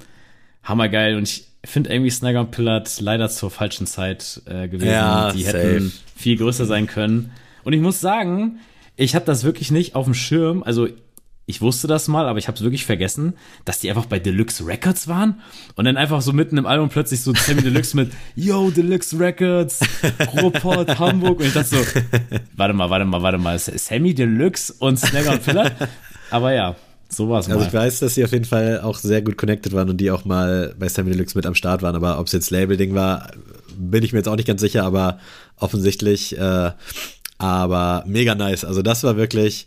hammergeil. 0.63 1.15
Und 1.15 1.23
ich 1.23 1.45
finde 1.65 1.91
irgendwie 1.91 2.09
Snagger 2.09 2.39
und 2.41 2.51
Pillard 2.51 2.99
leider 3.01 3.29
zur 3.29 3.51
falschen 3.51 3.85
Zeit 3.85 4.41
äh, 4.45 4.67
gewesen. 4.67 4.89
Ja, 4.91 5.31
Die 5.33 5.45
hätten 5.45 5.89
safe. 5.89 5.91
viel 6.15 6.37
größer 6.37 6.65
sein 6.65 6.87
können. 6.87 7.31
Und 7.63 7.73
ich 7.73 7.81
muss 7.81 7.99
sagen, 7.99 8.59
ich 8.95 9.13
habe 9.15 9.25
das 9.25 9.43
wirklich 9.43 9.71
nicht 9.71 9.95
auf 9.95 10.05
dem 10.05 10.13
Schirm. 10.13 10.63
Also 10.63 10.87
ich 11.49 11.61
wusste 11.61 11.87
das 11.87 12.07
mal, 12.07 12.27
aber 12.27 12.37
ich 12.37 12.47
habe 12.47 12.57
es 12.57 12.63
wirklich 12.63 12.85
vergessen, 12.85 13.33
dass 13.65 13.79
die 13.79 13.89
einfach 13.89 14.05
bei 14.05 14.19
Deluxe 14.19 14.67
Records 14.67 15.07
waren 15.07 15.41
und 15.75 15.85
dann 15.85 15.97
einfach 15.97 16.21
so 16.21 16.31
mitten 16.31 16.57
im 16.59 16.67
Album 16.67 16.89
plötzlich 16.89 17.21
so 17.21 17.33
Sammy 17.33 17.63
Deluxe 17.63 17.95
mit 17.97 18.11
Yo 18.35 18.69
Deluxe 18.69 19.19
Records, 19.19 19.79
Ruhrpott, 20.31 20.87
Hamburg 20.99 21.39
und 21.39 21.47
ich 21.47 21.53
dachte 21.53 21.77
so, 21.77 22.01
warte 22.55 22.75
mal, 22.75 22.91
warte 22.91 23.05
mal, 23.05 23.23
warte 23.23 23.39
mal, 23.39 23.57
Sammy 23.57 24.13
Deluxe 24.13 24.75
und 24.77 24.99
Snagger 24.99 25.31
und 25.31 25.41
Filler? 25.41 25.71
Aber 26.29 26.53
ja, 26.53 26.75
so 27.09 27.27
war's 27.29 27.47
Also 27.47 27.61
mal. 27.61 27.65
ich 27.65 27.73
weiß, 27.73 27.97
dass 27.97 28.13
sie 28.13 28.23
auf 28.23 28.31
jeden 28.31 28.45
Fall 28.45 28.81
auch 28.81 28.99
sehr 28.99 29.23
gut 29.23 29.35
connected 29.35 29.73
waren 29.73 29.89
und 29.89 29.97
die 29.97 30.11
auch 30.11 30.25
mal 30.25 30.75
bei 30.77 30.87
Sammy 30.87 31.09
Deluxe 31.09 31.35
mit 31.35 31.47
am 31.47 31.55
Start 31.55 31.81
waren, 31.81 31.95
aber 31.95 32.19
ob 32.19 32.27
es 32.27 32.33
jetzt 32.33 32.51
Label-Ding 32.51 32.93
war, 32.93 33.31
bin 33.75 34.03
ich 34.03 34.13
mir 34.13 34.19
jetzt 34.19 34.27
auch 34.27 34.35
nicht 34.35 34.47
ganz 34.47 34.61
sicher, 34.61 34.83
aber 34.83 35.17
offensichtlich, 35.57 36.37
äh, 36.37 36.71
aber 37.39 38.03
mega 38.05 38.35
nice. 38.35 38.65
Also 38.65 38.83
das 38.83 39.03
war 39.03 39.17
wirklich 39.17 39.65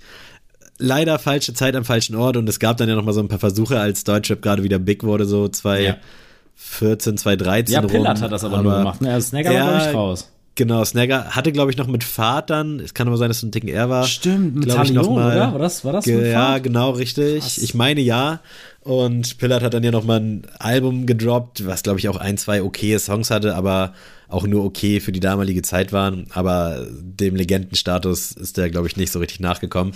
leider 0.78 1.18
falsche 1.18 1.54
Zeit 1.54 1.76
am 1.76 1.84
falschen 1.84 2.14
Ort 2.16 2.36
und 2.36 2.48
es 2.48 2.58
gab 2.58 2.76
dann 2.76 2.88
ja 2.88 2.94
noch 2.94 3.04
mal 3.04 3.12
so 3.12 3.20
ein 3.20 3.28
paar 3.28 3.38
Versuche, 3.38 3.78
als 3.78 4.04
Deutschrap 4.04 4.42
gerade 4.42 4.62
wieder 4.62 4.78
big 4.78 5.04
wurde, 5.04 5.24
so 5.24 5.48
2014, 5.48 7.16
2013 7.16 7.72
ja, 7.72 7.80
rum. 7.80 7.90
Pillard 7.90 8.20
hat 8.20 8.32
das 8.32 8.44
aber, 8.44 8.62
nur 8.62 8.78
gemacht. 8.78 9.00
Ne? 9.00 9.12
Also 9.12 9.28
Snagger 9.28 9.52
Ja, 9.52 9.66
war, 9.66 9.72
glaube 9.72 9.90
ich, 9.90 9.96
raus. 9.96 10.28
Genau, 10.54 10.84
Snagger 10.84 11.30
hatte, 11.30 11.50
glaube 11.50 11.70
ich, 11.70 11.78
noch 11.78 11.86
mit 11.86 12.04
Fahrt 12.04 12.50
dann, 12.50 12.78
es 12.78 12.92
kann 12.92 13.08
aber 13.08 13.16
sein, 13.16 13.28
dass 13.28 13.38
es 13.38 13.42
ein 13.42 13.52
Ticken 13.52 13.70
er 13.70 13.88
war. 13.88 14.06
Stimmt, 14.06 14.56
mit 14.56 14.64
glaub 14.66 14.82
ich, 14.82 14.88
Talion, 14.88 15.06
noch 15.06 15.14
mal- 15.14 15.34
oder? 15.34 15.52
War 15.52 15.58
das, 15.58 15.82
war 15.84 15.92
das 15.94 16.04
Ge 16.04 16.16
mit 16.16 16.26
ja, 16.26 16.58
genau, 16.58 16.90
richtig. 16.90 17.40
Krass. 17.40 17.58
Ich 17.58 17.74
meine 17.74 18.02
ja. 18.02 18.40
Und 18.80 19.38
Pillard 19.38 19.62
hat 19.62 19.72
dann 19.72 19.82
ja 19.82 19.92
noch 19.92 20.04
mal 20.04 20.20
ein 20.20 20.42
Album 20.58 21.06
gedroppt, 21.06 21.66
was 21.66 21.82
glaube 21.82 22.00
ich 22.00 22.08
auch 22.08 22.16
ein, 22.16 22.36
zwei 22.36 22.62
okaye 22.62 22.98
Songs 22.98 23.30
hatte, 23.30 23.54
aber 23.54 23.94
auch 24.28 24.46
nur 24.46 24.64
okay 24.64 25.00
für 25.00 25.12
die 25.12 25.20
damalige 25.20 25.62
Zeit 25.62 25.92
waren. 25.92 26.26
Aber 26.34 26.86
dem 27.00 27.34
Legendenstatus 27.34 28.32
ist 28.32 28.56
der, 28.56 28.68
glaube 28.70 28.88
ich, 28.88 28.96
nicht 28.96 29.12
so 29.12 29.20
richtig 29.20 29.40
nachgekommen. 29.40 29.94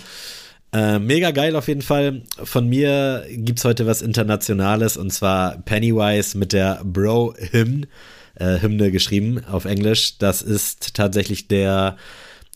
Äh, 0.77 0.99
mega 0.99 1.31
geil 1.31 1.57
auf 1.57 1.69
jeden 1.69 1.81
Fall. 1.81 2.21
Von 2.43 2.69
mir 2.69 3.25
gibt's 3.31 3.65
heute 3.65 3.87
was 3.87 4.03
Internationales 4.03 4.99
und 4.99 5.11
zwar 5.11 5.57
Pennywise 5.63 6.37
mit 6.37 6.53
der 6.53 6.83
Bro 6.85 7.35
Hymn, 7.39 7.87
äh, 8.35 8.61
Hymne 8.61 8.91
geschrieben 8.91 9.43
auf 9.51 9.65
Englisch. 9.65 10.19
Das 10.19 10.43
ist 10.43 10.93
tatsächlich 10.95 11.49
der 11.49 11.97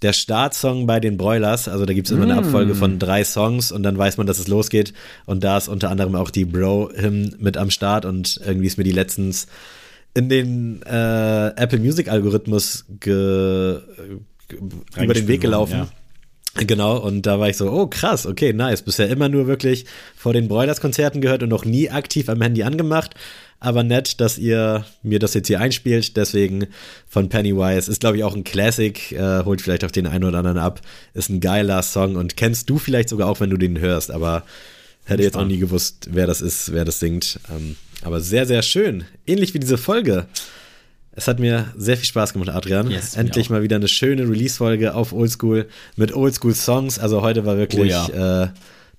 der 0.02 0.12
Startsong 0.12 0.86
bei 0.86 0.98
den 0.98 1.18
Broilers, 1.18 1.68
also 1.68 1.84
da 1.84 1.92
gibt's 1.92 2.10
immer 2.10 2.22
eine 2.22 2.36
Abfolge 2.36 2.74
von 2.74 2.98
drei 2.98 3.22
Songs 3.22 3.70
und 3.70 3.82
dann 3.82 3.98
weiß 3.98 4.16
man, 4.16 4.26
dass 4.26 4.38
es 4.38 4.48
losgeht. 4.48 4.94
Und 5.26 5.44
da 5.44 5.58
ist 5.58 5.68
unter 5.68 5.90
anderem 5.90 6.14
auch 6.14 6.30
die 6.30 6.46
Bro-Hymn 6.46 7.36
mit 7.38 7.58
am 7.58 7.70
Start 7.70 8.06
und 8.06 8.40
irgendwie 8.44 8.66
ist 8.66 8.78
mir 8.78 8.84
die 8.84 8.92
letztens 8.92 9.46
in 10.14 10.30
den 10.30 10.82
äh, 10.82 11.48
Apple 11.48 11.78
Music 11.78 12.10
Algorithmus 12.10 12.86
ge, 12.98 13.78
ge, 14.48 14.58
über 15.04 15.14
den 15.14 15.28
Weg 15.28 15.42
gelaufen. 15.42 15.80
Ja. 15.80 15.88
Genau, 16.57 16.98
und 16.98 17.26
da 17.26 17.38
war 17.38 17.48
ich 17.48 17.57
so, 17.57 17.70
oh 17.70 17.86
krass, 17.86 18.26
okay, 18.26 18.53
nice. 18.53 18.82
Bisher 18.82 19.09
immer 19.09 19.28
nur 19.28 19.46
wirklich 19.46 19.86
vor 20.16 20.32
den 20.32 20.48
Broilers-Konzerten 20.48 21.20
gehört 21.20 21.42
und 21.42 21.48
noch 21.48 21.64
nie 21.64 21.90
aktiv 21.90 22.28
am 22.28 22.42
Handy 22.42 22.64
angemacht. 22.64 23.14
Aber 23.61 23.82
nett, 23.82 24.20
dass 24.20 24.38
ihr 24.38 24.84
mir 25.03 25.18
das 25.18 25.34
jetzt 25.34 25.46
hier 25.46 25.61
einspielt. 25.61 26.16
Deswegen 26.16 26.66
von 27.07 27.28
Pennywise. 27.28 27.90
Ist, 27.90 28.01
glaube 28.01 28.16
ich, 28.16 28.24
auch 28.24 28.34
ein 28.34 28.42
Classic. 28.42 29.12
Äh, 29.12 29.44
holt 29.44 29.61
vielleicht 29.61 29.84
auch 29.84 29.90
den 29.90 30.07
einen 30.07 30.24
oder 30.24 30.38
anderen 30.38 30.59
ab. 30.59 30.80
Ist 31.12 31.28
ein 31.28 31.40
geiler 31.40 31.82
Song 31.82 32.16
und 32.16 32.36
kennst 32.36 32.70
du 32.70 32.78
vielleicht 32.78 33.11
sogar 33.11 33.28
auch, 33.28 33.38
wenn 33.38 33.51
du 33.51 33.59
den 33.59 33.78
hörst. 33.78 34.11
Aber 34.11 34.44
hätte 35.05 35.22
jetzt 35.22 35.36
auch 35.36 35.44
nie 35.44 35.59
gewusst, 35.59 36.09
wer 36.11 36.26
das 36.26 36.40
ist, 36.40 36.72
wer 36.72 36.86
das 36.86 37.01
singt. 37.01 37.38
Ähm, 37.51 37.76
aber 38.03 38.20
sehr, 38.20 38.46
sehr 38.46 38.62
schön. 38.62 39.05
Ähnlich 39.26 39.53
wie 39.53 39.61
diese 39.61 39.78
Folge. 39.78 40.26
Es 41.20 41.28
hat 41.28 41.38
mir 41.38 41.66
sehr 41.76 41.98
viel 41.98 42.06
Spaß 42.06 42.32
gemacht, 42.32 42.48
Adrian. 42.48 42.90
Yes, 42.90 43.14
Endlich 43.14 43.50
mal 43.50 43.62
wieder 43.62 43.76
eine 43.76 43.88
schöne 43.88 44.22
Release-Folge 44.22 44.94
auf 44.94 45.12
Oldschool 45.12 45.68
mit 45.94 46.16
Oldschool-Songs. 46.16 46.98
Also 46.98 47.20
heute 47.20 47.44
war 47.44 47.58
wirklich 47.58 47.94
Oh 47.94 48.08
ja. 48.14 48.44
äh, 48.44 48.48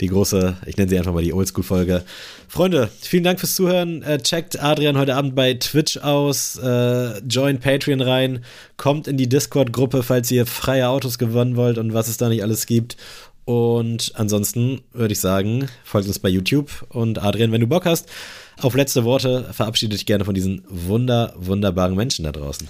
die 0.02 0.06
große, 0.06 0.56
ich 0.68 0.78
nenne 0.78 0.88
sie 0.88 1.00
einfach 1.00 1.14
mal 1.14 1.24
die 1.24 1.34
Oldschool-Folge. 1.34 2.04
Freunde, 2.48 2.92
vielen 3.00 3.24
Dank 3.24 3.40
fürs 3.40 3.56
Zuhören. 3.56 4.04
Äh, 4.04 4.20
checkt 4.20 4.62
Adrian 4.62 5.00
heute 5.00 5.16
Abend 5.16 5.34
bei 5.34 5.56
Twitch 5.56 5.98
aus, 5.98 6.60
äh, 6.60 7.18
joint 7.28 7.60
Patreon 7.60 8.02
rein, 8.02 8.46
kommt 8.78 9.08
in 9.08 9.18
die 9.18 9.28
Discord-Gruppe, 9.28 10.04
falls 10.04 10.30
ihr 10.30 10.46
freie 10.46 10.90
Autos 10.90 11.18
gewonnen 11.18 11.56
wollt 11.56 11.80
und 11.80 11.96
was 11.96 12.08
es 12.08 12.18
da 12.18 12.30
nicht 12.30 12.44
alles 12.44 12.68
gibt. 12.68 12.98
Und 13.46 14.12
ansonsten 14.14 14.82
würde 14.94 15.14
ich 15.14 15.20
sagen, 15.20 15.68
folgt 15.84 16.08
uns 16.08 16.20
bei 16.20 16.30
YouTube. 16.30 16.86
Und 16.90 17.18
Adrian, 17.18 17.52
wenn 17.52 17.62
du 17.62 17.68
Bock 17.68 17.86
hast, 17.86 18.08
auf 18.62 18.76
letzte 18.76 19.04
Worte, 19.04 19.46
verabschiede 19.52 19.96
dich 19.96 20.06
gerne 20.06 20.26
von 20.26 20.34
diesen 20.34 20.64
wunder, 20.70 21.34
wunderbaren 21.38 21.96
Menschen 21.96 22.26
da 22.26 22.32
draußen. 22.32 22.68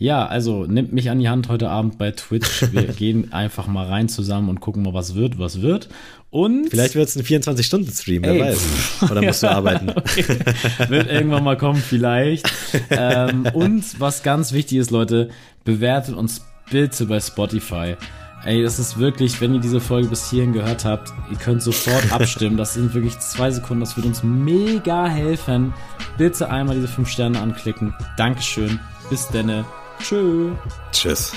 Ja, 0.00 0.26
also 0.26 0.64
nimmt 0.64 0.94
mich 0.94 1.10
an 1.10 1.18
die 1.18 1.28
Hand 1.28 1.50
heute 1.50 1.68
Abend 1.68 1.98
bei 1.98 2.10
Twitch. 2.12 2.72
Wir 2.72 2.84
gehen 2.96 3.34
einfach 3.34 3.66
mal 3.66 3.86
rein 3.86 4.08
zusammen 4.08 4.48
und 4.48 4.60
gucken 4.60 4.82
mal, 4.82 4.94
was 4.94 5.14
wird, 5.14 5.38
was 5.38 5.60
wird. 5.60 5.90
Und 6.30 6.70
Vielleicht 6.70 6.94
wird 6.94 7.06
es 7.06 7.16
ein 7.16 7.22
24-Stunden-Stream, 7.22 8.22
wer 8.22 8.40
weiß. 8.40 9.02
Oder 9.10 9.20
musst 9.20 9.42
du 9.42 9.50
arbeiten. 9.50 9.90
Okay. 10.00 10.24
Wird 10.88 11.10
irgendwann 11.10 11.44
mal 11.44 11.58
kommen, 11.58 11.82
vielleicht. 11.82 12.50
ähm, 12.90 13.46
und 13.52 14.00
was 14.00 14.22
ganz 14.22 14.52
wichtig 14.52 14.78
ist, 14.78 14.90
Leute, 14.90 15.28
bewertet 15.64 16.14
uns 16.16 16.42
bitte 16.70 17.04
bei 17.04 17.20
Spotify. 17.20 17.96
Ey, 18.44 18.62
das 18.62 18.78
ist 18.78 18.98
wirklich, 18.98 19.40
wenn 19.40 19.54
ihr 19.54 19.60
diese 19.60 19.80
Folge 19.80 20.08
bis 20.08 20.30
hierhin 20.30 20.52
gehört 20.52 20.84
habt, 20.84 21.12
ihr 21.30 21.36
könnt 21.36 21.62
sofort 21.62 22.10
abstimmen. 22.12 22.56
Das 22.56 22.74
sind 22.74 22.94
wirklich 22.94 23.18
zwei 23.18 23.50
Sekunden, 23.50 23.80
das 23.80 23.96
wird 23.96 24.06
uns 24.06 24.22
mega 24.22 25.06
helfen. 25.06 25.74
Bitte 26.16 26.50
einmal 26.50 26.76
diese 26.76 26.88
fünf 26.88 27.08
Sterne 27.08 27.40
anklicken. 27.40 27.94
Dankeschön. 28.16 28.80
Bis 29.10 29.28
denne. 29.28 29.64
Tschö. 30.00 30.52
Tschüss. 30.92 31.32